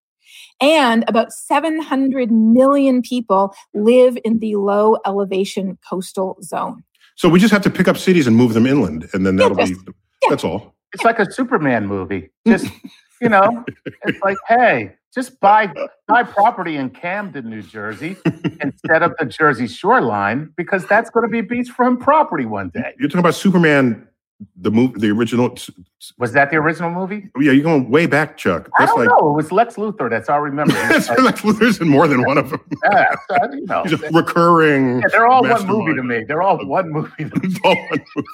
And 0.61 1.05
about 1.09 1.33
700 1.33 2.31
million 2.31 3.03
people 3.03 3.55
live 3.75 4.17
in 4.25 4.39
the 4.39 4.57
low 4.57 4.97
elevation 5.05 5.79
coastal 5.89 6.39
zone. 6.43 6.85
So 7.17 7.29
we 7.29 7.39
just 7.39 7.53
have 7.53 7.63
to 7.63 7.71
pick 7.71 7.89
up 7.89 7.97
cities 7.97 8.27
and 8.27 8.37
move 8.37 8.55
them 8.55 8.67
inland, 8.67 9.09
and 9.13 9.25
then 9.27 9.37
that'll 9.37 9.57
be. 9.57 9.67
just- 9.67 9.81
yeah. 10.23 10.31
That's 10.31 10.45
all. 10.45 10.75
It's 10.95 11.05
like 11.05 11.19
a 11.19 11.31
Superman 11.31 11.87
movie. 11.87 12.31
Just 12.47 12.67
you 13.21 13.29
know, 13.29 13.65
it's 14.05 14.21
like, 14.23 14.37
hey, 14.49 14.95
just 15.13 15.39
buy 15.41 15.73
buy 16.07 16.23
property 16.23 16.77
in 16.77 16.91
Camden, 16.91 17.51
New 17.51 17.63
Jersey, 17.63 18.17
instead 18.61 19.03
of 19.03 19.13
the 19.19 19.27
Jersey 19.27 19.67
shoreline, 19.67 20.53
because 20.57 20.87
that's 20.87 21.11
going 21.11 21.29
to 21.29 21.43
be 21.43 21.43
beachfront 21.43 22.01
property 22.01 22.47
one 22.47 22.71
day. 22.71 22.95
You're 22.99 23.09
talking 23.09 23.21
about 23.21 23.35
Superman, 23.35 24.09
the 24.57 24.71
movie, 24.71 24.95
the 24.99 25.11
original. 25.11 25.57
Was 26.19 26.33
that 26.33 26.51
the 26.51 26.57
original 26.57 26.91
movie? 26.91 27.31
Yeah, 27.41 27.53
you're 27.53 27.63
going 27.65 27.91
way 27.91 28.07
back, 28.07 28.37
Chuck. 28.37 28.69
I 28.79 28.87
don't 28.87 28.99
like. 28.99 29.09
know. 29.09 29.31
It 29.31 29.35
was 29.35 29.53
Lex 29.53 29.77
Luthor. 29.77 30.09
That's 30.11 30.29
all 30.29 30.37
I 30.37 30.39
remember. 30.39 30.73
That's 30.75 31.09
like 31.21 31.41
there's 31.59 31.81
more 31.81 32.07
than 32.09 32.23
one 32.25 32.39
of 32.39 32.51
them. 32.51 32.61
yeah, 32.91 33.15
so, 33.29 33.53
you 33.53 33.67
know, 33.67 33.83
He's 33.85 34.03
a 34.03 34.11
recurring. 34.11 35.01
yeah, 35.01 35.09
they're 35.11 35.27
all 35.27 35.43
one 35.43 35.67
movie 35.67 35.95
to 35.95 36.03
me. 36.03 36.25
They're 36.25 36.43
all 36.43 36.59
one 36.67 36.91
movie. 36.91 37.11
All 37.65 37.75
one 37.77 38.05
movie. 38.17 38.29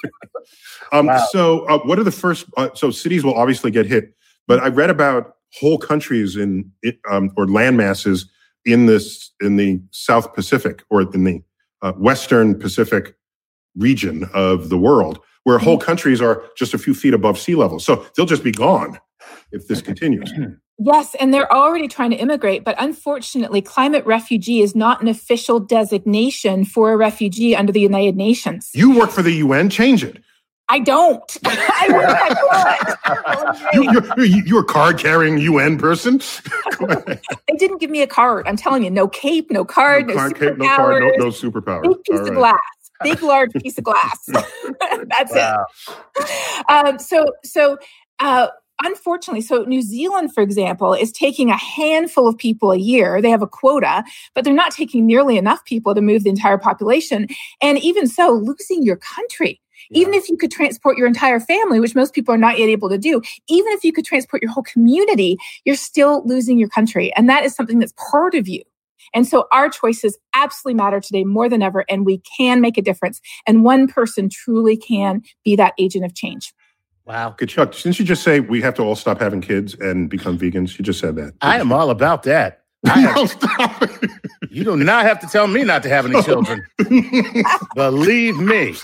um, 0.91 1.05
Wow. 1.07 1.25
So, 1.31 1.65
uh, 1.67 1.79
what 1.79 1.99
are 1.99 2.03
the 2.03 2.11
first? 2.11 2.45
Uh, 2.57 2.69
so, 2.73 2.91
cities 2.91 3.23
will 3.23 3.35
obviously 3.35 3.71
get 3.71 3.85
hit, 3.85 4.13
but 4.47 4.59
I 4.59 4.67
read 4.67 4.89
about 4.89 5.35
whole 5.59 5.77
countries 5.77 6.35
in 6.35 6.71
um, 7.09 7.31
or 7.37 7.47
land 7.47 7.77
masses 7.77 8.29
in 8.65 8.85
this 8.85 9.31
in 9.41 9.55
the 9.57 9.81
South 9.91 10.33
Pacific 10.33 10.83
or 10.89 11.01
in 11.01 11.23
the 11.23 11.41
uh, 11.81 11.93
Western 11.93 12.57
Pacific 12.59 13.15
region 13.75 14.29
of 14.33 14.69
the 14.69 14.77
world, 14.77 15.19
where 15.43 15.57
whole 15.57 15.77
countries 15.77 16.21
are 16.21 16.43
just 16.57 16.73
a 16.73 16.77
few 16.77 16.93
feet 16.93 17.13
above 17.13 17.39
sea 17.39 17.55
level. 17.55 17.79
So 17.79 18.05
they'll 18.15 18.25
just 18.25 18.43
be 18.43 18.51
gone 18.51 18.99
if 19.51 19.67
this 19.67 19.81
continues. 19.81 20.31
Yes, 20.83 21.13
and 21.19 21.31
they're 21.31 21.51
already 21.53 21.87
trying 21.87 22.09
to 22.09 22.15
immigrate, 22.15 22.63
but 22.63 22.75
unfortunately, 22.79 23.61
climate 23.61 24.03
refugee 24.03 24.61
is 24.61 24.75
not 24.75 24.99
an 24.99 25.07
official 25.07 25.59
designation 25.59 26.65
for 26.65 26.91
a 26.91 26.97
refugee 26.97 27.55
under 27.55 27.71
the 27.71 27.81
United 27.81 28.15
Nations. 28.15 28.71
You 28.73 28.97
work 28.97 29.11
for 29.11 29.21
the 29.21 29.31
UN, 29.33 29.69
change 29.69 30.03
it. 30.03 30.23
I 30.69 30.79
don't. 30.79 31.37
I 31.45 31.87
wish 31.89 32.05
I 32.07 33.57
could. 33.59 33.75
You, 33.75 33.91
you're, 33.91 34.25
you're, 34.25 34.45
you're 34.47 34.61
a 34.61 34.65
card 34.65 34.97
carrying 34.97 35.37
UN 35.37 35.77
person. 35.77 36.19
Go 36.77 36.85
ahead. 36.85 37.21
They 37.47 37.57
didn't 37.57 37.79
give 37.79 37.91
me 37.91 38.01
a 38.01 38.07
card. 38.07 38.47
I'm 38.47 38.55
telling 38.55 38.83
you, 38.83 38.89
no 38.89 39.07
cape, 39.07 39.51
no 39.51 39.65
card, 39.65 40.07
no, 40.07 40.15
card, 40.15 40.39
cape, 40.39 40.57
no 40.57 40.75
card, 40.75 41.03
no, 41.03 41.25
no 41.25 41.25
superpower. 41.27 41.83
big 41.83 42.03
piece 42.05 42.21
All 42.21 42.27
of 42.29 42.33
glass, 42.33 42.57
big 43.03 43.21
large 43.23 43.51
piece 43.61 43.77
of 43.77 43.83
glass. 43.83 44.19
That's 45.09 45.33
Wow. 45.33 45.65
it. 46.15 46.65
Um, 46.69 46.99
so, 46.99 47.25
so 47.43 47.77
uh, 48.19 48.47
unfortunately, 48.83 49.41
so 49.41 49.63
New 49.63 49.81
Zealand, 49.81 50.33
for 50.33 50.41
example, 50.41 50.93
is 50.93 51.11
taking 51.11 51.49
a 51.49 51.57
handful 51.57 52.27
of 52.27 52.37
people 52.37 52.71
a 52.71 52.77
year. 52.77 53.21
They 53.21 53.29
have 53.29 53.41
a 53.41 53.47
quota, 53.47 54.03
but 54.35 54.43
they're 54.43 54.53
not 54.53 54.71
taking 54.71 55.05
nearly 55.05 55.37
enough 55.37 55.63
people 55.65 55.95
to 55.95 56.01
move 56.01 56.23
the 56.23 56.29
entire 56.29 56.57
population. 56.57 57.27
And 57.61 57.79
even 57.79 58.07
so, 58.07 58.31
losing 58.33 58.83
your 58.83 58.97
country. 58.97 59.61
Even 59.93 60.13
if 60.13 60.29
you 60.29 60.37
could 60.37 60.51
transport 60.51 60.95
your 60.97 61.07
entire 61.07 61.39
family, 61.39 61.79
which 61.79 61.95
most 61.95 62.13
people 62.13 62.33
are 62.33 62.37
not 62.37 62.59
yet 62.59 62.69
able 62.69 62.87
to 62.87 62.99
do, 62.99 63.19
even 63.49 63.73
if 63.73 63.83
you 63.83 63.91
could 63.91 64.05
transport 64.05 64.41
your 64.41 64.51
whole 64.51 64.63
community, 64.63 65.37
you're 65.65 65.75
still 65.75 66.23
losing 66.25 66.59
your 66.59 66.69
country. 66.69 67.11
And 67.15 67.27
that 67.29 67.43
is 67.43 67.55
something 67.55 67.79
that's 67.79 67.93
part 68.11 68.35
of 68.35 68.47
you. 68.47 68.61
And 69.13 69.27
so 69.27 69.47
our 69.51 69.69
choices 69.69 70.17
absolutely 70.33 70.75
matter 70.75 70.99
today 70.99 71.23
more 71.23 71.49
than 71.49 71.61
ever, 71.61 71.85
and 71.89 72.05
we 72.05 72.21
can 72.37 72.61
make 72.61 72.77
a 72.77 72.81
difference. 72.81 73.21
And 73.47 73.63
one 73.63 73.87
person 73.87 74.29
truly 74.31 74.77
can 74.77 75.21
be 75.43 75.55
that 75.55 75.73
agent 75.77 76.05
of 76.05 76.15
change. 76.15 76.53
Wow. 77.05 77.33
Good 77.37 77.49
Chuck, 77.49 77.73
didn't 77.73 77.99
you 77.99 78.05
just 78.05 78.23
say 78.23 78.39
we 78.39 78.61
have 78.61 78.75
to 78.75 78.83
all 78.83 78.95
stop 78.95 79.19
having 79.19 79.41
kids 79.41 79.73
and 79.75 80.09
become 80.09 80.37
vegans? 80.37 80.77
You 80.77 80.83
just 80.83 80.99
said 80.99 81.15
that. 81.15 81.33
I 81.41 81.59
am 81.59 81.71
all 81.71 81.89
about 81.89 82.23
that. 82.23 82.60
I 82.85 82.99
have- 83.01 83.15
No, 83.15 83.25
stop 83.27 83.81
it. 83.83 84.09
you 84.49 84.63
do 84.63 84.75
not 84.75 85.03
have 85.05 85.19
to 85.19 85.27
tell 85.27 85.47
me 85.47 85.63
not 85.63 85.83
to 85.83 85.89
have 85.89 86.05
any 86.05 86.21
children. 86.23 86.65
Believe 87.75 88.37
me, 88.37 88.75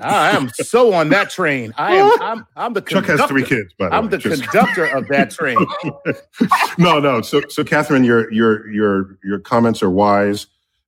I 0.00 0.30
am 0.30 0.50
so 0.54 0.92
on 0.92 1.08
that 1.10 1.30
train. 1.30 1.72
I 1.76 1.94
am. 1.96 2.22
I'm. 2.22 2.46
I'm 2.56 2.72
the 2.72 2.80
Chuck 2.80 3.04
has 3.06 3.20
conductor. 3.20 3.32
three 3.34 3.44
kids, 3.44 3.72
by 3.78 3.88
the 3.88 3.94
I'm 3.94 4.04
way. 4.04 4.10
the 4.10 4.18
Just- 4.18 4.42
conductor 4.42 4.84
of 4.86 5.06
that 5.08 5.30
train. 5.30 5.58
no, 6.78 6.98
no. 6.98 7.20
So, 7.22 7.42
so 7.48 7.62
Katharine, 7.64 8.04
your 8.04 8.30
your 8.32 8.68
your 8.70 9.18
your 9.24 9.38
comments 9.38 9.82
are 9.82 9.90
wise 9.90 10.46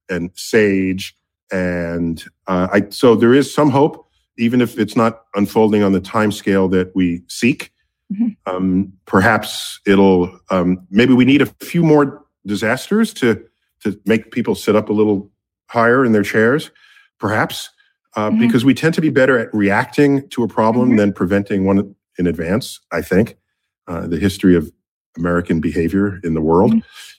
and 0.09 0.30
sage, 0.35 1.16
and 1.53 2.22
uh, 2.47 2.68
I. 2.72 2.87
So 2.91 3.14
there 3.14 3.32
is 3.35 3.53
some 3.55 3.70
hope, 3.70 4.09
even 4.39 4.61
if 4.61 4.78
it's 4.78 4.97
not 4.97 5.22
unfolding 5.35 5.82
on 5.82 5.93
the 5.93 6.01
time 6.01 6.32
scale 6.32 6.68
that 6.70 6.95
we 6.97 7.22
seek. 7.28 7.70
Mhm. 8.12 8.37
Um, 8.47 8.93
perhaps 9.07 9.80
it'll. 9.87 10.37
Um, 10.51 10.87
maybe 10.91 11.14
we 11.14 11.24
need 11.24 11.41
a 11.43 11.47
few 11.47 11.82
more 11.82 12.24
disasters 12.47 13.12
to 13.14 13.45
to 13.82 14.01
make 14.07 14.30
people 14.30 14.55
sit 14.55 14.74
up 14.76 14.88
a 14.88 14.92
little 14.92 15.30
higher 15.68 16.05
in 16.05 16.12
their 16.12 16.22
chairs. 16.22 16.70
Perhaps. 17.18 17.70
Uh, 18.16 18.30
Mhm. 18.30 18.38
Because 18.38 18.64
we 18.64 18.74
tend 18.74 18.95
to 18.95 19.01
be 19.01 19.11
better 19.11 19.36
at 19.38 19.53
reacting 19.53 20.28
to 20.28 20.42
a 20.45 20.49
problem 20.49 20.92
Mhm. 20.92 20.97
than 20.99 21.12
preventing 21.12 21.64
one 21.64 21.95
in 22.18 22.26
advance. 22.28 22.80
I 22.92 23.03
think 23.03 23.36
uh, 23.88 24.07
the 24.07 24.18
history 24.18 24.55
of 24.57 24.70
American 25.18 25.61
behavior 25.61 26.20
in 26.24 26.32
the 26.34 26.40
world. 26.40 26.72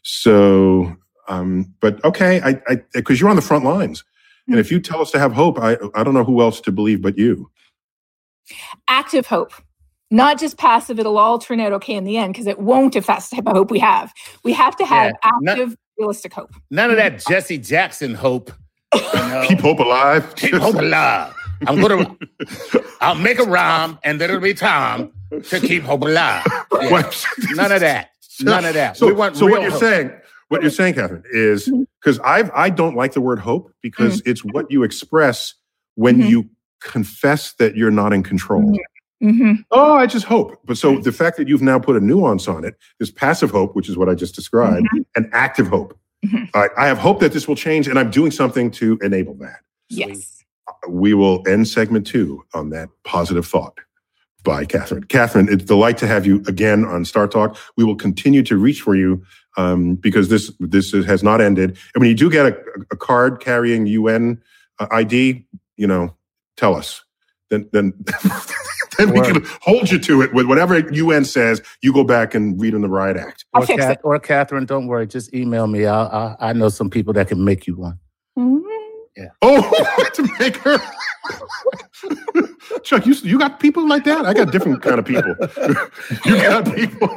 So, 0.04 0.96
um, 1.28 1.74
but 1.82 2.04
okay, 2.04 2.42
I, 2.42 2.62
I, 2.68 2.82
because 2.94 3.20
you're 3.22 3.30
on 3.30 3.36
the 3.36 3.42
front 3.42 3.66
lines, 3.66 4.04
and 4.48 4.58
if 4.58 4.72
you 4.72 4.80
tell 4.80 5.02
us 5.02 5.12
to 5.12 5.20
have 5.20 5.34
hope, 5.34 5.60
I, 5.60 5.78
I 5.94 6.04
don't 6.04 6.14
know 6.14 6.24
who 6.24 6.42
else 6.42 6.60
to 6.62 6.72
believe 6.72 7.02
but 7.02 7.18
you. 7.18 7.50
Active 8.88 9.28
hope, 9.28 9.52
not 10.12 10.40
just 10.40 10.58
passive, 10.58 11.00
it'll 11.00 11.18
all 11.18 11.40
turn 11.40 11.60
out 11.60 11.74
okay 11.74 11.94
in 11.96 12.04
the 12.04 12.18
end 12.18 12.34
because 12.34 12.48
it 12.48 12.60
won't 12.60 12.96
if 12.96 13.06
that's 13.08 13.30
the 13.30 13.38
type 13.38 13.48
of 13.48 13.54
hope 13.56 13.72
we 13.72 13.80
have. 13.80 14.14
We 14.44 14.54
have 14.54 14.76
to 14.78 14.86
have 14.86 15.14
Yeah, 15.24 15.32
not- 15.42 15.58
active, 15.60 15.76
realistic 15.98 16.34
hope. 16.34 16.52
None 16.70 16.92
of 16.92 16.98
that 16.98 17.24
Jesse 17.28 17.58
Jackson 17.58 18.14
hope. 18.14 18.52
You 18.94 19.02
know? 19.14 19.46
Keep 19.48 19.60
hope 19.60 19.80
alive. 19.80 20.36
Keep 20.36 20.56
hope 20.56 20.76
alive. 20.76 21.34
I'm 21.68 21.82
gonna. 21.82 22.16
I'll 23.02 23.16
make 23.16 23.40
a 23.40 23.44
rhyme, 23.44 23.98
and 24.04 24.20
then 24.20 24.30
it'll 24.30 24.42
be 24.42 24.54
time 24.54 25.12
to 25.50 25.60
keep 25.60 25.84
hope 25.84 26.02
alive. 26.04 26.46
Yeah. 26.82 27.10
None 27.54 27.72
of 27.72 27.80
that. 27.80 28.10
None 28.42 28.66
of 28.66 28.74
that. 28.74 28.98
So, 28.98 29.08
we 29.08 29.14
want 29.14 29.38
so 29.38 29.46
real 29.46 29.56
what 29.56 29.62
you're 29.62 29.72
hope. 29.72 29.80
saying, 29.80 30.12
what 30.50 30.62
you're 30.62 30.70
saying, 30.70 30.96
Katharine, 30.96 31.24
is 31.32 31.68
mm-hmm. 31.68 31.84
because 32.02 32.20
I 32.20 32.50
I 32.54 32.70
don't 32.70 32.96
like 32.96 33.14
the 33.14 33.22
word 33.22 33.40
hope 33.40 33.72
because 33.82 34.22
mm-hmm. 34.22 34.30
it's 34.32 34.44
what 34.44 34.70
you 34.70 34.84
express 34.84 35.54
when 35.96 36.18
Mhm. 36.22 36.30
you 36.30 36.50
confess 36.82 37.54
that 37.54 37.76
you're 37.78 37.92
not 37.92 38.12
in 38.12 38.24
control. 38.24 38.62
Mm-hmm. 38.62 38.76
Mhm. 39.26 39.40
Mm-hmm. 39.42 39.54
Oh, 39.72 39.96
I 39.96 40.06
just 40.06 40.26
hope. 40.26 40.60
But 40.66 40.78
so 40.78 41.00
the 41.00 41.12
fact 41.12 41.38
that 41.38 41.48
you've 41.48 41.62
now 41.62 41.80
put 41.80 41.96
a 41.96 42.00
nuance 42.00 42.48
on 42.48 42.64
it, 42.64 42.76
this 43.00 43.12
passive 43.12 43.52
hope, 43.52 43.76
which 43.76 43.90
is 43.90 43.98
what 43.98 44.08
I 44.10 44.16
just 44.16 44.36
described, 44.36 44.88
Mhm. 44.94 45.06
and 45.16 45.30
active 45.34 45.68
hope. 45.68 45.98
Mhm. 46.26 46.50
All 46.54 46.62
right, 46.62 46.72
I 46.78 46.88
have 46.88 46.98
hope 46.98 47.20
that 47.22 47.34
this 47.34 47.48
will 47.48 47.56
change, 47.56 47.88
and 47.88 47.98
I'm 48.00 48.10
doing 48.12 48.32
something 48.32 48.72
to 48.72 48.98
enable 49.02 49.34
that. 49.36 49.60
Yes. 49.90 50.44
We 50.90 51.14
will 51.14 51.44
end 51.48 51.68
segment 51.68 52.06
two 52.08 52.44
on 52.54 52.70
that 52.72 52.90
positive 53.04 53.46
thought 53.48 53.78
by 54.44 54.66
Katharine. 54.66 55.04
Katharine, 55.06 55.48
it's 55.50 55.64
a 55.64 55.68
delight 55.68 55.98
to 56.00 56.08
have 56.08 56.26
you 56.26 56.44
again 56.48 56.86
on 56.86 57.04
StarTalk. 57.04 57.58
We 57.78 57.84
will 57.84 57.96
continue 57.96 58.44
to 58.44 58.58
reach 58.58 58.82
for 58.82 58.96
you 58.96 59.24
um, 59.58 59.96
because 59.96 60.30
this 60.30 60.52
this 60.60 60.92
has 60.92 61.24
not 61.24 61.40
ended. 61.42 61.78
And 61.94 62.02
when 62.02 62.10
you 62.10 62.16
do 62.16 62.30
get 62.30 62.46
a, 62.48 62.58
a 62.92 62.96
card 62.98 63.40
carrying 63.40 63.86
UN 63.88 64.42
uh, 64.80 64.88
ID, 64.92 65.46
you 65.78 65.88
know, 65.88 66.14
tell 66.58 66.76
us. 66.76 67.04
Then 67.50 67.70
then 67.72 67.94
then 68.98 69.12
we 69.14 69.22
can 69.22 69.46
hold 69.62 69.92
you 69.92 70.00
to 70.00 70.22
it 70.22 70.34
with 70.34 70.46
whatever 70.48 70.78
UN 70.80 71.26
says. 71.26 71.62
You 71.82 71.94
go 71.94 72.04
back 72.04 72.34
and 72.36 72.60
read 72.60 72.74
in 72.74 72.82
the 72.82 72.90
Riot 72.90 73.18
Act. 73.18 73.46
I'll 73.54 73.64
Or, 73.64 73.66
fix 73.66 73.82
Kath- 73.82 73.92
it. 73.94 74.00
or 74.04 74.20
Katharine, 74.20 74.66
don't 74.66 74.88
worry. 74.88 75.08
Just 75.08 75.34
email 75.34 75.68
me. 75.68 75.86
I, 75.86 76.04
I 76.06 76.36
I 76.50 76.54
know 76.54 76.70
some 76.70 76.90
people 76.90 77.14
that 77.14 77.28
can 77.28 77.44
make 77.44 77.68
you 77.68 77.76
one. 77.76 78.00
Mhm. 78.38 78.62
Oh, 79.42 80.10
to 80.14 80.30
make 80.40 80.58
her. 80.58 80.78
Chuck, 82.84 83.06
you 83.06 83.14
you 83.24 83.40
got 83.40 83.60
people 83.60 83.88
like 83.88 84.04
that? 84.04 84.26
I 84.26 84.34
got 84.34 84.52
different 84.52 84.82
kind 84.82 85.00
of 85.00 85.06
people. 85.06 85.36
you 86.26 86.36
got 86.42 86.66
people. 86.76 87.10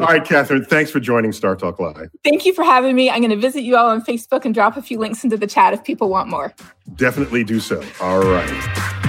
all 0.00 0.06
right, 0.06 0.24
Katharine. 0.24 0.64
Thanks 0.64 0.90
for 0.90 1.00
joining 1.00 1.32
StarTalk 1.32 1.78
Live. 1.78 2.10
Thank 2.24 2.46
you 2.46 2.54
for 2.54 2.64
having 2.64 2.94
me. 2.94 3.10
I'm 3.10 3.20
going 3.20 3.30
to 3.30 3.36
visit 3.36 3.62
you 3.62 3.76
all 3.76 3.90
on 3.90 4.02
Facebook 4.02 4.44
and 4.44 4.54
drop 4.54 4.76
a 4.76 4.82
few 4.82 4.98
links 4.98 5.24
into 5.24 5.36
the 5.36 5.46
chat 5.46 5.74
if 5.74 5.84
people 5.84 6.08
want 6.08 6.28
more. 6.28 6.52
Definitely 6.94 7.44
do 7.44 7.60
so. 7.60 7.82
All 8.00 8.20
right. 8.22 9.08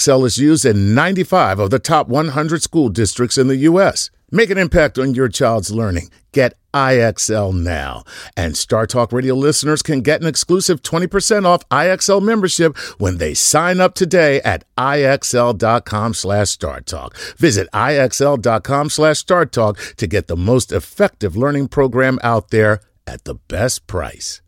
is 0.00 0.38
used 0.38 0.64
in 0.64 0.94
95 0.94 1.58
of 1.58 1.70
the 1.70 1.78
top 1.78 2.08
100 2.08 2.62
school 2.62 2.88
districts 2.88 3.38
in 3.38 3.48
the 3.48 3.56
U.S. 3.56 4.10
Make 4.30 4.50
an 4.50 4.58
impact 4.58 4.98
on 4.98 5.14
your 5.14 5.28
child's 5.28 5.70
learning. 5.72 6.10
Get 6.32 6.54
IXL 6.74 7.54
now. 7.54 8.02
And 8.36 8.54
StarTalk 8.54 9.12
Radio 9.12 9.34
listeners 9.34 9.80
can 9.80 10.00
get 10.00 10.20
an 10.20 10.26
exclusive 10.26 10.82
20% 10.82 11.46
off 11.46 11.68
IXL 11.68 12.20
membership 12.20 12.76
when 12.98 13.18
they 13.18 13.32
sign 13.34 13.80
up 13.80 13.94
today 13.94 14.40
at 14.42 14.64
IXL.com 14.76 16.14
slash 16.14 16.58
StarTalk. 16.58 17.36
Visit 17.38 17.68
IXL.com 17.72 18.90
slash 18.90 19.24
StarTalk 19.24 19.94
to 19.94 20.06
get 20.08 20.26
the 20.26 20.36
most 20.36 20.72
effective 20.72 21.36
learning 21.36 21.68
program 21.68 22.18
out 22.24 22.50
there 22.50 22.80
at 23.06 23.24
the 23.24 23.36
best 23.36 23.86
price. 23.86 24.42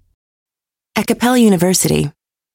At 0.97 1.07
Capella 1.07 1.39
University, 1.39 2.11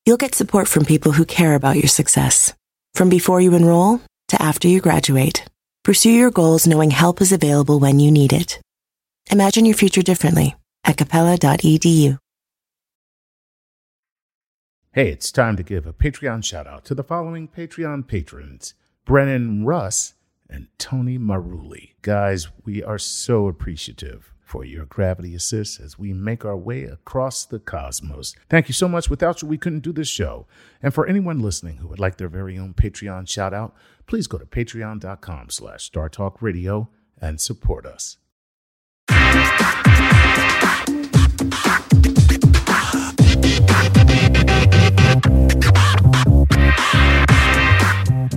you'll 0.05 0.17
get 0.17 0.35
support 0.35 0.67
from 0.67 0.83
people 0.83 1.13
who 1.13 1.25
care 1.25 1.55
about 1.55 1.77
your 1.77 1.87
success. 1.87 2.53
From 2.93 3.09
before 3.09 3.41
you 3.41 3.55
enroll 3.55 4.01
to 4.27 4.41
after 4.41 4.67
you 4.67 4.81
graduate, 4.81 5.45
pursue 5.83 6.11
your 6.11 6.31
goals 6.31 6.67
knowing 6.67 6.91
help 6.91 7.21
is 7.21 7.31
available 7.31 7.79
when 7.79 7.99
you 7.99 8.11
need 8.11 8.33
it. 8.33 8.59
Imagine 9.31 9.65
your 9.65 9.75
future 9.75 10.01
differently 10.01 10.55
at 10.83 10.97
capella.edu. 10.97 12.17
Hey, 14.93 15.09
it's 15.09 15.31
time 15.31 15.55
to 15.55 15.63
give 15.63 15.87
a 15.87 15.93
Patreon 15.93 16.43
shout 16.43 16.67
out 16.67 16.83
to 16.85 16.93
the 16.93 17.03
following 17.03 17.47
Patreon 17.47 18.07
patrons 18.07 18.73
Brennon 19.05 19.65
Russ 19.65 20.15
and 20.49 20.67
Tony 20.77 21.17
Marulli. 21.17 21.91
Guys, 22.01 22.49
we 22.65 22.83
are 22.83 22.97
so 22.97 23.47
appreciative 23.47 24.33
for 24.51 24.65
your 24.65 24.83
gravity 24.83 25.33
assist 25.33 25.79
as 25.79 25.97
we 25.97 26.11
make 26.11 26.43
our 26.43 26.57
way 26.57 26.83
across 26.83 27.45
the 27.45 27.57
cosmos. 27.57 28.35
Thank 28.49 28.67
you 28.67 28.73
so 28.73 28.89
much. 28.89 29.09
Without 29.09 29.41
you, 29.41 29.47
we 29.47 29.57
couldn't 29.57 29.79
do 29.79 29.93
this 29.93 30.09
show. 30.09 30.45
And 30.83 30.93
for 30.93 31.07
anyone 31.07 31.39
listening 31.39 31.77
who 31.77 31.87
would 31.87 32.01
like 32.01 32.17
their 32.17 32.27
very 32.27 32.59
own 32.59 32.73
Patreon 32.73 33.29
shout 33.29 33.53
out, 33.53 33.73
please 34.07 34.27
go 34.27 34.37
to 34.37 34.45
patreon.com 34.45 35.51
slash 35.51 35.89
startalkradio 35.89 36.89
and 37.21 37.39
support 37.39 37.85
us. 37.85 38.17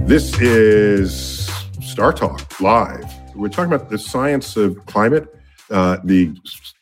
This 0.07 0.39
is 0.39 1.49
StarTalk 1.81 2.61
Live. 2.61 3.13
We're 3.35 3.49
talking 3.49 3.73
about 3.73 3.91
the 3.91 3.99
science 3.99 4.57
of 4.57 4.87
climate, 4.87 5.35
uh, 5.71 5.99
the 6.05 6.35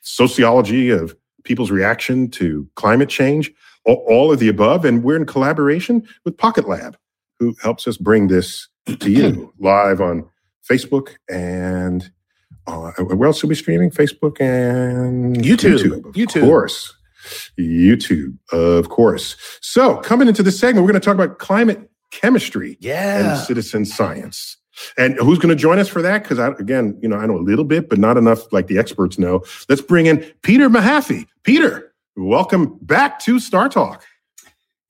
sociology 0.02 0.90
of 0.90 1.16
people's 1.44 1.70
reaction 1.70 2.30
to 2.30 2.68
climate 2.76 3.08
change, 3.08 3.52
all, 3.84 4.04
all 4.08 4.32
of 4.32 4.38
the 4.38 4.48
above. 4.48 4.84
And 4.84 5.02
we're 5.02 5.16
in 5.16 5.26
collaboration 5.26 6.06
with 6.24 6.36
Pocketlab, 6.36 6.94
who 7.38 7.54
helps 7.62 7.86
us 7.88 7.96
bring 7.96 8.28
this 8.28 8.68
to 9.00 9.10
you 9.10 9.52
live 9.58 10.00
on 10.00 10.28
Facebook 10.68 11.10
and 11.30 12.10
uh, 12.66 12.92
where 12.92 13.26
else 13.26 13.42
are 13.42 13.48
we 13.48 13.56
streaming? 13.56 13.90
Facebook 13.90 14.40
and 14.40 15.36
YouTube. 15.36 15.78
YouTube, 15.78 16.06
of 16.06 16.14
YouTube. 16.14 16.42
course. 16.42 16.94
YouTube, 17.58 18.38
of 18.52 18.88
course. 18.88 19.36
So, 19.60 19.96
coming 19.98 20.28
into 20.28 20.42
this 20.42 20.58
segment, 20.58 20.84
we're 20.84 20.92
going 20.92 21.00
to 21.00 21.04
talk 21.04 21.14
about 21.14 21.38
climate 21.38 21.90
chemistry 22.12 22.76
Yeah. 22.80 23.34
and 23.34 23.38
citizen 23.40 23.84
science. 23.84 24.56
And 24.96 25.16
who's 25.18 25.38
going 25.38 25.50
to 25.50 25.60
join 25.60 25.78
us 25.78 25.88
for 25.88 26.02
that? 26.02 26.22
Because 26.22 26.38
I, 26.38 26.48
again, 26.58 26.98
you 27.02 27.08
know, 27.08 27.16
I 27.16 27.26
know 27.26 27.36
a 27.36 27.38
little 27.38 27.64
bit, 27.64 27.88
but 27.88 27.98
not 27.98 28.16
enough 28.16 28.52
like 28.52 28.66
the 28.66 28.78
experts 28.78 29.18
know. 29.18 29.44
Let's 29.68 29.82
bring 29.82 30.06
in 30.06 30.20
Peter 30.42 30.68
Mahaffy. 30.68 31.26
Peter, 31.42 31.92
welcome 32.16 32.78
back 32.82 33.18
to 33.20 33.36
StarTalk. 33.36 34.00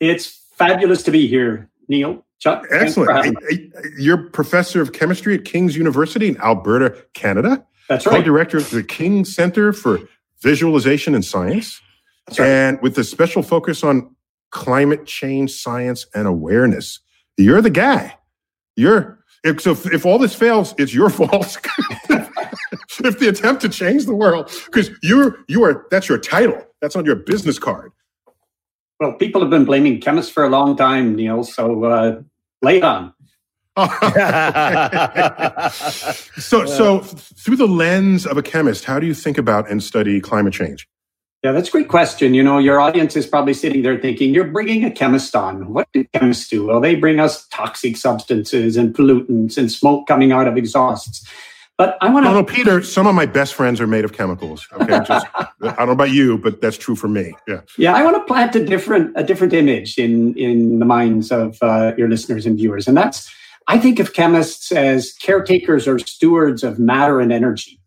It's 0.00 0.40
fabulous 0.56 1.02
to 1.04 1.10
be 1.10 1.26
here, 1.26 1.68
Neil. 1.88 2.24
Chuck, 2.38 2.66
excellent. 2.72 3.38
You're 3.98 4.28
professor 4.30 4.80
of 4.80 4.92
chemistry 4.92 5.34
at 5.36 5.44
King's 5.44 5.76
University 5.76 6.26
in 6.26 6.36
Alberta, 6.40 7.04
Canada. 7.14 7.64
That's 7.88 8.04
right. 8.04 8.16
Co-director 8.16 8.56
of 8.56 8.70
the 8.70 8.82
King 8.82 9.24
Center 9.24 9.72
for 9.72 10.00
Visualization 10.40 11.14
and 11.14 11.24
Science, 11.24 11.80
right. 12.30 12.40
and 12.40 12.82
with 12.82 12.98
a 12.98 13.04
special 13.04 13.44
focus 13.44 13.84
on 13.84 14.12
climate 14.50 15.06
change 15.06 15.52
science 15.52 16.06
and 16.16 16.26
awareness. 16.26 16.98
You're 17.36 17.62
the 17.62 17.70
guy. 17.70 18.18
You're 18.74 19.21
if, 19.44 19.60
so 19.60 19.72
if, 19.72 19.92
if 19.92 20.06
all 20.06 20.18
this 20.18 20.34
fails, 20.34 20.74
it's 20.78 20.94
your 20.94 21.10
fault. 21.18 21.58
if 22.10 23.18
the 23.18 23.28
attempt 23.28 23.62
to 23.62 23.68
change 23.68 24.06
the 24.06 24.14
world, 24.14 24.50
because 24.66 24.90
you're 25.02 25.38
you 25.48 25.64
are 25.64 25.86
that's 25.90 26.08
your 26.08 26.18
title. 26.18 26.64
That's 26.80 26.96
on 26.96 27.04
your 27.04 27.16
business 27.16 27.58
card. 27.58 27.92
Well, 29.00 29.14
people 29.14 29.40
have 29.40 29.50
been 29.50 29.64
blaming 29.64 30.00
chemists 30.00 30.30
for 30.30 30.44
a 30.44 30.48
long 30.48 30.76
time, 30.76 31.16
Neil. 31.16 31.44
So 31.44 31.84
uh, 31.84 32.20
lay 32.60 32.78
it 32.78 32.84
on. 32.84 33.12
so, 36.38 36.66
so 36.66 37.00
through 37.00 37.56
the 37.56 37.66
lens 37.66 38.26
of 38.26 38.36
a 38.36 38.42
chemist, 38.42 38.84
how 38.84 38.98
do 38.98 39.06
you 39.06 39.14
think 39.14 39.38
about 39.38 39.70
and 39.70 39.82
study 39.82 40.20
climate 40.20 40.52
change? 40.52 40.86
Yeah, 41.42 41.50
that's 41.50 41.68
a 41.68 41.72
great 41.72 41.88
question. 41.88 42.34
You 42.34 42.42
know, 42.44 42.58
your 42.58 42.80
audience 42.80 43.16
is 43.16 43.26
probably 43.26 43.52
sitting 43.52 43.82
there 43.82 43.98
thinking, 43.98 44.32
you're 44.32 44.46
bringing 44.46 44.84
a 44.84 44.90
chemist 44.92 45.34
on. 45.34 45.72
What 45.72 45.88
do 45.92 46.04
chemists 46.14 46.48
do? 46.48 46.66
Well, 46.66 46.80
they 46.80 46.94
bring 46.94 47.18
us 47.18 47.48
toxic 47.48 47.96
substances 47.96 48.76
and 48.76 48.94
pollutants 48.94 49.58
and 49.58 49.70
smoke 49.70 50.06
coming 50.06 50.30
out 50.30 50.46
of 50.46 50.56
exhausts. 50.56 51.28
But 51.78 51.98
I 52.00 52.10
want 52.10 52.26
to. 52.26 52.30
No, 52.30 52.40
no, 52.42 52.44
Peter, 52.44 52.80
some 52.80 53.08
of 53.08 53.16
my 53.16 53.26
best 53.26 53.54
friends 53.54 53.80
are 53.80 53.88
made 53.88 54.04
of 54.04 54.12
chemicals. 54.12 54.68
Okay. 54.72 55.00
Just, 55.04 55.26
I 55.34 55.48
don't 55.60 55.86
know 55.86 55.92
about 55.92 56.12
you, 56.12 56.38
but 56.38 56.60
that's 56.60 56.78
true 56.78 56.94
for 56.94 57.08
me. 57.08 57.34
Yeah. 57.48 57.62
Yeah. 57.76 57.94
I 57.94 58.04
want 58.04 58.16
to 58.16 58.24
plant 58.24 58.54
a 58.54 58.64
different, 58.64 59.12
a 59.16 59.24
different 59.24 59.52
image 59.52 59.98
in, 59.98 60.34
in 60.36 60.78
the 60.78 60.84
minds 60.84 61.32
of 61.32 61.58
uh, 61.60 61.92
your 61.98 62.08
listeners 62.08 62.46
and 62.46 62.56
viewers. 62.56 62.86
And 62.86 62.96
that's, 62.96 63.34
I 63.66 63.78
think 63.78 63.98
of 63.98 64.12
chemists 64.12 64.70
as 64.70 65.12
caretakers 65.14 65.88
or 65.88 65.98
stewards 65.98 66.62
of 66.62 66.78
matter 66.78 67.18
and 67.18 67.32
energy. 67.32 67.80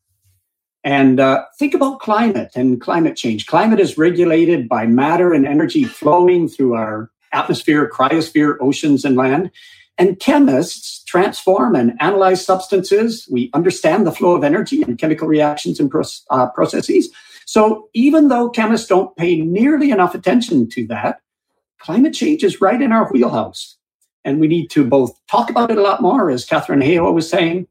And 0.86 1.20
uh, 1.20 1.46
think 1.58 1.74
about 1.74 2.00
climate 2.00 2.52
and 2.56 2.80
climate 2.80 3.18
change. 3.18 3.48
Climate 3.48 3.80
is 3.80 3.98
regulated 3.98 4.70
by 4.70 4.86
matter 4.86 5.34
and 5.34 5.48
energy 5.48 5.84
flowing 5.84 6.48
through 6.48 6.76
our 6.76 7.10
atmosphere, 7.34 7.90
cryosphere, 7.92 8.56
oceans, 8.62 9.04
and 9.04 9.18
land. 9.18 9.50
And 9.98 10.20
chemists 10.20 11.04
transform 11.06 11.76
and 11.76 11.94
analyze 12.00 12.46
substances. 12.46 13.28
We 13.32 13.50
understand 13.56 14.06
the 14.06 14.12
flow 14.12 14.36
of 14.36 14.44
energy 14.44 14.84
and 14.84 15.00
chemical 15.00 15.28
reactions 15.28 15.80
and 15.80 15.92
uh, 16.30 16.50
processes. 16.52 17.10
So 17.48 17.90
even 17.96 18.28
though 18.28 18.50
chemists 18.50 18.88
don't 18.88 19.16
pay 19.18 19.38
nearly 19.42 19.90
enough 19.90 20.14
attention 20.14 20.70
to 20.70 20.86
that, 20.88 21.20
climate 21.80 22.14
change 22.14 22.44
is 22.44 22.62
right 22.62 22.82
in 22.82 22.92
our 22.92 23.10
wheelhouse. 23.12 23.76
And 24.24 24.40
we 24.40 24.48
need 24.48 24.70
to 24.72 24.86
both 24.86 25.18
talk 25.32 25.50
about 25.50 25.72
it 25.72 25.80
a 25.80 25.82
lot 25.82 26.02
more, 26.02 26.30
as 26.30 26.46
Katharine 26.46 26.82
Hayhoe 26.82 27.14
was 27.14 27.30
saying, 27.30 27.68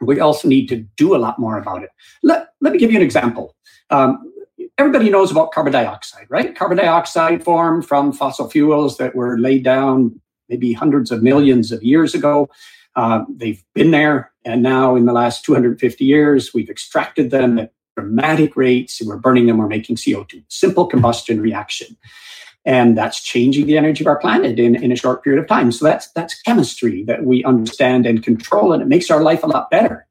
we 0.00 0.20
also 0.20 0.48
need 0.48 0.68
to 0.68 0.76
do 0.96 1.14
a 1.14 1.18
lot 1.18 1.38
more 1.38 1.58
about 1.58 1.82
it. 1.82 1.90
Let, 2.22 2.48
let 2.60 2.72
me 2.72 2.78
give 2.78 2.90
you 2.90 2.98
an 2.98 3.04
example. 3.04 3.54
Um, 3.90 4.32
everybody 4.78 5.10
knows 5.10 5.30
about 5.30 5.52
carbon 5.52 5.72
dioxide, 5.72 6.26
right? 6.28 6.54
Carbon 6.56 6.78
dioxide 6.78 7.42
formed 7.44 7.86
from 7.86 8.12
fossil 8.12 8.48
fuels 8.48 8.96
that 8.98 9.14
were 9.14 9.38
laid 9.38 9.64
down 9.64 10.20
maybe 10.48 10.72
hundreds 10.72 11.10
of 11.10 11.22
millions 11.22 11.72
of 11.72 11.82
years 11.82 12.14
ago. 12.14 12.48
Uh, 12.96 13.24
they've 13.28 13.62
been 13.74 13.90
there, 13.90 14.32
and 14.44 14.62
now 14.62 14.96
in 14.96 15.04
the 15.04 15.12
last 15.12 15.44
250 15.44 16.04
years, 16.04 16.52
we've 16.54 16.70
extracted 16.70 17.30
them 17.30 17.58
at 17.58 17.72
dramatic 17.96 18.56
rates, 18.56 19.00
we're 19.04 19.16
burning 19.16 19.46
them, 19.46 19.58
we're 19.58 19.66
making 19.66 19.96
CO2. 19.96 20.42
Simple 20.48 20.86
combustion 20.86 21.40
reaction. 21.40 21.96
And 22.68 22.98
that's 22.98 23.22
changing 23.22 23.64
the 23.64 23.78
energy 23.78 24.04
of 24.04 24.08
our 24.08 24.18
planet 24.18 24.58
in, 24.58 24.76
in 24.76 24.92
a 24.92 24.96
short 24.96 25.24
period 25.24 25.40
of 25.40 25.48
time. 25.48 25.72
So 25.72 25.86
that's 25.86 26.10
that's 26.12 26.42
chemistry 26.42 27.02
that 27.04 27.24
we 27.24 27.42
understand 27.42 28.04
and 28.04 28.22
control, 28.22 28.74
and 28.74 28.82
it 28.82 28.88
makes 28.88 29.10
our 29.10 29.22
life 29.22 29.42
a 29.42 29.46
lot 29.46 29.70
better. 29.70 30.06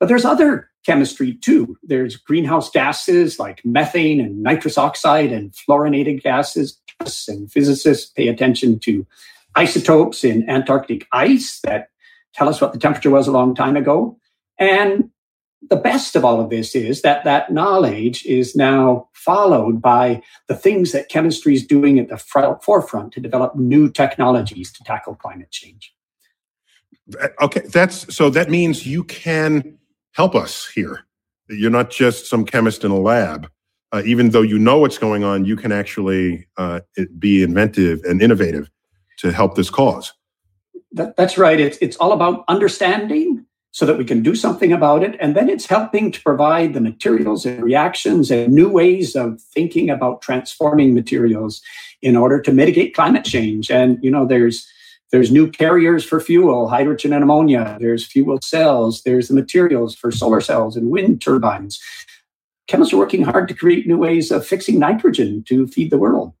But 0.00 0.08
there's 0.08 0.24
other 0.24 0.70
chemistry 0.86 1.34
too. 1.34 1.76
There's 1.82 2.16
greenhouse 2.16 2.70
gases 2.70 3.38
like 3.38 3.60
methane 3.62 4.20
and 4.20 4.42
nitrous 4.42 4.78
oxide 4.78 5.32
and 5.32 5.52
fluorinated 5.52 6.22
gases. 6.22 6.80
And 7.28 7.52
physicists 7.52 8.10
pay 8.10 8.28
attention 8.28 8.78
to 8.80 9.06
isotopes 9.54 10.24
in 10.24 10.48
Antarctic 10.48 11.06
ice 11.12 11.60
that 11.64 11.88
tell 12.32 12.48
us 12.48 12.58
what 12.58 12.72
the 12.72 12.78
temperature 12.78 13.10
was 13.10 13.28
a 13.28 13.32
long 13.32 13.54
time 13.54 13.76
ago. 13.76 14.16
And 14.58 15.10
the 15.70 15.76
best 15.76 16.16
of 16.16 16.24
all 16.24 16.40
of 16.40 16.50
this 16.50 16.74
is 16.74 17.02
that 17.02 17.24
that 17.24 17.52
knowledge 17.52 18.24
is 18.26 18.56
now 18.56 19.08
followed 19.14 19.80
by 19.80 20.22
the 20.48 20.56
things 20.56 20.92
that 20.92 21.08
chemistry 21.08 21.54
is 21.54 21.66
doing 21.66 21.98
at 21.98 22.08
the 22.08 22.18
forefront 22.62 23.12
to 23.12 23.20
develop 23.20 23.54
new 23.56 23.90
technologies 23.90 24.72
to 24.72 24.84
tackle 24.84 25.14
climate 25.14 25.50
change. 25.50 25.94
Okay, 27.40 27.62
that's 27.72 28.14
so 28.14 28.30
that 28.30 28.50
means 28.50 28.86
you 28.86 29.04
can 29.04 29.78
help 30.12 30.34
us 30.34 30.68
here. 30.68 31.00
You're 31.48 31.70
not 31.70 31.90
just 31.90 32.26
some 32.26 32.44
chemist 32.44 32.84
in 32.84 32.90
a 32.90 32.98
lab. 32.98 33.48
Uh, 33.92 34.02
even 34.06 34.30
though 34.30 34.42
you 34.42 34.58
know 34.58 34.78
what's 34.78 34.96
going 34.96 35.22
on, 35.22 35.44
you 35.44 35.54
can 35.54 35.70
actually 35.70 36.46
uh, 36.56 36.80
be 37.18 37.42
inventive 37.42 38.00
and 38.04 38.22
innovative 38.22 38.70
to 39.18 39.32
help 39.32 39.54
this 39.54 39.68
cause. 39.68 40.12
That, 40.92 41.16
that's 41.16 41.36
right. 41.36 41.60
It's, 41.60 41.76
it's 41.82 41.96
all 41.98 42.12
about 42.12 42.44
understanding 42.48 43.44
so 43.72 43.86
that 43.86 43.96
we 43.98 44.04
can 44.04 44.22
do 44.22 44.34
something 44.34 44.72
about 44.72 45.02
it. 45.02 45.16
And 45.18 45.34
then 45.34 45.48
it's 45.48 45.66
helping 45.66 46.12
to 46.12 46.22
provide 46.22 46.74
the 46.74 46.80
materials 46.80 47.46
and 47.46 47.64
reactions 47.64 48.30
and 48.30 48.52
new 48.52 48.68
ways 48.68 49.16
of 49.16 49.40
thinking 49.40 49.88
about 49.88 50.20
transforming 50.20 50.94
materials 50.94 51.62
in 52.02 52.14
order 52.14 52.40
to 52.42 52.52
mitigate 52.52 52.94
climate 52.94 53.24
change. 53.24 53.70
And, 53.70 53.98
you 54.02 54.10
know, 54.10 54.26
there's 54.26 54.68
there's 55.10 55.30
new 55.30 55.50
carriers 55.50 56.04
for 56.04 56.20
fuel, 56.20 56.68
hydrogen 56.68 57.12
and 57.12 57.22
ammonia. 57.22 57.76
There's 57.78 58.06
fuel 58.06 58.38
cells. 58.42 59.02
There's 59.02 59.28
the 59.28 59.34
materials 59.34 59.94
for 59.94 60.10
solar 60.10 60.40
cells 60.40 60.74
and 60.74 60.90
wind 60.90 61.20
turbines. 61.20 61.80
Chemists 62.66 62.94
are 62.94 62.98
working 62.98 63.22
hard 63.22 63.46
to 63.48 63.54
create 63.54 63.86
new 63.86 63.98
ways 63.98 64.30
of 64.30 64.46
fixing 64.46 64.78
nitrogen 64.78 65.44
to 65.48 65.66
feed 65.66 65.90
the 65.90 65.98
world. 65.98 66.32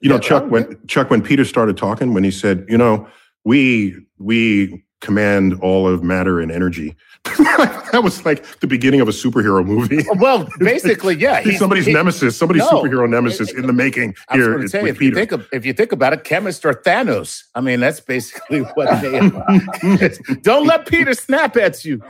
You 0.00 0.10
know, 0.10 0.18
Chuck, 0.18 0.50
when 0.50 0.78
Chuck, 0.86 1.08
when 1.08 1.22
Peter 1.22 1.44
started 1.44 1.78
talking, 1.78 2.12
when 2.12 2.24
he 2.24 2.30
said, 2.30 2.66
you 2.68 2.76
know, 2.76 3.08
we 3.44 3.96
we 4.18 4.83
command 5.04 5.60
all 5.60 5.86
of 5.86 6.02
matter 6.02 6.40
and 6.40 6.50
energy. 6.50 6.96
that 7.24 8.00
was 8.02 8.24
like 8.24 8.60
the 8.60 8.66
beginning 8.66 9.00
of 9.00 9.08
a 9.08 9.12
superhero 9.12 9.64
movie. 9.64 10.04
Well, 10.24 10.48
basically, 10.58 11.16
yeah. 11.16 11.40
He's, 11.40 11.58
somebody's 11.58 11.86
he, 11.86 11.92
nemersis, 11.92 12.38
somebody's 12.38 12.62
no, 12.62 12.82
superhero 12.82 13.08
nemesis 13.08 13.50
it, 13.50 13.56
it, 13.56 13.60
in 13.60 13.66
the 13.66 13.72
making 13.72 14.14
here. 14.32 14.66
Say, 14.68 14.88
if, 14.88 15.00
you 15.00 15.12
think 15.12 15.32
of, 15.32 15.46
if 15.52 15.66
you 15.66 15.72
think 15.72 15.92
about 15.92 16.12
it, 16.12 16.24
chemist 16.24 16.64
or 16.64 16.72
Thanos. 16.72 17.42
I 17.54 17.60
mean, 17.60 17.80
that's 17.80 18.00
basically 18.00 18.60
what 18.74 19.02
they 19.02 19.18
are. 19.18 20.36
Don't 20.42 20.66
let 20.66 20.86
Peter 20.86 21.12
snap 21.14 21.56
at 21.56 21.84
you. 21.84 22.02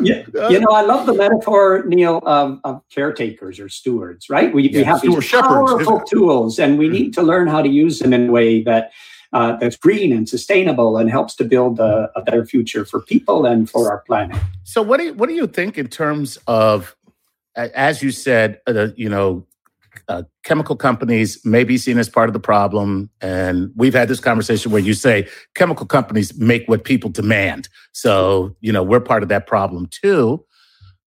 yeah, 0.00 0.24
you 0.48 0.60
know, 0.60 0.70
I 0.70 0.82
love 0.82 1.06
the 1.06 1.14
metaphor, 1.14 1.84
Neil, 1.86 2.20
of, 2.24 2.60
of 2.62 2.82
caretakers 2.90 3.58
or 3.58 3.68
stewards, 3.68 4.28
right? 4.28 4.52
We, 4.52 4.68
yeah, 4.68 4.78
we 4.78 4.84
have 4.84 5.00
these 5.00 5.30
powerful 5.30 6.00
tools, 6.02 6.58
and 6.58 6.78
we 6.78 6.86
mm-hmm. 6.86 6.94
need 6.94 7.14
to 7.14 7.22
learn 7.22 7.48
how 7.48 7.62
to 7.62 7.68
use 7.68 7.98
them 7.98 8.12
in 8.12 8.28
a 8.28 8.32
way 8.32 8.62
that– 8.62 8.92
uh, 9.32 9.56
that's 9.56 9.76
green 9.76 10.12
and 10.12 10.28
sustainable 10.28 10.96
and 10.96 11.10
helps 11.10 11.34
to 11.36 11.44
build 11.44 11.80
a, 11.80 12.10
a, 12.16 12.22
better 12.22 12.44
future 12.44 12.84
for 12.84 13.00
people 13.00 13.44
and 13.44 13.68
for 13.68 13.90
our 13.90 13.98
planet. 14.00 14.40
So, 14.64 14.82
what 14.82 14.98
do 14.98 15.06
you, 15.06 15.14
what 15.14 15.28
do 15.28 15.34
you 15.34 15.46
think 15.46 15.78
in 15.78 15.88
terms 15.88 16.38
of, 16.46 16.96
as 17.56 18.02
you 18.02 18.10
said, 18.10 18.60
uh, 18.66 18.88
you 18.96 19.08
know, 19.08 19.46
uh, 20.08 20.22
chemical 20.44 20.76
companies 20.76 21.44
may 21.44 21.64
be 21.64 21.78
seen 21.78 21.98
as 21.98 22.08
part 22.08 22.28
of 22.28 22.32
the 22.32 22.40
problem, 22.40 23.10
and 23.20 23.72
we've 23.74 23.94
had 23.94 24.08
this 24.08 24.20
conversation 24.20 24.70
where 24.70 24.80
you 24.80 24.94
say 24.94 25.26
chemical 25.54 25.86
companies 25.86 26.36
make 26.38 26.68
what 26.68 26.84
people 26.84 27.10
demand. 27.10 27.68
So, 27.92 28.54
you 28.60 28.72
know, 28.72 28.82
we're 28.82 29.00
part 29.00 29.22
of 29.22 29.28
that 29.30 29.46
problem 29.46 29.88
too. 29.90 30.44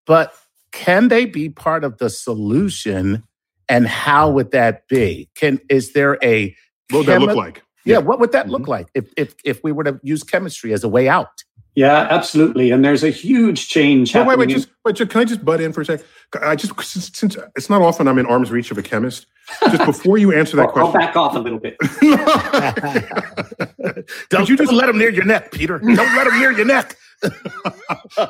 But 0.07 0.33
can 0.73 1.09
they 1.09 1.25
be 1.25 1.49
part 1.49 1.85
of 1.85 1.99
the 1.99 2.09
solution? 2.09 3.25
And 3.69 3.89
how 3.89 4.31
would 4.31 4.53
that 4.53 4.87
be? 4.89 5.29
Can 5.35 5.59
is 5.69 5.93
there 5.93 6.19
a 6.23 6.55
what 6.91 6.99
would 6.99 7.07
chemi- 7.07 7.07
that 7.07 7.21
look 7.21 7.37
like? 7.37 7.63
Yeah, 7.87 7.99
what 7.99 8.21
would 8.21 8.33
that 8.33 8.49
look 8.49 8.63
mm-hmm. 8.63 8.71
like 8.71 8.89
if, 8.95 9.13
if 9.17 9.35
if 9.45 9.63
we 9.63 9.73
were 9.73 9.85
to 9.85 10.01
use 10.03 10.23
chemistry 10.23 10.73
as 10.73 10.85
a 10.85 10.89
way 10.89 11.09
out? 11.09 11.45
Yeah, 11.77 12.09
absolutely. 12.11 12.71
And 12.71 12.83
there's 12.83 13.05
a 13.05 13.11
huge 13.11 13.69
change. 13.69 14.15
Wait, 14.15 14.27
wait, 14.27 14.39
wait, 14.39 14.49
just, 14.49 14.69
wait, 14.83 14.97
just, 14.97 15.11
can 15.11 15.21
I 15.21 15.25
just 15.27 15.45
butt 15.45 15.61
in 15.61 15.75
for 15.75 15.83
a 15.83 15.85
sec? 15.85 16.01
I 16.41 16.57
just 16.57 16.73
since, 16.83 17.11
since, 17.13 17.37
it's 17.55 17.69
not 17.69 17.83
often 17.83 18.09
I'm 18.09 18.19
in 18.19 18.25
arm's 18.25 18.51
reach 18.51 18.71
of 18.71 18.79
a 18.79 18.83
chemist. 18.83 19.27
Just 19.61 19.85
before 19.85 20.17
you 20.17 20.33
answer 20.33 20.57
that 20.57 20.71
question, 20.71 20.99
I'll 20.99 21.07
back 21.07 21.17
off 21.17 21.37
a 21.37 21.39
little 21.39 21.59
bit. 21.59 21.77
don't 24.31 24.49
you 24.49 24.57
just 24.57 24.73
let 24.73 24.89
him 24.89 24.97
near 24.97 25.11
your 25.11 25.27
neck, 25.27 25.53
Peter? 25.53 25.79
Don't 25.79 25.97
let 25.97 26.27
him 26.27 26.39
near 26.39 26.51
your 26.51 26.65
neck. 26.65 26.97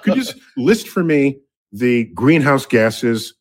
Could 0.02 0.16
you 0.16 0.22
just 0.22 0.34
list 0.56 0.88
for 0.88 1.04
me 1.04 1.38
the 1.70 2.06
greenhouse 2.06 2.66
gases 2.66 3.32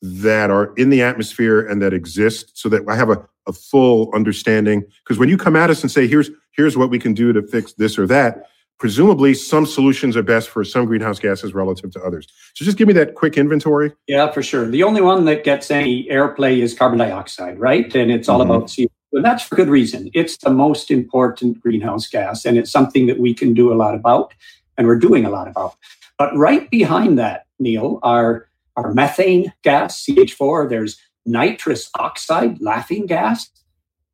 that 0.00 0.50
are 0.50 0.72
in 0.74 0.90
the 0.90 1.02
atmosphere 1.02 1.66
and 1.66 1.82
that 1.82 1.92
exist, 1.92 2.56
so 2.56 2.68
that 2.68 2.82
I 2.88 2.94
have 2.94 3.10
a 3.10 3.26
a 3.48 3.52
full 3.52 4.10
understanding 4.14 4.84
because 5.04 5.18
when 5.18 5.28
you 5.28 5.36
come 5.36 5.56
at 5.56 5.70
us 5.70 5.82
and 5.82 5.90
say 5.90 6.06
here's 6.06 6.30
here's 6.52 6.76
what 6.76 6.90
we 6.90 6.98
can 6.98 7.14
do 7.14 7.32
to 7.32 7.42
fix 7.42 7.72
this 7.72 7.98
or 7.98 8.06
that 8.06 8.46
presumably 8.78 9.34
some 9.34 9.66
solutions 9.66 10.16
are 10.16 10.22
best 10.22 10.48
for 10.48 10.62
some 10.62 10.84
greenhouse 10.84 11.18
gases 11.18 11.52
relative 11.54 11.90
to 11.90 12.00
others 12.02 12.28
so 12.54 12.64
just 12.64 12.78
give 12.78 12.86
me 12.86 12.94
that 12.94 13.14
quick 13.14 13.36
inventory 13.36 13.92
yeah 14.06 14.30
for 14.30 14.42
sure 14.42 14.68
the 14.68 14.82
only 14.82 15.00
one 15.00 15.24
that 15.24 15.42
gets 15.42 15.70
any 15.70 16.04
airplay 16.04 16.58
is 16.58 16.74
carbon 16.74 16.98
dioxide 16.98 17.58
right 17.58 17.94
and 17.96 18.10
it's 18.10 18.28
all 18.28 18.40
mm-hmm. 18.40 18.50
about 18.50 18.68
CO2 18.68 18.88
And 19.12 19.24
that's 19.24 19.42
for 19.42 19.56
good 19.56 19.68
reason. 19.68 20.10
It's 20.12 20.36
the 20.36 20.50
most 20.50 20.90
important 20.90 21.60
greenhouse 21.60 22.06
gas, 22.06 22.44
and 22.44 22.58
it's 22.58 22.70
something 22.70 23.06
that 23.06 23.18
we 23.18 23.32
can 23.32 23.54
do 23.54 23.72
a 23.72 23.76
lot 23.76 23.94
about, 23.94 24.34
and 24.76 24.86
we're 24.86 24.98
doing 24.98 25.24
a 25.24 25.30
lot 25.30 25.48
about. 25.48 25.76
But 26.18 26.36
right 26.36 26.68
behind 26.70 27.18
that, 27.18 27.46
Neil, 27.58 28.00
are, 28.02 28.48
are 28.76 28.92
methane 28.92 29.52
gas, 29.62 30.04
CH4. 30.04 30.68
There's 30.68 30.98
nitrous 31.28 31.90
oxide, 31.98 32.60
laughing 32.60 33.06
gas. 33.06 33.50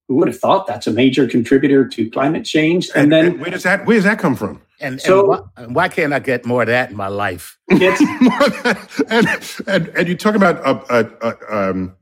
Who 0.08 0.16
would 0.16 0.28
have 0.28 0.38
thought 0.38 0.66
that's 0.66 0.86
a 0.86 0.92
major 0.92 1.26
contributor 1.26 1.88
to 1.88 2.10
climate 2.10 2.44
change? 2.44 2.90
And, 2.94 3.04
And, 3.04 3.12
then 3.12 3.24
and 3.26 3.40
where 3.40 3.50
does 3.50 3.62
that 3.62 3.86
where 3.86 3.96
does 3.96 4.04
that 4.04 4.18
come 4.18 4.36
from? 4.36 4.60
And, 4.80 5.00
So- 5.00 5.48
and 5.56 5.74
why, 5.74 5.84
why 5.84 5.88
can't 5.88 6.12
I 6.12 6.18
get 6.18 6.44
more 6.44 6.60
of 6.62 6.68
that 6.68 6.90
in 6.90 6.96
my 6.96 7.08
life? 7.08 7.56
it's 7.70 8.00
and, 9.10 9.26
and 9.66 9.88
and 9.96 10.08
you 10.08 10.14
talk 10.16 10.34
about 10.34 10.56
uh, 10.66 10.82
uh, 10.90 11.04
uh, 11.22 11.34
um, 11.70 11.96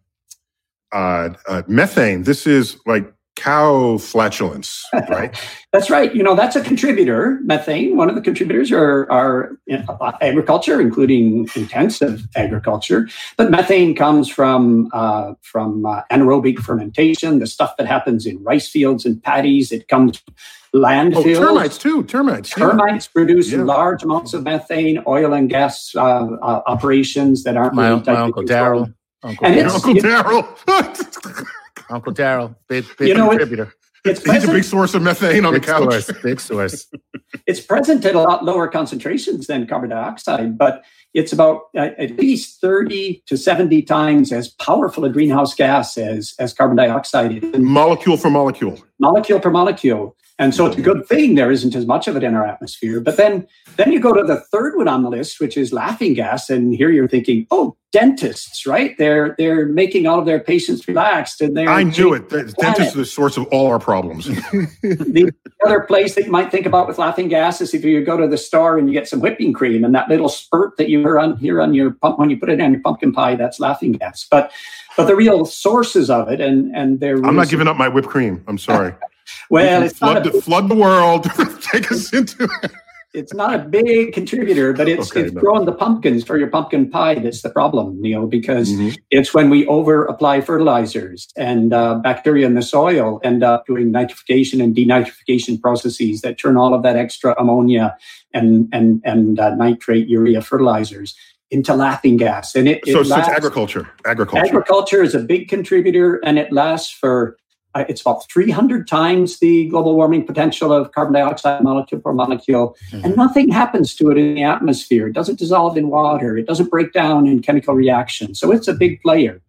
uh, 0.92 1.30
uh, 1.46 1.62
methane. 1.68 2.24
This 2.24 2.46
is 2.46 2.76
like 2.86 3.12
cow 3.36 3.98
flatulence, 3.98 4.84
right? 5.08 5.36
That's 5.72 5.88
right. 5.88 6.14
You 6.14 6.22
know, 6.22 6.34
that's 6.34 6.54
a 6.54 6.62
contributor. 6.62 7.40
Methane, 7.44 7.96
one 7.96 8.10
of 8.10 8.14
the 8.14 8.20
contributors 8.20 8.70
are, 8.70 9.10
are 9.10 9.56
uh, 9.72 10.12
agriculture, 10.20 10.78
including 10.82 11.48
intensive 11.56 12.28
agriculture. 12.36 13.08
But 13.38 13.50
methane 13.50 13.94
comes 13.94 14.28
from 14.28 14.90
uh, 14.92 15.32
from 15.40 15.86
uh, 15.86 16.02
anaerobic 16.10 16.58
fermentation, 16.58 17.38
the 17.38 17.46
stuff 17.46 17.74
that 17.78 17.86
happens 17.86 18.26
in 18.26 18.42
rice 18.44 18.68
fields 18.68 19.06
and 19.06 19.22
paddies. 19.22 19.72
It 19.72 19.88
comes 19.88 20.18
from 20.18 20.34
oh, 20.74 20.78
landfills. 20.78 21.36
termites 21.38 21.78
too. 21.78 22.02
Termites. 22.04 22.50
yeah. 22.54 22.66
Termites 22.66 23.08
produce 23.08 23.50
Yeah. 23.50 23.62
large 23.62 24.02
amounts 24.02 24.34
of 24.34 24.42
methane, 24.42 25.02
oil 25.06 25.32
and 25.32 25.48
gas 25.48 25.94
uh, 25.94 26.00
uh, 26.02 26.62
operations 26.66 27.44
that 27.44 27.56
aren't 27.56 27.72
My, 27.74 27.88
really 27.88 28.02
my 28.06 28.16
uncle. 28.16 28.42
Daryl. 28.42 28.94
Uncle 29.22 29.46
And 29.46 29.54
Your 29.56 29.64
it's- 29.66 29.74
Uncle 29.86 29.96
you- 29.96 30.02
Daryl. 30.02 31.46
Uncle 31.90 32.12
Daryl, 32.12 32.54
big 32.68 32.84
big 32.98 33.08
You 33.08 33.14
know, 33.14 33.26
it- 33.30 33.38
contributor. 33.38 33.72
It's 34.04 34.20
He's 34.28 34.42
a 34.42 34.48
big 34.48 34.64
source 34.64 34.94
of 34.94 35.02
methane 35.02 35.44
on 35.44 35.52
the 35.54 35.60
Big 35.60 35.68
couch. 35.68 35.82
source, 36.04 36.10
big 36.24 36.40
source. 36.40 36.88
it's 37.46 37.60
present 37.60 38.04
at 38.04 38.16
a 38.16 38.20
lot 38.20 38.44
lower 38.44 38.66
concentrations 38.66 39.46
than 39.46 39.64
carbon 39.68 39.90
dioxide, 39.90 40.58
but 40.58 40.82
it's 41.14 41.32
about 41.32 41.66
uh, 41.76 41.90
at 41.96 42.18
least 42.18 42.60
30 42.60 43.22
to 43.26 43.36
70 43.36 43.80
times 43.82 44.32
as 44.32 44.48
powerful 44.48 45.04
a 45.04 45.08
greenhouse 45.08 45.54
gas 45.54 45.96
as, 45.96 46.34
as 46.40 46.52
carbon 46.52 46.76
dioxide 46.76 47.44
is, 47.44 47.56
Molecule 47.60 48.16
for 48.16 48.28
molecule. 48.28 48.76
molecule 48.98 49.38
per 49.38 49.50
molecule. 49.50 50.16
And 50.38 50.54
so 50.54 50.66
it's 50.66 50.76
a 50.76 50.82
good 50.82 51.06
thing 51.06 51.34
there 51.34 51.50
isn't 51.50 51.74
as 51.74 51.86
much 51.86 52.08
of 52.08 52.16
it 52.16 52.24
in 52.24 52.34
our 52.34 52.46
atmosphere. 52.46 53.00
But 53.00 53.16
then, 53.16 53.46
then 53.76 53.92
you 53.92 54.00
go 54.00 54.12
to 54.12 54.22
the 54.22 54.40
third 54.52 54.76
one 54.76 54.88
on 54.88 55.02
the 55.02 55.10
list, 55.10 55.40
which 55.40 55.56
is 55.56 55.72
laughing 55.72 56.14
gas, 56.14 56.50
and 56.50 56.74
here 56.74 56.90
you're 56.90 57.08
thinking, 57.08 57.46
oh, 57.50 57.76
dentists, 57.92 58.66
right? 58.66 58.96
They're 58.96 59.34
they're 59.38 59.66
making 59.66 60.06
all 60.06 60.18
of 60.18 60.26
their 60.26 60.40
patients 60.40 60.88
relaxed, 60.88 61.40
and 61.40 61.56
they're 61.56 61.68
I 61.68 61.82
knew 61.84 62.14
it. 62.14 62.30
The 62.30 62.44
planet. 62.44 62.56
dentists 62.56 62.94
are 62.94 62.98
the 62.98 63.04
source 63.04 63.36
of 63.36 63.46
all 63.48 63.66
our 63.66 63.78
problems. 63.78 64.24
the 64.82 65.30
other 65.64 65.80
place 65.80 66.14
that 66.14 66.24
you 66.24 66.32
might 66.32 66.50
think 66.50 66.66
about 66.66 66.88
with 66.88 66.98
laughing 66.98 67.28
gas 67.28 67.60
is 67.60 67.74
if 67.74 67.84
you 67.84 68.02
go 68.02 68.16
to 68.16 68.26
the 68.26 68.38
store 68.38 68.78
and 68.78 68.88
you 68.88 68.94
get 68.94 69.06
some 69.06 69.20
whipping 69.20 69.52
cream 69.52 69.84
and 69.84 69.94
that 69.94 70.08
little 70.08 70.30
spurt 70.30 70.76
that 70.78 70.88
you 70.88 71.00
hear 71.00 71.18
on 71.18 71.36
here 71.36 71.60
on 71.60 71.74
your 71.74 71.92
pump 71.92 72.18
when 72.18 72.30
you 72.30 72.38
put 72.38 72.48
it 72.48 72.60
on 72.60 72.72
your 72.72 72.80
pumpkin 72.80 73.12
pie, 73.12 73.36
that's 73.36 73.60
laughing 73.60 73.92
gas. 73.92 74.26
But 74.30 74.50
but 74.96 75.06
the 75.06 75.14
real 75.14 75.44
sources 75.44 76.10
of 76.10 76.28
it 76.28 76.40
and 76.40 76.74
and 76.74 76.98
they're 76.98 77.22
I'm 77.24 77.36
not 77.36 77.48
giving 77.48 77.68
up 77.68 77.76
my 77.76 77.88
whipped 77.88 78.08
cream. 78.08 78.42
I'm 78.48 78.58
sorry. 78.58 78.94
well, 79.50 79.82
it's 79.82 79.98
flood, 79.98 80.14
not 80.14 80.26
a, 80.26 80.30
the, 80.30 80.42
flood 80.42 80.68
the 80.68 80.74
world. 80.74 81.24
Take 81.72 81.90
us 81.92 82.12
into 82.12 82.44
it. 82.62 82.70
it's 83.14 83.34
not 83.34 83.54
a 83.54 83.58
big 83.58 84.12
contributor, 84.14 84.72
but 84.72 84.88
it's 84.88 85.10
Okay, 85.10 85.22
it's 85.26 85.34
no. 85.34 85.40
growing 85.42 85.66
the 85.66 85.72
pumpkins 85.72 86.24
for 86.24 86.38
your 86.38 86.48
pumpkin 86.48 86.88
pie 86.88 87.14
that's 87.16 87.42
the 87.42 87.50
problem, 87.50 88.00
Neil, 88.00 88.26
because 88.26 88.70
Mhm. 88.72 88.96
it's 89.10 89.34
when 89.34 89.50
we 89.50 89.66
over 89.66 90.04
apply 90.06 90.40
fertilizers 90.40 91.28
and 91.36 91.74
uh, 91.74 91.96
bacteria 91.96 92.46
in 92.46 92.54
the 92.54 92.62
soil 92.62 93.20
end 93.22 93.42
up 93.44 93.66
doing 93.66 93.92
nitrification 93.92 94.62
and 94.62 94.74
denitrification 94.74 95.60
processes 95.60 96.22
that 96.22 96.38
turn 96.38 96.56
all 96.56 96.72
of 96.72 96.82
that 96.84 96.96
extra 96.96 97.34
ammonia 97.38 97.94
and 98.32 98.68
and 98.72 99.02
and 99.04 99.38
uh, 99.38 99.54
nitrate 99.56 100.08
urea 100.08 100.40
fertilizers 100.40 101.14
into 101.50 101.74
laughing 101.74 102.16
gas. 102.16 102.54
And 102.54 102.66
it, 102.66 102.78
it 102.86 102.92
So, 102.94 103.02
so 103.02 103.18
it's 103.18 103.28
agriculture. 103.28 103.86
Agriculture. 104.06 104.46
Agriculture 104.46 105.02
is 105.02 105.14
a 105.14 105.18
big 105.18 105.48
contributor, 105.48 106.18
and 106.24 106.38
it 106.38 106.50
lasts 106.50 106.90
for 106.90 107.36
uh, 107.74 107.84
it's 107.88 108.00
about 108.00 108.28
300 108.30 108.86
times 108.86 109.38
the 109.38 109.66
global 109.68 109.96
warming 109.96 110.26
potential 110.26 110.72
of 110.72 110.92
carbon 110.92 111.14
dioxide 111.14 111.62
molecule 111.62 112.00
per 112.00 112.12
molecule, 112.12 112.76
and 112.92 113.16
nothing 113.16 113.48
happens 113.48 113.94
to 113.94 114.10
it 114.10 114.18
in 114.18 114.34
the 114.34 114.42
atmosphere. 114.42 115.06
It 115.06 115.14
doesn't 115.14 115.38
dissolve 115.38 115.76
in 115.76 115.88
water. 115.88 116.36
It 116.36 116.46
doesn't 116.46 116.70
break 116.70 116.92
down 116.92 117.26
in 117.26 117.40
chemical 117.40 117.74
reactions. 117.74 118.38
So 118.38 118.52
it's 118.52 118.68
a 118.68 118.74
big 118.74 119.00
player. 119.00 119.40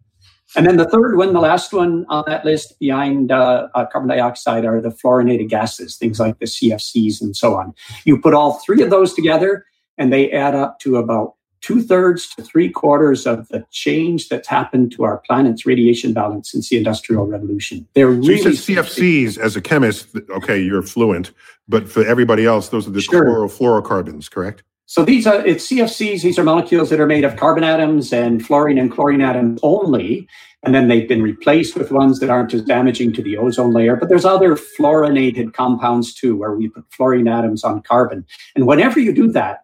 And 0.56 0.66
then 0.66 0.76
the 0.76 0.88
third 0.88 1.16
one, 1.16 1.32
the 1.32 1.40
last 1.40 1.72
one 1.72 2.06
on 2.08 2.24
that 2.26 2.44
list 2.44 2.78
behind 2.78 3.32
uh, 3.32 3.68
uh, 3.74 3.86
carbon 3.86 4.08
dioxide 4.08 4.64
are 4.64 4.80
the 4.80 4.90
fluorinated 4.90 5.48
gases, 5.48 5.96
things 5.96 6.20
like 6.20 6.38
the 6.38 6.46
CFCs 6.46 7.20
and 7.20 7.36
so 7.36 7.56
on. 7.56 7.74
You 8.04 8.20
put 8.20 8.34
all 8.34 8.54
three 8.64 8.82
of 8.82 8.90
those 8.90 9.14
together, 9.14 9.66
and 9.98 10.12
they 10.12 10.30
add 10.30 10.54
up 10.54 10.78
to 10.80 10.96
about 10.96 11.34
two 11.64 11.80
thirds 11.80 12.28
to 12.28 12.42
three 12.42 12.68
quarters 12.68 13.26
of 13.26 13.48
the 13.48 13.64
change 13.70 14.28
that's 14.28 14.46
happened 14.46 14.92
to 14.92 15.02
our 15.02 15.22
planet's 15.26 15.64
radiation 15.64 16.12
balance 16.12 16.52
since 16.52 16.68
the 16.68 16.76
Industrial 16.76 17.26
Revolution. 17.26 17.88
They're 17.94 18.12
So 18.12 18.20
you 18.20 18.28
really 18.28 18.56
said 18.56 18.76
CFCs 18.76 19.38
as 19.38 19.56
a 19.56 19.62
chemist. 19.62 20.08
Okay, 20.28 20.60
you're 20.60 20.82
fluent, 20.82 21.32
but 21.66 21.88
for 21.88 22.04
everybody 22.04 22.44
else, 22.44 22.68
those 22.68 22.86
are 22.86 22.90
the 22.90 23.00
Sure. 23.00 23.24
chlorofluorocarbons, 23.24 24.30
correct? 24.30 24.62
So 24.84 25.06
these 25.06 25.26
are 25.26 25.44
it's 25.46 25.66
CFCs. 25.66 26.20
These 26.22 26.38
are 26.38 26.44
molecules 26.44 26.90
that 26.90 27.00
are 27.00 27.06
made 27.06 27.24
of 27.24 27.36
carbon 27.36 27.64
atoms 27.64 28.12
and 28.12 28.44
fluorine 28.44 28.76
and 28.76 28.92
chlorine 28.92 29.22
atoms 29.22 29.58
only, 29.62 30.28
and 30.62 30.74
then 30.74 30.88
they've 30.88 31.08
been 31.08 31.22
replaced 31.22 31.76
with 31.76 31.90
ones 31.90 32.20
that 32.20 32.28
aren't 32.28 32.52
as 32.52 32.62
damaging 32.62 33.14
to 33.14 33.22
the 33.22 33.38
ozone 33.38 33.72
layer. 33.72 33.96
But 33.96 34.10
there's 34.10 34.26
other 34.26 34.54
fluorinated 34.56 35.54
compounds 35.54 36.12
too, 36.12 36.36
where 36.36 36.52
we 36.52 36.68
put 36.68 36.84
fluorine 36.90 37.26
atoms 37.26 37.64
on 37.64 37.80
carbon. 37.80 38.26
And 38.54 38.66
whenever 38.66 39.00
you 39.00 39.14
do 39.14 39.32
that, 39.32 39.60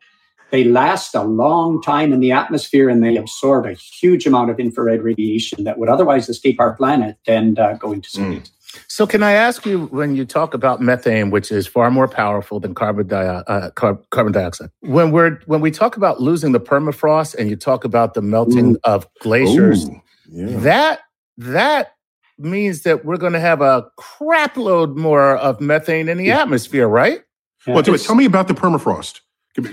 they 0.50 0.64
last 0.64 1.14
a 1.14 1.22
long 1.22 1.80
time 1.82 2.12
in 2.12 2.20
the 2.20 2.32
atmosphere 2.32 2.88
and 2.88 3.02
they 3.02 3.16
absorb 3.16 3.66
a 3.66 3.72
huge 3.72 4.26
amount 4.26 4.50
of 4.50 4.58
infrared 4.58 5.02
radiation 5.02 5.64
that 5.64 5.78
would 5.78 5.88
otherwise 5.88 6.28
escape 6.28 6.60
our 6.60 6.74
planet 6.74 7.16
and 7.26 7.58
uh, 7.58 7.74
go 7.74 7.92
into 7.92 8.10
space. 8.10 8.50
So, 8.86 9.06
can 9.06 9.22
I 9.22 9.32
ask 9.32 9.66
you 9.66 9.86
when 9.86 10.14
you 10.14 10.24
talk 10.24 10.54
about 10.54 10.80
methane, 10.80 11.30
which 11.30 11.50
is 11.50 11.66
far 11.66 11.90
more 11.90 12.06
powerful 12.06 12.60
than 12.60 12.74
carbon, 12.74 13.08
di- 13.08 13.24
uh, 13.24 13.70
car- 13.70 13.98
carbon 14.10 14.32
dioxide, 14.32 14.70
when 14.80 15.10
we're 15.10 15.40
when 15.46 15.60
we 15.60 15.72
talk 15.72 15.96
about 15.96 16.20
losing 16.20 16.52
the 16.52 16.60
permafrost 16.60 17.34
and 17.34 17.50
you 17.50 17.56
talk 17.56 17.84
about 17.84 18.14
the 18.14 18.22
melting 18.22 18.76
of 18.84 19.08
glaciers, 19.20 19.88
Ooh, 19.88 20.00
yeah. 20.30 20.58
that 20.60 21.00
that 21.36 21.94
means 22.38 22.82
that 22.82 23.04
we're 23.04 23.16
going 23.16 23.32
to 23.32 23.40
have 23.40 23.60
a 23.60 23.86
crap 23.96 24.56
load 24.56 24.96
more 24.96 25.36
of 25.36 25.60
methane 25.60 26.08
in 26.08 26.16
the 26.16 26.30
atmosphere, 26.30 26.88
right? 26.88 27.22
Yeah, 27.66 27.74
Well, 27.74 27.82
do 27.82 27.96
Tell 27.98 28.14
me 28.14 28.24
about 28.24 28.48
the 28.48 28.54
permafrost. 28.54 29.20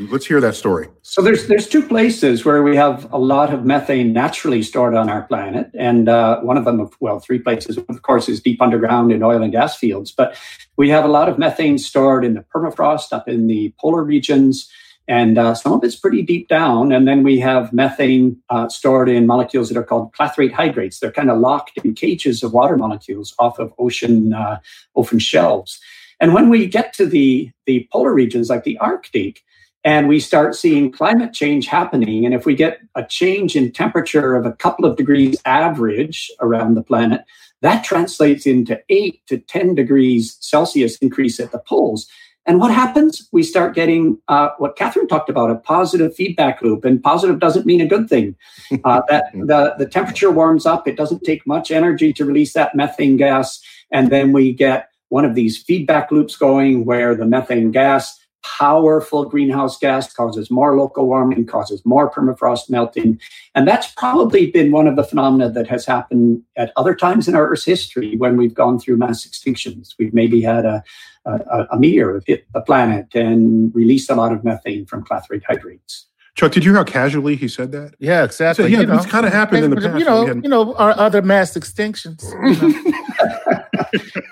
Let's 0.09 0.25
hear 0.25 0.41
that 0.41 0.55
story. 0.55 0.87
So 1.01 1.21
there's 1.21 1.47
there's 1.47 1.67
two 1.67 1.85
places 1.87 2.45
where 2.45 2.63
we 2.63 2.75
have 2.75 3.11
a 3.11 3.17
lot 3.17 3.53
of 3.53 3.65
methane 3.65 4.13
naturally 4.13 4.63
stored 4.63 4.95
on 4.95 5.09
our 5.09 5.23
planet, 5.23 5.69
and 5.73 6.09
uh, 6.09 6.39
one 6.41 6.57
of 6.57 6.65
them, 6.65 6.89
well, 6.99 7.19
three 7.19 7.39
places, 7.39 7.77
of 7.77 8.01
course, 8.01 8.29
is 8.29 8.41
deep 8.41 8.61
underground 8.61 9.11
in 9.11 9.23
oil 9.23 9.41
and 9.41 9.51
gas 9.51 9.77
fields. 9.77 10.11
But 10.11 10.37
we 10.77 10.89
have 10.89 11.05
a 11.05 11.07
lot 11.07 11.29
of 11.29 11.37
methane 11.37 11.77
stored 11.77 12.25
in 12.25 12.33
the 12.33 12.45
permafrost 12.53 13.13
up 13.13 13.27
in 13.27 13.47
the 13.47 13.73
polar 13.79 14.03
regions, 14.03 14.69
and 15.07 15.37
uh, 15.37 15.55
some 15.55 15.73
of 15.73 15.83
it's 15.83 15.95
pretty 15.95 16.21
deep 16.21 16.47
down. 16.47 16.91
And 16.91 17.07
then 17.07 17.23
we 17.23 17.39
have 17.39 17.71
methane 17.71 18.37
uh, 18.49 18.69
stored 18.69 19.09
in 19.09 19.25
molecules 19.25 19.69
that 19.69 19.77
are 19.77 19.83
called 19.83 20.13
clathrate 20.13 20.53
hydrates. 20.53 20.99
They're 20.99 21.11
kind 21.11 21.31
of 21.31 21.39
locked 21.39 21.77
in 21.83 21.93
cages 21.93 22.43
of 22.43 22.53
water 22.53 22.77
molecules 22.77 23.33
off 23.39 23.59
of 23.59 23.73
ocean 23.77 24.33
uh, 24.33 24.59
ocean 24.95 25.19
shelves. 25.19 25.79
And 26.19 26.33
when 26.33 26.49
we 26.49 26.65
get 26.65 26.93
to 26.93 27.05
the 27.05 27.51
the 27.65 27.87
polar 27.91 28.13
regions, 28.13 28.49
like 28.49 28.63
the 28.63 28.77
Arctic, 28.79 29.43
and 29.87 30.09
we 30.09 30.19
start 30.19 30.53
seeing 30.53 30.91
climate 30.91 31.31
change 31.31 31.65
happening. 31.65 32.25
And 32.25 32.33
if 32.33 32.45
we 32.45 32.55
get 32.55 32.81
a 32.95 33.05
change 33.05 33.55
in 33.55 33.71
temperature 33.71 34.35
of 34.35 34.45
a 34.45 34.51
couple 34.51 34.83
of 34.83 34.97
degrees 34.97 35.41
average 35.45 36.29
around 36.41 36.73
the 36.73 36.83
planet, 36.83 37.21
that 37.61 37.85
translates 37.85 38.45
into 38.45 38.81
eight 38.89 39.25
to 39.27 39.37
10 39.37 39.75
degrees 39.75 40.35
Celsius 40.41 40.97
increase 40.97 41.39
at 41.39 41.53
the 41.53 41.59
poles. 41.59 42.05
And 42.45 42.59
what 42.59 42.73
happens? 42.73 43.29
We 43.31 43.43
start 43.43 43.75
getting 43.75 44.17
uh, 44.27 44.49
what 44.57 44.75
Katharine 44.75 45.07
talked 45.07 45.29
about 45.29 45.51
a 45.51 45.55
positive 45.55 46.13
feedback 46.13 46.61
loop. 46.61 46.83
And 46.83 47.01
positive 47.01 47.39
doesn't 47.39 47.65
mean 47.65 47.79
a 47.79 47.87
good 47.87 48.09
thing. 48.09 48.35
Uh, 48.83 49.03
that 49.07 49.31
the, 49.31 49.73
the 49.77 49.87
temperature 49.87 50.31
warms 50.31 50.65
up, 50.65 50.85
it 50.85 50.97
doesn't 50.97 51.23
take 51.23 51.47
much 51.47 51.71
energy 51.71 52.11
to 52.11 52.25
release 52.25 52.51
that 52.51 52.75
methane 52.75 53.15
gas. 53.15 53.61
And 53.89 54.09
then 54.09 54.33
we 54.33 54.51
get 54.51 54.89
one 55.07 55.23
of 55.23 55.33
these 55.33 55.57
feedback 55.57 56.11
loops 56.11 56.35
going 56.35 56.83
where 56.83 57.15
the 57.15 57.25
methane 57.25 57.71
gas 57.71 58.19
powerful 58.43 59.25
greenhouse 59.25 59.77
gas 59.77 60.11
causes 60.13 60.49
more 60.49 60.77
local 60.77 61.05
warming, 61.07 61.45
causes 61.45 61.81
more 61.85 62.09
permafrost 62.11 62.69
melting. 62.69 63.19
And 63.55 63.67
that's 63.67 63.91
probably 63.93 64.51
been 64.51 64.71
one 64.71 64.87
of 64.87 64.95
the 64.95 65.03
phenomena 65.03 65.49
that 65.51 65.67
has 65.67 65.85
happened 65.85 66.43
at 66.55 66.71
other 66.75 66.95
times 66.95 67.27
in 67.27 67.35
our 67.35 67.49
Earth's 67.49 67.65
history 67.65 68.15
when 68.17 68.37
we've 68.37 68.53
gone 68.53 68.79
through 68.79 68.97
mass 68.97 69.25
extinctions. 69.27 69.95
We've 69.99 70.13
maybe 70.13 70.41
had 70.41 70.65
a, 70.65 70.83
a, 71.25 71.67
a 71.71 71.79
meteor 71.79 72.21
hit 72.25 72.45
the 72.53 72.61
planet 72.61 73.07
and 73.13 73.73
released 73.75 74.09
a 74.09 74.15
lot 74.15 74.31
of 74.31 74.43
methane 74.43 74.85
from 74.85 75.03
clathrate 75.03 75.43
hydrates. 75.45 76.05
Chuck, 76.35 76.51
did 76.51 76.63
you 76.63 76.69
hear 76.71 76.77
how 76.77 76.83
casually 76.83 77.35
he 77.35 77.47
said 77.47 77.71
that? 77.71 77.95
Yeah, 77.97 78.23
exactly. 78.23 78.65
So, 78.65 78.67
yeah, 78.69 78.81
you 78.81 78.85
know, 78.85 78.95
it's 78.97 79.07
kinda 79.07 79.29
happened 79.31 79.65
in 79.65 79.71
the 79.71 79.77
past. 79.77 79.97
You 79.97 80.05
know, 80.05 80.25
had- 80.27 80.43
you 80.43 80.49
know, 80.49 80.75
our 80.75 80.91
other 80.91 81.23
mass 81.23 81.57
extinctions. 81.57 82.23
you 82.61 82.69
know. 82.91 83.03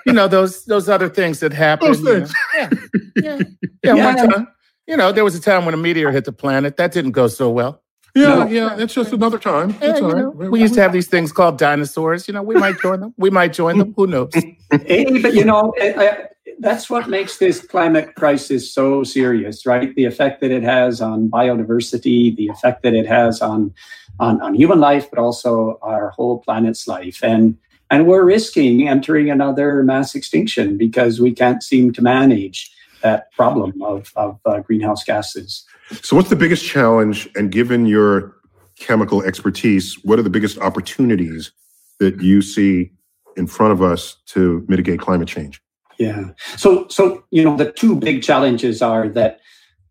you 0.06 0.12
know 0.12 0.28
those 0.28 0.64
those 0.64 0.88
other 0.88 1.08
things 1.08 1.40
that 1.40 1.52
happen. 1.52 1.88
Those 1.88 2.00
things. 2.00 2.32
Yeah, 2.54 2.70
yeah, 3.16 3.38
yeah. 3.84 3.94
yeah. 3.94 4.04
One 4.04 4.16
time, 4.16 4.48
you 4.86 4.96
know, 4.96 5.12
there 5.12 5.24
was 5.24 5.34
a 5.34 5.40
time 5.40 5.64
when 5.64 5.74
a 5.74 5.78
meteor 5.78 6.10
hit 6.10 6.24
the 6.24 6.32
planet. 6.32 6.76
That 6.76 6.92
didn't 6.92 7.12
go 7.12 7.28
so 7.28 7.50
well. 7.50 7.82
Yeah, 8.14 8.28
no. 8.28 8.46
yeah. 8.46 8.76
It's 8.78 8.94
just 8.94 9.12
another 9.12 9.38
time. 9.38 9.76
Yeah, 9.82 9.96
you 9.96 10.08
know, 10.08 10.30
we 10.30 10.60
used 10.60 10.74
to 10.74 10.80
have 10.80 10.92
these 10.92 11.06
things 11.08 11.32
called 11.32 11.58
dinosaurs. 11.58 12.26
You 12.26 12.34
know, 12.34 12.42
we 12.42 12.54
might 12.54 12.80
join 12.80 13.00
them. 13.00 13.14
We 13.18 13.28
might 13.28 13.52
join 13.52 13.78
them. 13.78 13.92
Who 13.94 14.06
knows? 14.06 14.32
hey, 14.86 15.20
but 15.20 15.34
you 15.34 15.44
know, 15.44 15.74
I, 15.80 15.92
I, 15.92 16.28
that's 16.58 16.88
what 16.88 17.08
makes 17.10 17.36
this 17.36 17.60
climate 17.60 18.14
crisis 18.14 18.72
so 18.72 19.04
serious, 19.04 19.66
right? 19.66 19.94
The 19.94 20.06
effect 20.06 20.40
that 20.40 20.50
it 20.50 20.62
has 20.62 21.02
on 21.02 21.28
biodiversity, 21.28 22.34
the 22.34 22.48
effect 22.48 22.82
that 22.84 22.94
it 22.94 23.06
has 23.06 23.42
on 23.42 23.74
on, 24.18 24.40
on 24.40 24.54
human 24.54 24.80
life, 24.80 25.10
but 25.10 25.18
also 25.18 25.78
our 25.82 26.08
whole 26.10 26.38
planet's 26.38 26.88
life, 26.88 27.22
and 27.22 27.58
and 27.90 28.06
we're 28.06 28.24
risking 28.24 28.88
entering 28.88 29.30
another 29.30 29.82
mass 29.82 30.14
extinction 30.14 30.76
because 30.76 31.20
we 31.20 31.32
can't 31.32 31.62
seem 31.62 31.92
to 31.92 32.02
manage 32.02 32.72
that 33.02 33.30
problem 33.32 33.80
of, 33.82 34.12
of 34.16 34.40
uh, 34.46 34.60
greenhouse 34.60 35.04
gases. 35.04 35.64
So, 36.02 36.16
what's 36.16 36.30
the 36.30 36.36
biggest 36.36 36.64
challenge? 36.64 37.28
And 37.36 37.52
given 37.52 37.86
your 37.86 38.34
chemical 38.78 39.22
expertise, 39.22 39.94
what 40.02 40.18
are 40.18 40.22
the 40.22 40.30
biggest 40.30 40.58
opportunities 40.58 41.52
that 41.98 42.20
you 42.20 42.42
see 42.42 42.90
in 43.36 43.46
front 43.46 43.72
of 43.72 43.82
us 43.82 44.16
to 44.26 44.64
mitigate 44.68 45.00
climate 45.00 45.28
change? 45.28 45.60
Yeah. 45.98 46.30
So, 46.56 46.86
so 46.88 47.24
you 47.30 47.44
know, 47.44 47.56
the 47.56 47.72
two 47.72 47.96
big 47.96 48.22
challenges 48.22 48.82
are 48.82 49.08
that 49.10 49.40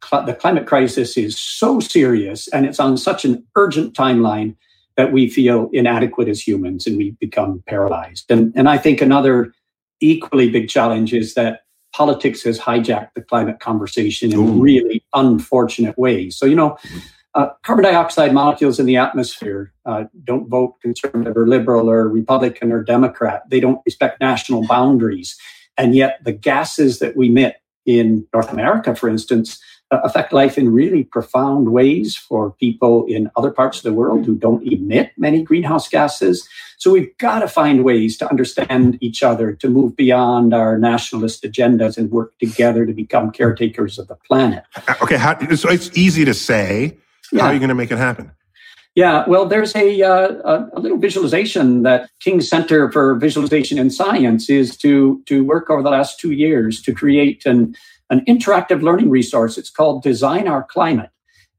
cl- 0.04 0.26
the 0.26 0.34
climate 0.34 0.68
crisis 0.68 1.18
is 1.18 1.40
so 1.40 1.80
serious 1.80 2.48
and 2.50 2.66
it's 2.66 2.80
on 2.80 2.98
such 2.98 3.26
an 3.26 3.46
urgent 3.56 3.94
timeline 3.94 4.56
that 4.98 5.12
we 5.12 5.30
feel 5.30 5.70
inadequate 5.74 6.28
as 6.28 6.46
humans 6.46 6.88
and 6.88 6.98
we 6.98 7.12
become 7.20 7.64
paralyzed. 7.68 8.30
And, 8.30 8.54
and 8.56 8.70
I 8.70 8.78
think 8.78 9.02
another 9.02 9.54
equally 10.00 10.50
big 10.50 10.70
challenge 10.70 11.14
is 11.14 11.34
that 11.34 11.62
politics 11.94 12.44
has 12.44 12.60
hijacked 12.60 13.10
the 13.16 13.22
climate 13.22 13.60
conversation 13.60 14.34
in 14.34 14.40
Ooh. 14.40 14.62
really 14.62 15.04
unfortunate 15.14 15.98
ways. 15.98 16.38
So, 16.38 16.46
you 16.46 16.56
know, 16.56 16.78
uh, 17.36 17.50
carbon 17.64 17.84
dioxide 17.84 18.34
molecules 18.34 18.80
in 18.80 18.86
the 18.86 18.96
atmosphere 18.96 19.74
uh, 19.86 20.06
don't 20.24 20.50
vote 20.50 20.76
conservative 20.82 21.36
or 21.36 21.48
liberal 21.48 21.90
or 21.90 22.08
Republican 22.08 22.72
or 22.72 22.84
Democrat. 22.84 23.44
They 23.50 23.60
don't 23.60 23.82
respect 23.86 24.22
national 24.22 24.66
boundaries. 24.68 25.38
And 25.78 25.94
yet, 25.94 26.24
the 26.24 26.32
gases 26.32 27.00
that 27.00 27.18
we 27.18 27.28
emit 27.28 27.58
in 27.86 28.26
North 28.34 28.52
America, 28.52 28.96
for 28.96 29.10
instance, 29.10 29.62
affect 29.92 30.34
life 30.34 30.58
in 30.58 30.74
really 30.74 31.04
profound 31.04 31.70
ways 31.72 32.16
for 32.16 32.52
people 32.52 33.06
in 33.08 33.30
other 33.36 33.52
parts 33.52 33.78
of 33.78 33.84
the 33.84 33.94
world 33.94 34.26
who 34.26 34.36
don't 34.36 34.66
emit 34.68 35.12
many 35.18 35.44
greenhouse 35.44 35.88
gases. 35.88 36.48
So 36.78 36.92
we've 36.92 37.16
got 37.18 37.40
to 37.40 37.48
find 37.48 37.84
ways 37.84 38.18
to 38.18 38.30
understand 38.30 38.98
each 39.00 39.24
other, 39.24 39.54
to 39.54 39.70
move 39.70 39.96
beyond 39.96 40.54
our 40.54 40.78
nationalist 40.78 41.44
agendas 41.44 41.98
and 41.98 42.12
work 42.12 42.38
together 42.40 42.86
to 42.86 42.94
become 42.94 43.32
caretakers 43.32 44.00
of 44.00 44.08
the 44.08 44.16
planet. 44.16 44.64
Uh, 44.88 44.96
okay, 45.04 45.18
how, 45.18 45.38
so 45.56 45.70
it's 45.70 45.96
easy 45.98 46.26
to 46.26 46.34
say. 46.34 46.98
Yeah. 47.32 47.44
How 47.44 47.48
are 47.50 47.54
you 47.54 47.60
going 47.60 47.70
to 47.70 47.76
make 47.76 47.92
it 47.92 47.98
happen? 47.98 48.32
Yeah, 48.96 49.26
well, 49.28 49.46
there's 49.46 49.76
a, 49.76 50.02
uh, 50.02 50.68
a 50.74 50.80
little 50.80 50.98
visualization 50.98 51.84
that 51.84 52.10
King 52.22 52.40
Center 52.40 52.90
for 52.94 53.16
Visualization 53.16 53.78
in 53.78 53.90
Science 53.90 54.50
is 54.50 54.78
to 54.78 55.22
to 55.26 55.44
work 55.44 55.70
over 55.70 55.84
the 55.84 55.90
last 55.90 56.18
two 56.18 56.32
years 56.32 56.82
to 56.84 56.94
create 56.94 57.46
an 57.46 57.76
an 58.10 58.24
interactive 58.26 58.82
learning 58.82 59.10
resource. 59.10 59.58
It's 59.58 59.70
called 59.70 60.04
Design 60.04 60.48
Our 60.48 60.64
Climate, 60.64 61.10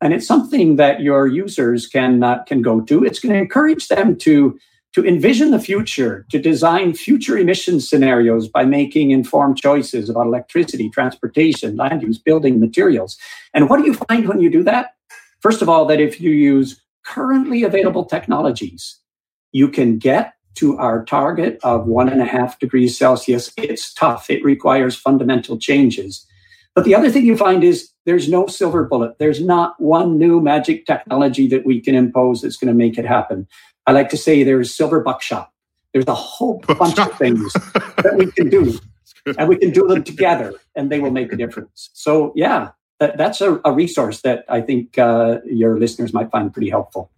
and 0.00 0.12
it's 0.12 0.26
something 0.26 0.76
that 0.76 1.00
your 1.00 1.26
users 1.26 1.86
can 1.86 2.22
uh, 2.22 2.42
can 2.44 2.62
go 2.62 2.80
to. 2.82 3.04
It's 3.04 3.20
going 3.20 3.34
to 3.34 3.40
encourage 3.40 3.88
them 3.88 4.16
to 4.18 4.58
to 4.96 5.04
envision 5.04 5.50
the 5.50 5.58
future, 5.58 6.24
to 6.30 6.38
design 6.38 6.94
future 6.94 7.36
emission 7.36 7.80
scenarios 7.80 8.48
by 8.48 8.64
making 8.64 9.10
informed 9.10 9.58
choices 9.58 10.08
about 10.08 10.26
electricity, 10.26 10.88
transportation, 10.88 11.76
land 11.76 12.02
use, 12.02 12.18
building 12.18 12.58
materials. 12.58 13.18
And 13.52 13.68
what 13.68 13.76
do 13.76 13.84
you 13.84 13.92
find 13.92 14.26
when 14.26 14.40
you 14.40 14.50
do 14.50 14.62
that? 14.62 14.94
First 15.40 15.60
of 15.60 15.68
all, 15.68 15.84
that 15.84 16.00
if 16.00 16.18
you 16.18 16.30
use 16.30 16.80
currently 17.04 17.62
available 17.62 18.06
technologies, 18.06 18.98
you 19.52 19.68
can 19.68 19.98
get 19.98 20.32
to 20.54 20.78
our 20.78 21.04
target 21.04 21.58
of 21.62 21.86
one 21.86 22.08
and 22.08 22.22
a 22.22 22.24
half 22.24 22.58
degrees 22.58 22.96
Celsius. 22.98 23.52
It's 23.58 23.92
tough. 23.92 24.30
It 24.30 24.42
requires 24.42 24.96
fundamental 24.96 25.58
changes. 25.58 26.25
But 26.76 26.84
the 26.84 26.94
other 26.94 27.10
thing 27.10 27.24
you 27.24 27.38
find 27.38 27.64
is 27.64 27.90
there's 28.04 28.28
no 28.28 28.46
silver 28.46 28.84
bullet. 28.84 29.18
There's 29.18 29.40
not 29.40 29.80
one 29.80 30.18
new 30.18 30.42
magic 30.42 30.84
technology 30.84 31.48
that 31.48 31.64
we 31.64 31.80
can 31.80 31.94
impose 31.94 32.42
that's 32.42 32.58
going 32.58 32.68
to 32.68 32.74
make 32.74 32.98
it 32.98 33.06
happen. 33.06 33.48
I 33.86 33.92
like 33.92 34.10
to 34.10 34.18
say 34.18 34.44
there's 34.44 34.74
silver 34.74 35.00
buckshot. 35.00 35.50
There's 35.94 36.06
a 36.06 36.14
whole 36.14 36.58
bunch 36.68 36.98
of 36.98 37.16
things 37.16 37.50
that 37.54 38.16
we 38.18 38.30
can 38.30 38.50
do, 38.50 38.78
and 39.38 39.48
we 39.48 39.56
can 39.56 39.70
do 39.70 39.86
them 39.88 40.04
together, 40.04 40.52
and 40.74 40.90
they 40.90 41.00
will 41.00 41.10
make 41.10 41.32
a 41.32 41.36
difference. 41.36 41.88
So, 41.94 42.34
yeah, 42.36 42.72
that, 43.00 43.16
that's 43.16 43.40
a, 43.40 43.58
a, 43.64 43.72
resource 43.72 44.20
that 44.20 44.44
I 44.46 44.60
think 44.60 44.98
uh, 44.98 45.38
your 45.46 45.78
listeners 45.78 46.12
might 46.12 46.30
find 46.30 46.52
pretty 46.52 46.68
helpful. 46.68 47.10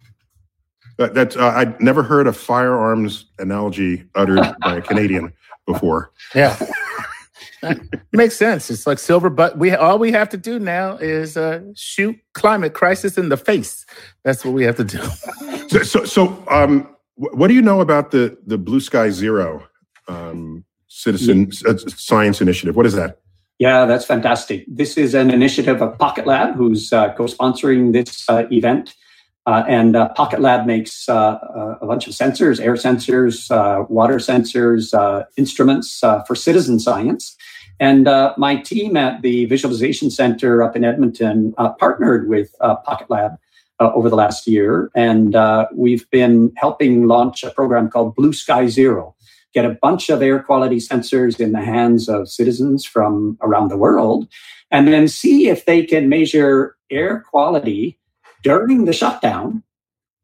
That, 0.97 1.13
that's 1.13 1.35
uh, 1.35 1.51
I'd 1.53 1.81
never 1.81 2.03
heard 2.03 2.27
a 2.27 2.33
firearms 2.33 3.25
analogy 3.39 4.05
uttered 4.15 4.55
by 4.61 4.77
a 4.77 4.81
Canadian 4.81 5.33
before. 5.65 6.11
Yeah. 6.33 6.57
makes 8.11 8.35
sense. 8.35 8.69
It's 8.69 8.87
like 8.87 8.99
silver, 8.99 9.29
but 9.29 9.57
we 9.57 9.71
all 9.71 9.99
we 9.99 10.11
have 10.11 10.29
to 10.29 10.37
do 10.37 10.59
now 10.59 10.97
is 10.97 11.37
uh, 11.37 11.61
shoot 11.75 12.17
climate 12.33 12.73
crisis 12.73 13.17
in 13.17 13.29
the 13.29 13.37
face. 13.37 13.85
That's 14.23 14.45
what 14.45 14.53
we 14.53 14.63
have 14.63 14.77
to 14.77 14.83
do. 14.83 15.01
so, 15.67 15.83
so, 15.83 16.05
so 16.05 16.43
um, 16.49 16.87
what 17.15 17.47
do 17.47 17.53
you 17.53 17.61
know 17.61 17.81
about 17.81 18.11
the 18.11 18.37
the 18.45 18.57
Blue 18.57 18.79
Sky 18.79 19.09
Zero 19.09 19.67
um, 20.07 20.63
citizen 20.87 21.51
uh, 21.67 21.75
science 21.77 22.41
initiative? 22.41 22.75
What 22.75 22.85
is 22.85 22.93
that? 22.93 23.19
Yeah, 23.59 23.85
that's 23.85 24.05
fantastic. 24.05 24.63
This 24.67 24.97
is 24.97 25.13
an 25.13 25.31
initiative 25.31 25.81
of 25.81 25.97
Pocketlab, 25.97 26.55
who's 26.55 26.93
uh, 26.93 27.13
co-sponsoring 27.13 27.91
this 27.91 28.23
uh, 28.29 28.45
event. 28.51 28.95
Uh, 29.49 29.63
and 29.67 29.95
uh, 29.95 30.13
Pocketlab 30.15 30.67
makes 30.67 31.09
uh, 31.09 31.15
uh, 31.15 31.75
a 31.81 31.87
bunch 31.87 32.05
of 32.05 32.13
sensors, 32.13 32.63
air 32.63 32.75
sensors, 32.75 33.49
water 33.89 34.17
sensors, 34.17 34.83
instruments 35.37 35.99
for 36.27 36.35
citizen 36.35 36.79
science. 36.79 37.35
And 37.79 38.07
uh, 38.07 38.35
my 38.37 38.57
team 38.57 38.95
at 38.95 39.23
the 39.23 39.45
Visualization 39.45 40.11
Center 40.11 40.61
up 40.61 40.75
in 40.75 40.83
Edmonton 40.83 41.55
uh, 41.57 41.69
partnered 41.73 42.29
with 42.29 42.53
uh, 42.61 42.75
Pocketlab 42.87 43.39
uh, 43.79 43.91
over 43.95 44.07
the 44.07 44.15
last 44.15 44.45
year. 44.45 44.91
And 44.93 45.35
uh, 45.35 45.65
we've 45.73 46.07
been 46.11 46.51
helping 46.57 47.07
launch 47.07 47.43
a 47.43 47.49
program 47.49 47.89
called 47.89 48.15
Blue 48.15 48.33
Sky 48.33 48.67
Zero, 48.67 49.15
get 49.55 49.65
a 49.65 49.77
bunch 49.81 50.11
of 50.11 50.21
air 50.21 50.43
quality 50.43 50.77
sensors 50.77 51.39
in 51.39 51.53
the 51.53 51.61
hands 51.61 52.07
of 52.07 52.29
citizens 52.29 52.85
from 52.85 53.35
around 53.41 53.69
the 53.69 53.77
world, 53.77 54.27
and 54.69 54.87
then 54.89 55.07
see 55.07 55.49
if 55.49 55.65
they 55.65 55.83
can 55.83 56.07
measure 56.07 56.75
air 56.91 57.25
quality 57.31 57.98
during 58.43 58.85
the 58.85 58.93
shutdown 58.93 59.63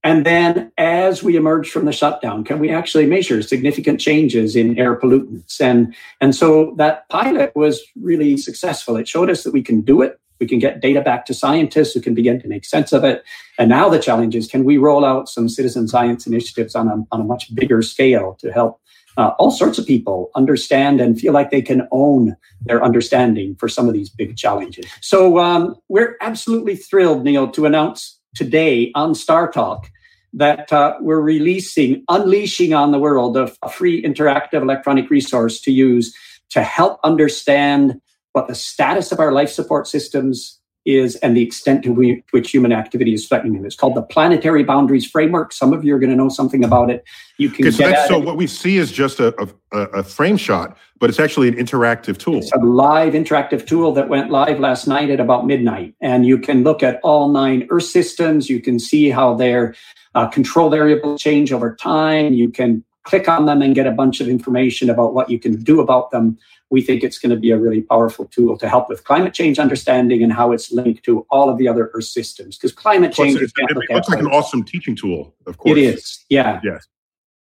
and 0.06 0.24
then 0.24 0.72
as 0.78 1.24
we 1.24 1.36
emerge 1.36 1.72
from 1.72 1.86
the 1.86 1.92
shutdown, 1.92 2.44
can 2.44 2.60
we 2.60 2.70
actually 2.70 3.08
measure 3.08 3.42
significant 3.42 4.00
changes 4.00 4.56
in 4.56 4.78
air 4.78 4.96
pollutants? 4.96 5.60
And, 5.60 5.96
and 6.22 6.36
so 6.36 6.76
that 6.78 7.10
pilot 7.10 7.56
was 7.56 7.82
really 8.00 8.38
successful. 8.38 8.98
It 8.98 9.08
showed 9.08 9.32
us 9.32 9.44
that 9.44 9.52
we 9.52 9.64
can 9.64 9.82
do 9.82 10.04
it. 10.04 10.20
We 10.40 10.46
can 10.46 10.60
get 10.60 10.80
data 10.80 11.02
back 11.02 11.26
to 11.26 11.34
scientists 11.34 11.94
who 11.94 12.02
can 12.02 12.14
begin 12.14 12.40
to 12.42 12.48
make 12.48 12.66
sense 12.66 12.94
of 12.94 13.04
it. 13.04 13.24
And 13.58 13.68
now 13.68 13.90
the 13.90 13.98
challenge 13.98 14.36
is 14.36 14.48
can 14.48 14.64
we 14.64 14.78
roll 14.78 15.04
out 15.04 15.28
some 15.28 15.50
citizen 15.50 15.88
science 15.88 16.28
initiatives 16.28 16.76
on 16.76 16.88
a, 16.88 17.04
on 17.12 17.22
a 17.22 17.24
much 17.24 17.56
bigger 17.56 17.82
scale 17.82 18.38
to 18.42 18.52
help 18.52 18.80
uh, 19.18 19.32
all 19.40 19.52
sorts 19.52 19.78
of 19.78 19.86
people 19.86 20.30
understand 20.36 21.00
and 21.00 21.20
feel 21.20 21.34
like 21.34 21.52
they 21.52 21.62
can 21.62 21.88
own 21.92 22.36
their 22.62 22.84
understanding 22.84 23.56
for 23.56 23.68
some 23.68 23.88
of 23.88 23.94
these 23.94 24.10
big 24.10 24.36
challenges. 24.36 24.86
So 25.02 25.40
um, 25.40 25.76
we're 25.88 26.18
absolutely 26.22 26.76
thrilled, 26.76 27.24
Neil, 27.24 27.50
to 27.52 27.66
announce 27.66 28.20
today 28.36 28.92
on 28.96 29.14
StarTalk 29.14 29.86
that 30.34 30.72
uh, 30.74 30.98
we're 31.00 31.22
releasing, 31.22 32.04
unleashing 32.10 32.74
on 32.74 32.92
the 32.92 33.00
world 33.00 33.38
of 33.38 33.58
a 33.62 33.70
free 33.70 34.04
interactive 34.04 34.62
electronic 34.62 35.10
resource 35.10 35.62
to 35.62 35.72
use 35.72 36.14
to 36.50 36.62
help 36.62 37.00
understand 37.04 38.02
what 38.34 38.48
the 38.48 38.56
status 38.56 39.14
of 39.14 39.20
our 39.20 39.32
life 39.32 39.50
support 39.50 39.88
systems 39.88 40.60
is 40.86 41.16
and 41.18 41.36
the 41.36 41.42
extent 41.42 41.84
to 41.84 42.22
which 42.32 42.52
human 42.52 42.72
activity 42.72 43.14
is 43.14 43.28
threatening 43.28 43.54
them. 43.54 43.66
It's 43.66 43.76
called 43.76 43.96
the 43.96 44.02
Planetary 44.02 44.64
Boundaries 44.64 45.06
Framework. 45.06 45.52
Some 45.52 45.74
of 45.74 45.84
you 45.84 45.96
are 45.96 46.00
going 46.00 46.12
to 46.12 46.16
know 46.16 46.30
something 46.30 46.64
about 46.64 46.90
it. 46.90 47.04
You 47.38 47.50
can 47.50 47.72
so, 47.72 47.94
so 48.08 48.20
what 48.20 48.38
we 48.38 48.48
see 48.48 48.78
is 48.78 48.92
just 48.92 49.20
a, 49.20 49.36
a, 49.74 49.78
a, 49.78 50.04
frame 50.04 50.38
shot, 50.38 50.78
but 51.00 51.10
it's 51.10 51.20
actually 51.20 51.48
an 51.50 51.56
interactive 51.56 52.18
tool. 52.18 52.38
It's 52.38 52.52
a 52.54 52.60
live 52.60 53.14
interactive 53.14 53.68
tool 53.68 53.92
that 53.94 54.08
went 54.08 54.32
live 54.32 54.60
last 54.60 54.88
night 54.88 55.10
at 55.10 55.20
about 55.20 55.46
midnight. 55.46 55.96
And 56.02 56.26
you 56.26 56.38
can 56.38 56.64
look 56.64 56.84
at 56.84 57.00
all 57.04 57.30
nine 57.30 57.68
Earth 57.70 57.86
systems. 57.86 58.50
You 58.50 58.62
can 58.62 58.80
see 58.80 59.10
how 59.10 59.34
they're 59.34 59.76
uh, 60.14 60.28
control 60.28 60.70
variables 60.70 61.22
change 61.22 61.52
over 61.52 61.76
time. 61.76 62.34
You 62.34 62.50
can 62.50 62.84
click 63.06 63.30
on 63.30 63.46
them 63.46 63.62
and 63.62 63.76
get 63.76 63.88
a 63.88 63.92
bunch 63.92 64.20
of 64.20 64.28
information 64.28 64.90
about 64.90 65.14
what 65.14 65.30
you 65.30 65.40
can 65.40 65.62
do 65.64 65.80
about 65.80 66.12
them. 66.12 66.38
We 66.72 66.82
think 66.82 67.04
it's 67.04 67.20
going 67.20 67.30
to 67.30 67.36
be 67.36 67.52
a 67.52 67.58
really 67.58 67.82
powerful 67.82 68.26
tool 68.26 68.58
to 68.58 68.68
help 68.68 68.90
with 68.90 69.04
climate 69.04 69.34
change 69.34 69.60
understanding 69.60 70.24
and 70.24 70.34
how 70.34 70.52
it's 70.52 70.72
linked 70.72 71.04
to 71.06 71.26
all 71.30 71.50
of 71.50 71.58
the 71.58 71.68
other 71.68 71.92
Earth 71.94 72.06
systems. 72.06 72.58
Because 72.58 72.72
climate 72.72 73.14
change 73.14 73.36
it, 73.36 73.52
it, 73.58 73.78
it 73.78 73.94
looks 73.94 74.10
like 74.10 74.20
an 74.20 74.28
awesome 74.28 74.64
teaching 74.64 74.96
tool. 74.96 75.36
Of 75.46 75.58
course, 75.58 75.78
it 75.78 75.84
is. 75.84 76.26
Yeah. 76.30 76.60
Yes. 76.64 76.88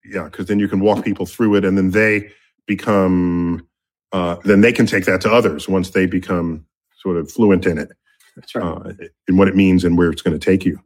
Yeah, 0.04 0.24
because 0.24 0.46
then 0.46 0.58
you 0.58 0.68
can 0.68 0.80
walk 0.80 1.04
people 1.04 1.26
through 1.26 1.56
it, 1.56 1.64
and 1.64 1.76
then 1.76 1.90
they 1.90 2.30
become, 2.66 3.66
uh, 4.12 4.36
then 4.44 4.62
they 4.62 4.72
can 4.72 4.86
take 4.86 5.04
that 5.04 5.20
to 5.20 5.30
others 5.30 5.68
once 5.68 5.90
they 5.90 6.06
become 6.06 6.64
sort 6.98 7.18
of 7.18 7.30
fluent 7.30 7.66
in 7.66 7.76
it, 7.76 7.92
That's 8.34 8.54
right. 8.54 8.64
uh, 8.64 8.92
in 9.28 9.36
what 9.36 9.48
it 9.48 9.56
means 9.56 9.84
and 9.84 9.98
where 9.98 10.10
it's 10.10 10.22
going 10.22 10.38
to 10.38 10.44
take 10.44 10.64
you. 10.64 10.80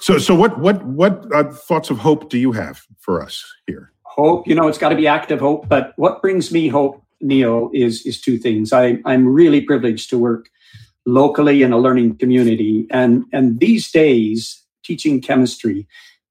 So, 0.00 0.18
so 0.18 0.34
what, 0.34 0.60
what, 0.60 0.84
what 0.84 1.26
uh, 1.34 1.44
thoughts 1.50 1.90
of 1.90 1.98
hope 1.98 2.30
do 2.30 2.38
you 2.38 2.52
have 2.52 2.82
for 3.00 3.20
us 3.20 3.44
here? 3.66 3.92
hope 4.16 4.48
you 4.48 4.54
know 4.54 4.66
it's 4.66 4.78
got 4.78 4.88
to 4.88 4.96
be 4.96 5.06
active 5.06 5.40
hope 5.40 5.68
but 5.68 5.92
what 5.96 6.22
brings 6.22 6.50
me 6.50 6.68
hope 6.68 7.04
neil 7.20 7.70
is 7.72 8.04
is 8.06 8.20
two 8.20 8.38
things. 8.38 8.72
I, 8.72 8.98
i'm 9.04 9.26
really 9.26 9.60
privileged 9.60 10.10
to 10.10 10.18
work 10.18 10.50
locally 11.06 11.62
in 11.62 11.72
a 11.72 11.78
learning 11.78 12.18
community. 12.18 12.86
And 12.90 13.24
and 13.32 13.60
these 13.60 13.90
days 13.90 14.62
teaching 14.84 15.20
chemistry 15.20 15.86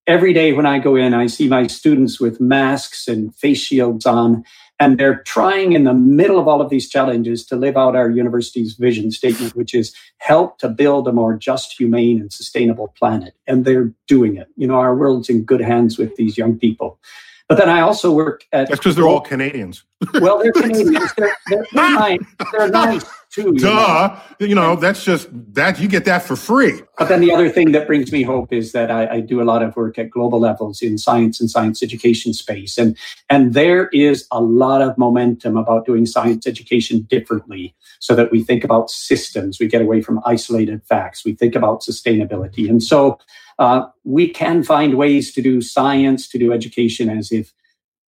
every 0.08 0.34
day 0.34 0.54
when 0.54 0.66
i 0.66 0.80
go 0.80 0.96
in 0.96 1.14
i 1.14 1.28
see 1.28 1.50
my 1.50 1.68
students 1.68 2.20
with 2.20 2.40
masks 2.40 3.08
and 3.08 3.36
face 3.36 3.58
shields 3.60 4.06
on 4.06 4.44
and 4.80 4.98
they're 4.98 5.24
trying 5.24 5.74
in 5.74 5.86
the 5.86 5.94
middle 5.94 6.40
of 6.40 6.48
all 6.48 6.62
of 6.62 6.70
these 6.70 6.90
challenges 6.90 7.46
to 7.46 7.56
live 7.56 7.78
out 7.78 7.96
our 7.96 8.10
university's 8.10 8.74
vision 8.76 9.12
statement 9.12 9.56
which 9.56 9.74
is 9.74 9.96
help 10.18 10.58
to 10.60 10.70
build 10.70 11.08
a 11.08 11.12
more 11.12 11.36
just 11.36 11.78
humane 11.78 12.20
and 12.20 12.34
sustainable 12.34 12.94
planet. 12.98 13.36
And 13.48 13.64
they're 13.64 13.94
doing 14.08 14.36
it. 14.38 14.48
You 14.56 14.68
know 14.68 14.76
our 14.76 14.96
world's 14.96 15.30
in 15.30 15.44
good 15.44 15.62
hands 15.62 15.98
with 15.98 16.16
these 16.16 16.38
young 16.38 16.58
people 16.58 17.00
but 17.48 17.58
then 17.58 17.70
I 17.70 17.82
also 17.82 18.12
work 18.12 18.46
at. 18.52 18.70
That's 18.70 18.80
because 18.80 18.96
they're 18.96 19.08
all 19.08 19.22
Canadians. 19.22 19.84
Well, 20.16 20.40
they're 20.40 20.52
Canadians. 20.54 21.14
They're, 21.16 21.36
they're, 21.48 21.66
they're 21.74 21.92
nice. 21.94 22.20
They're 22.52 22.70
nice 22.70 23.06
too. 23.36 23.54
You 23.54 23.60
Duh. 23.60 24.20
know? 24.40 24.48
You 24.48 24.56
know, 24.56 24.76
that's 24.76 25.04
just 25.04 25.28
that 25.54 25.80
you 25.80 25.88
get 25.88 26.06
that 26.06 26.24
for 26.24 26.36
free. 26.36 26.82
But 26.98 27.10
then 27.10 27.22
the 27.22 27.32
other 27.34 27.50
thing 27.50 27.72
that 27.74 27.86
brings 27.88 28.12
me 28.12 28.24
hope 28.24 28.54
is 28.54 28.72
that 28.72 28.90
I, 28.90 29.16
I 29.16 29.20
do 29.20 29.42
a 29.42 29.44
lot 29.44 29.62
of 29.62 29.76
work 29.76 30.00
at 30.00 30.10
global 30.10 30.40
levels 30.40 30.82
in 30.82 30.98
science 30.98 31.40
and 31.40 31.50
science 31.50 31.84
education 31.84 32.34
space, 32.34 32.78
and 32.78 32.98
and 33.30 33.54
there 33.54 33.88
is 33.90 34.28
a 34.32 34.42
lot 34.42 34.82
of 34.82 34.98
momentum 34.98 35.58
about 35.58 35.86
doing 35.86 36.06
science 36.06 36.48
education 36.48 37.02
differently, 37.02 37.76
so 38.00 38.16
that 38.16 38.32
we 38.32 38.44
think 38.44 38.64
about 38.64 38.90
systems, 38.90 39.60
we 39.60 39.68
get 39.68 39.82
away 39.82 40.02
from 40.02 40.22
isolated 40.26 40.82
facts, 40.86 41.26
we 41.26 41.34
think 41.34 41.56
about 41.56 41.82
sustainability, 41.82 42.70
and 42.70 42.82
so 42.82 43.20
uh, 43.60 43.86
we 44.04 44.28
can 44.28 44.64
find 44.64 44.96
ways 44.96 45.34
to 45.34 45.42
do 45.42 45.62
science, 45.62 46.28
to 46.30 46.38
do 46.38 46.52
education 46.54 47.10
as 47.10 47.32
if 47.32 47.54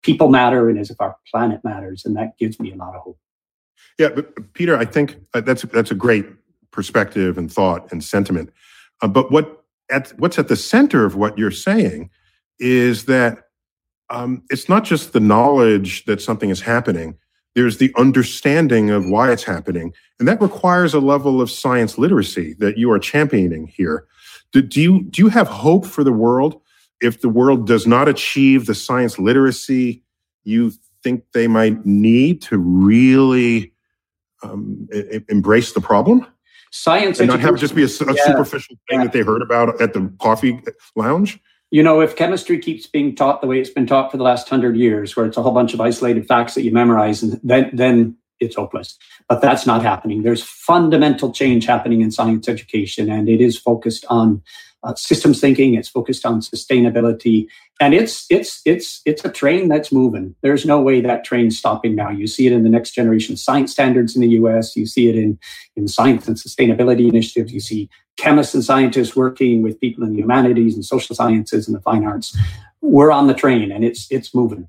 people 0.04 0.30
matter 0.30 0.70
and 0.70 0.80
as 0.80 0.90
if 0.90 0.98
our 1.00 1.18
planet 1.30 1.62
matters, 1.64 2.06
and 2.06 2.16
that 2.16 2.38
gives 2.38 2.60
me 2.60 2.72
a 2.72 2.76
lot 2.76 2.96
of 2.96 3.02
hope. 3.02 3.20
Yeah, 3.98 4.10
but 4.10 4.54
Peter, 4.54 4.78
I 4.78 4.86
think 4.86 5.16
uh, 5.34 5.42
that's 5.42 5.64
that's 5.64 5.92
a 5.92 5.96
great 5.96 6.26
perspective 6.72 7.38
and 7.38 7.52
thought 7.52 7.92
and 7.92 8.04
sentiment. 8.04 8.52
Uh, 9.02 9.08
but 9.08 9.32
what 9.32 9.64
at 9.90 10.10
what's 10.18 10.38
at 10.38 10.48
the 10.48 10.56
center 10.56 11.06
of 11.06 11.16
what 11.16 11.38
you're 11.38 11.52
saying 11.52 12.10
is 12.60 13.06
that 13.06 13.44
um, 14.10 14.44
it's 14.50 14.70
not 14.70 14.84
just 14.84 15.14
the 15.14 15.20
knowledge 15.20 16.06
that 16.06 16.22
something 16.22 16.50
is 16.50 16.62
happening. 16.62 17.18
There's 17.56 17.78
the 17.78 17.92
understanding 17.98 18.92
of 18.92 19.10
why 19.10 19.32
it's 19.32 19.44
happening, 19.44 19.94
and 20.20 20.28
that 20.28 20.42
requires 20.42 20.94
a 20.94 21.00
level 21.00 21.42
of 21.42 21.50
science 21.50 21.98
literacy 21.98 22.54
that 22.60 22.78
you 22.78 22.92
are 22.92 23.00
championing 23.00 23.68
here. 23.68 24.06
Do, 24.52 24.62
do 24.62 24.80
you 24.80 25.04
do 25.04 25.24
you 25.24 25.30
have 25.30 25.48
hope 25.48 25.86
for 25.86 26.04
the 26.04 26.14
world 26.14 26.62
if 27.02 27.22
the 27.22 27.30
world 27.30 27.66
does 27.66 27.88
not 27.88 28.08
achieve 28.08 28.66
the 28.66 28.76
science 28.76 29.20
literacy 29.20 30.04
you 30.44 30.72
think 31.04 31.24
they 31.34 31.48
might 31.48 31.86
need 31.86 32.42
to 32.44 32.58
really 32.58 33.74
um, 34.44 34.88
embrace 35.30 35.74
the 35.74 35.82
problem 35.82 36.26
Science 36.72 37.20
and 37.20 37.30
not 37.30 37.40
have 37.40 37.56
it 37.56 37.58
just 37.58 37.76
be 37.76 37.84
a 37.84 37.88
Yeah. 37.88 38.14
superficial 38.26 38.76
thing 38.90 39.02
that 39.02 39.14
they 39.14 39.22
heard 39.22 39.42
about 39.42 39.80
at 39.82 39.94
the 39.94 40.12
coffee 40.20 40.60
lounge? 40.96 41.40
You 41.72 41.84
know, 41.84 42.02
if 42.02 42.16
chemistry 42.16 42.60
keeps 42.60 42.88
being 42.88 43.16
taught 43.16 43.42
the 43.42 43.48
way 43.48 43.60
it's 43.60 43.70
been 43.70 43.88
taught 43.88 44.12
for 44.12 44.18
the 44.18 44.24
last 44.24 44.48
hundred 44.48 44.78
years, 44.78 45.16
where 45.16 45.26
it's 45.26 45.38
a 45.38 45.42
whole 45.42 45.54
bunch 45.54 45.74
of 45.74 45.82
isolated 45.82 46.28
facts 46.28 46.56
that 46.56 46.64
you 46.64 46.72
memorize, 46.72 47.24
and 47.24 47.40
then 47.44 47.70
then 47.74 48.16
it's 48.40 48.56
hopeless. 48.56 48.98
But 49.28 49.42
that's 49.42 49.66
not 49.66 49.82
happening. 49.82 50.24
There's 50.24 50.44
fundamental 50.44 51.32
change 51.32 51.66
happening 51.66 52.02
in 52.02 52.12
science 52.12 52.48
education, 52.48 53.10
and 53.10 53.28
it 53.28 53.42
is 53.42 53.58
focused 53.58 54.06
on 54.10 54.42
uh, 54.84 54.96
systems 54.96 55.40
thinking. 55.40 55.74
It's 55.74 55.90
focused 55.90 56.26
on 56.26 56.42
sustainability, 56.42 57.48
and 57.80 57.94
it's 57.94 58.26
it's 58.30 58.62
it's 58.66 59.02
it's 59.06 59.24
a 59.26 59.30
train 59.30 59.68
that's 59.68 59.92
moving. 59.92 60.36
There's 60.42 60.66
no 60.66 60.82
way 60.82 61.02
that 61.02 61.24
train's 61.24 61.58
stopping 61.58 61.96
now. 61.96 62.10
You 62.10 62.28
see 62.28 62.48
it 62.48 62.54
in 62.54 62.64
the 62.64 62.70
next 62.70 62.92
generation 62.92 63.38
science 63.38 63.72
standards 63.72 64.16
in 64.16 64.22
the 64.22 64.30
U.S. 64.30 64.76
You 64.76 64.86
see 64.86 65.10
it 65.10 65.16
in 65.16 65.40
in 65.76 65.88
science 65.88 66.28
and 66.28 66.38
sustainability 66.38 67.08
initiatives. 67.08 67.54
You 67.54 67.60
see 67.60 67.90
chemists 68.18 68.54
and 68.54 68.64
scientists 68.64 69.16
working 69.16 69.62
with 69.62 69.80
people 69.80 70.04
in 70.04 70.14
the 70.14 70.20
humanities 70.20 70.76
and 70.76 70.84
social 70.84 71.16
sciences 71.16 71.68
and 71.68 71.76
the 71.76 71.82
fine 71.82 72.06
arts. 72.06 72.38
We're 72.82 73.12
on 73.12 73.28
the 73.28 73.34
train, 73.34 73.72
and 73.72 73.84
it's 73.84 74.08
it's 74.12 74.34
moving. 74.34 74.68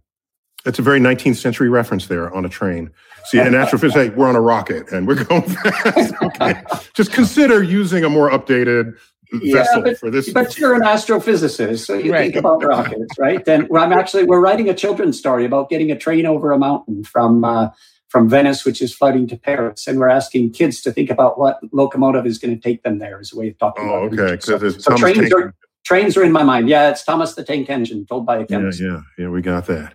That's 0.65 0.79
a 0.79 0.83
very 0.83 1.01
19th 1.01 1.37
century 1.37 1.69
reference 1.69 2.09
there 2.09 2.35
on 2.35 2.45
a 2.45 2.49
train. 2.49 2.91
See, 3.27 3.39
in 3.39 3.55
astrophysics, 3.55 3.95
hey, 3.95 4.09
we're 4.11 4.29
on 4.29 4.37
a 4.37 4.41
rocket 4.41 4.91
and 4.91 5.07
we're 5.07 5.23
going 5.25 5.43
fast. 5.65 6.15
okay. 6.23 6.61
Just 6.95 7.13
consider 7.13 7.63
using 7.63 8.05
a 8.05 8.09
more 8.09 8.29
updated 8.31 8.97
vessel 9.33 9.83
but, 9.83 9.99
for 9.99 10.11
this. 10.11 10.31
but 10.33 10.57
you're 10.59 10.75
an 10.75 10.83
astrophysicist, 10.83 11.85
so 11.87 11.95
you 11.95 12.13
Right. 12.13 12.33
think 12.33 12.37
about 12.37 12.65
rockets, 12.65 13.19
right? 13.19 13.47
And 13.49 13.69
I'm 13.77 13.93
actually 13.93 14.25
we're 14.25 14.41
writing 14.41 14.69
a 14.69 14.75
children's 14.75 15.19
story 15.19 15.45
about 15.45 15.69
getting 15.71 15.91
a 15.91 15.97
train 15.99 16.27
over 16.27 16.53
a 16.53 16.59
mountain 16.59 17.05
from 17.05 17.45
uh, 17.45 17.69
from 18.09 18.29
Venice, 18.29 18.65
which 18.65 18.81
is 18.81 18.95
flooding 18.95 19.27
to 19.29 19.37
Paris, 19.37 19.87
and 19.87 19.99
we're 19.99 20.09
asking 20.09 20.51
kids 20.53 20.81
to 20.83 20.91
think 20.93 21.11
about 21.11 21.39
what 21.39 21.59
locomotive 21.73 22.25
is 22.27 22.39
going 22.39 22.55
to 22.55 22.61
take 22.61 22.83
them 22.83 22.99
there 22.99 23.19
as 23.21 23.33
a 23.35 23.37
way 23.39 23.49
of 23.49 23.59
talking 23.59 23.87
Oh, 23.89 24.05
about. 24.05 24.19
okay. 24.19 24.41
So, 24.41 24.57
it's 24.57 24.83
so 24.85 24.97
trains 24.97 25.19
Tank- 25.19 25.35
are 25.35 25.55
trains 25.85 26.17
are 26.17 26.23
in 26.25 26.33
my 26.33 26.43
mind. 26.43 26.69
Yeah, 26.69 26.89
it's 26.91 27.05
Thomas 27.05 27.35
the 27.35 27.45
Tank 27.45 27.69
Engine, 27.69 28.07
told 28.07 28.25
by 28.27 28.37
a 28.37 28.41
Yeah, 28.41 28.47
chemist. 28.47 28.81
yeah, 28.81 29.01
yeah. 29.19 29.29
We 29.29 29.43
got 29.43 29.67
that. 29.67 29.95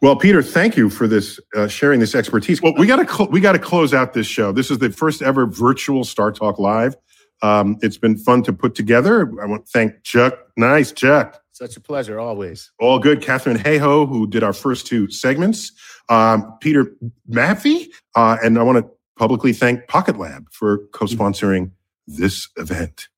Well, 0.00 0.16
Peter, 0.16 0.42
thank 0.42 0.76
you 0.76 0.88
for 0.90 1.06
this 1.06 1.38
uh, 1.56 1.66
sharing 1.68 2.00
this 2.00 2.14
expertise. 2.14 2.60
Well, 2.62 2.74
we 2.78 2.86
got 2.86 2.96
to 2.96 3.12
cl- 3.12 3.28
we 3.28 3.40
got 3.40 3.52
to 3.52 3.58
close 3.58 3.92
out 3.94 4.12
this 4.12 4.26
show. 4.26 4.50
This 4.52 4.70
is 4.70 4.78
the 4.78 4.90
first 4.90 5.20
ever 5.22 5.46
virtual 5.46 6.04
StarTalk 6.04 6.58
Live. 6.58 6.94
Um, 7.42 7.78
it's 7.82 7.98
been 7.98 8.16
fun 8.16 8.42
to 8.44 8.52
put 8.52 8.74
together. 8.74 9.22
I 9.40 9.46
want 9.46 9.66
to 9.66 9.70
thank 9.70 10.02
Chuck. 10.02 10.38
Nice, 10.56 10.92
Chuck. 10.92 11.40
Such 11.52 11.76
a 11.76 11.80
pleasure, 11.80 12.18
always. 12.20 12.70
All 12.78 12.98
good. 12.98 13.20
Katharine 13.20 13.58
Hayhoe, 13.58 14.08
who 14.08 14.26
did 14.26 14.42
our 14.42 14.52
first 14.52 14.86
two 14.86 15.10
segments. 15.10 15.72
Um, 16.08 16.56
Peter 16.60 16.92
Mahaffy. 17.28 17.88
Uh, 18.14 18.36
and 18.42 18.58
I 18.58 18.62
want 18.62 18.78
to 18.78 18.90
publicly 19.16 19.52
thank 19.52 19.86
Pocketlab 19.86 20.46
for 20.52 20.86
co-sponsoring 20.92 21.72
this 22.06 22.48
event. 22.56 23.08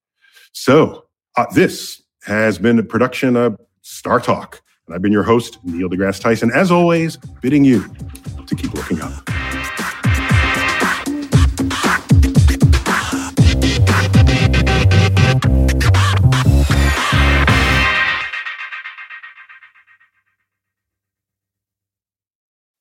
So 0.52 1.04
uh, 1.36 1.46
this 1.54 2.02
has 2.24 2.58
been 2.58 2.78
a 2.78 2.82
production 2.82 3.36
of 3.36 3.58
StarTalk. 3.84 4.60
And 4.86 4.94
I've 4.94 5.02
been 5.02 5.12
your 5.12 5.22
host, 5.22 5.58
Neil 5.62 5.88
deGrasse 5.88 6.20
Tyson, 6.20 6.50
as 6.52 6.70
always, 6.70 7.16
bidding 7.40 7.64
you 7.64 7.84
to 8.46 8.54
keep 8.54 8.72
looking 8.74 9.00
up. 9.00 9.59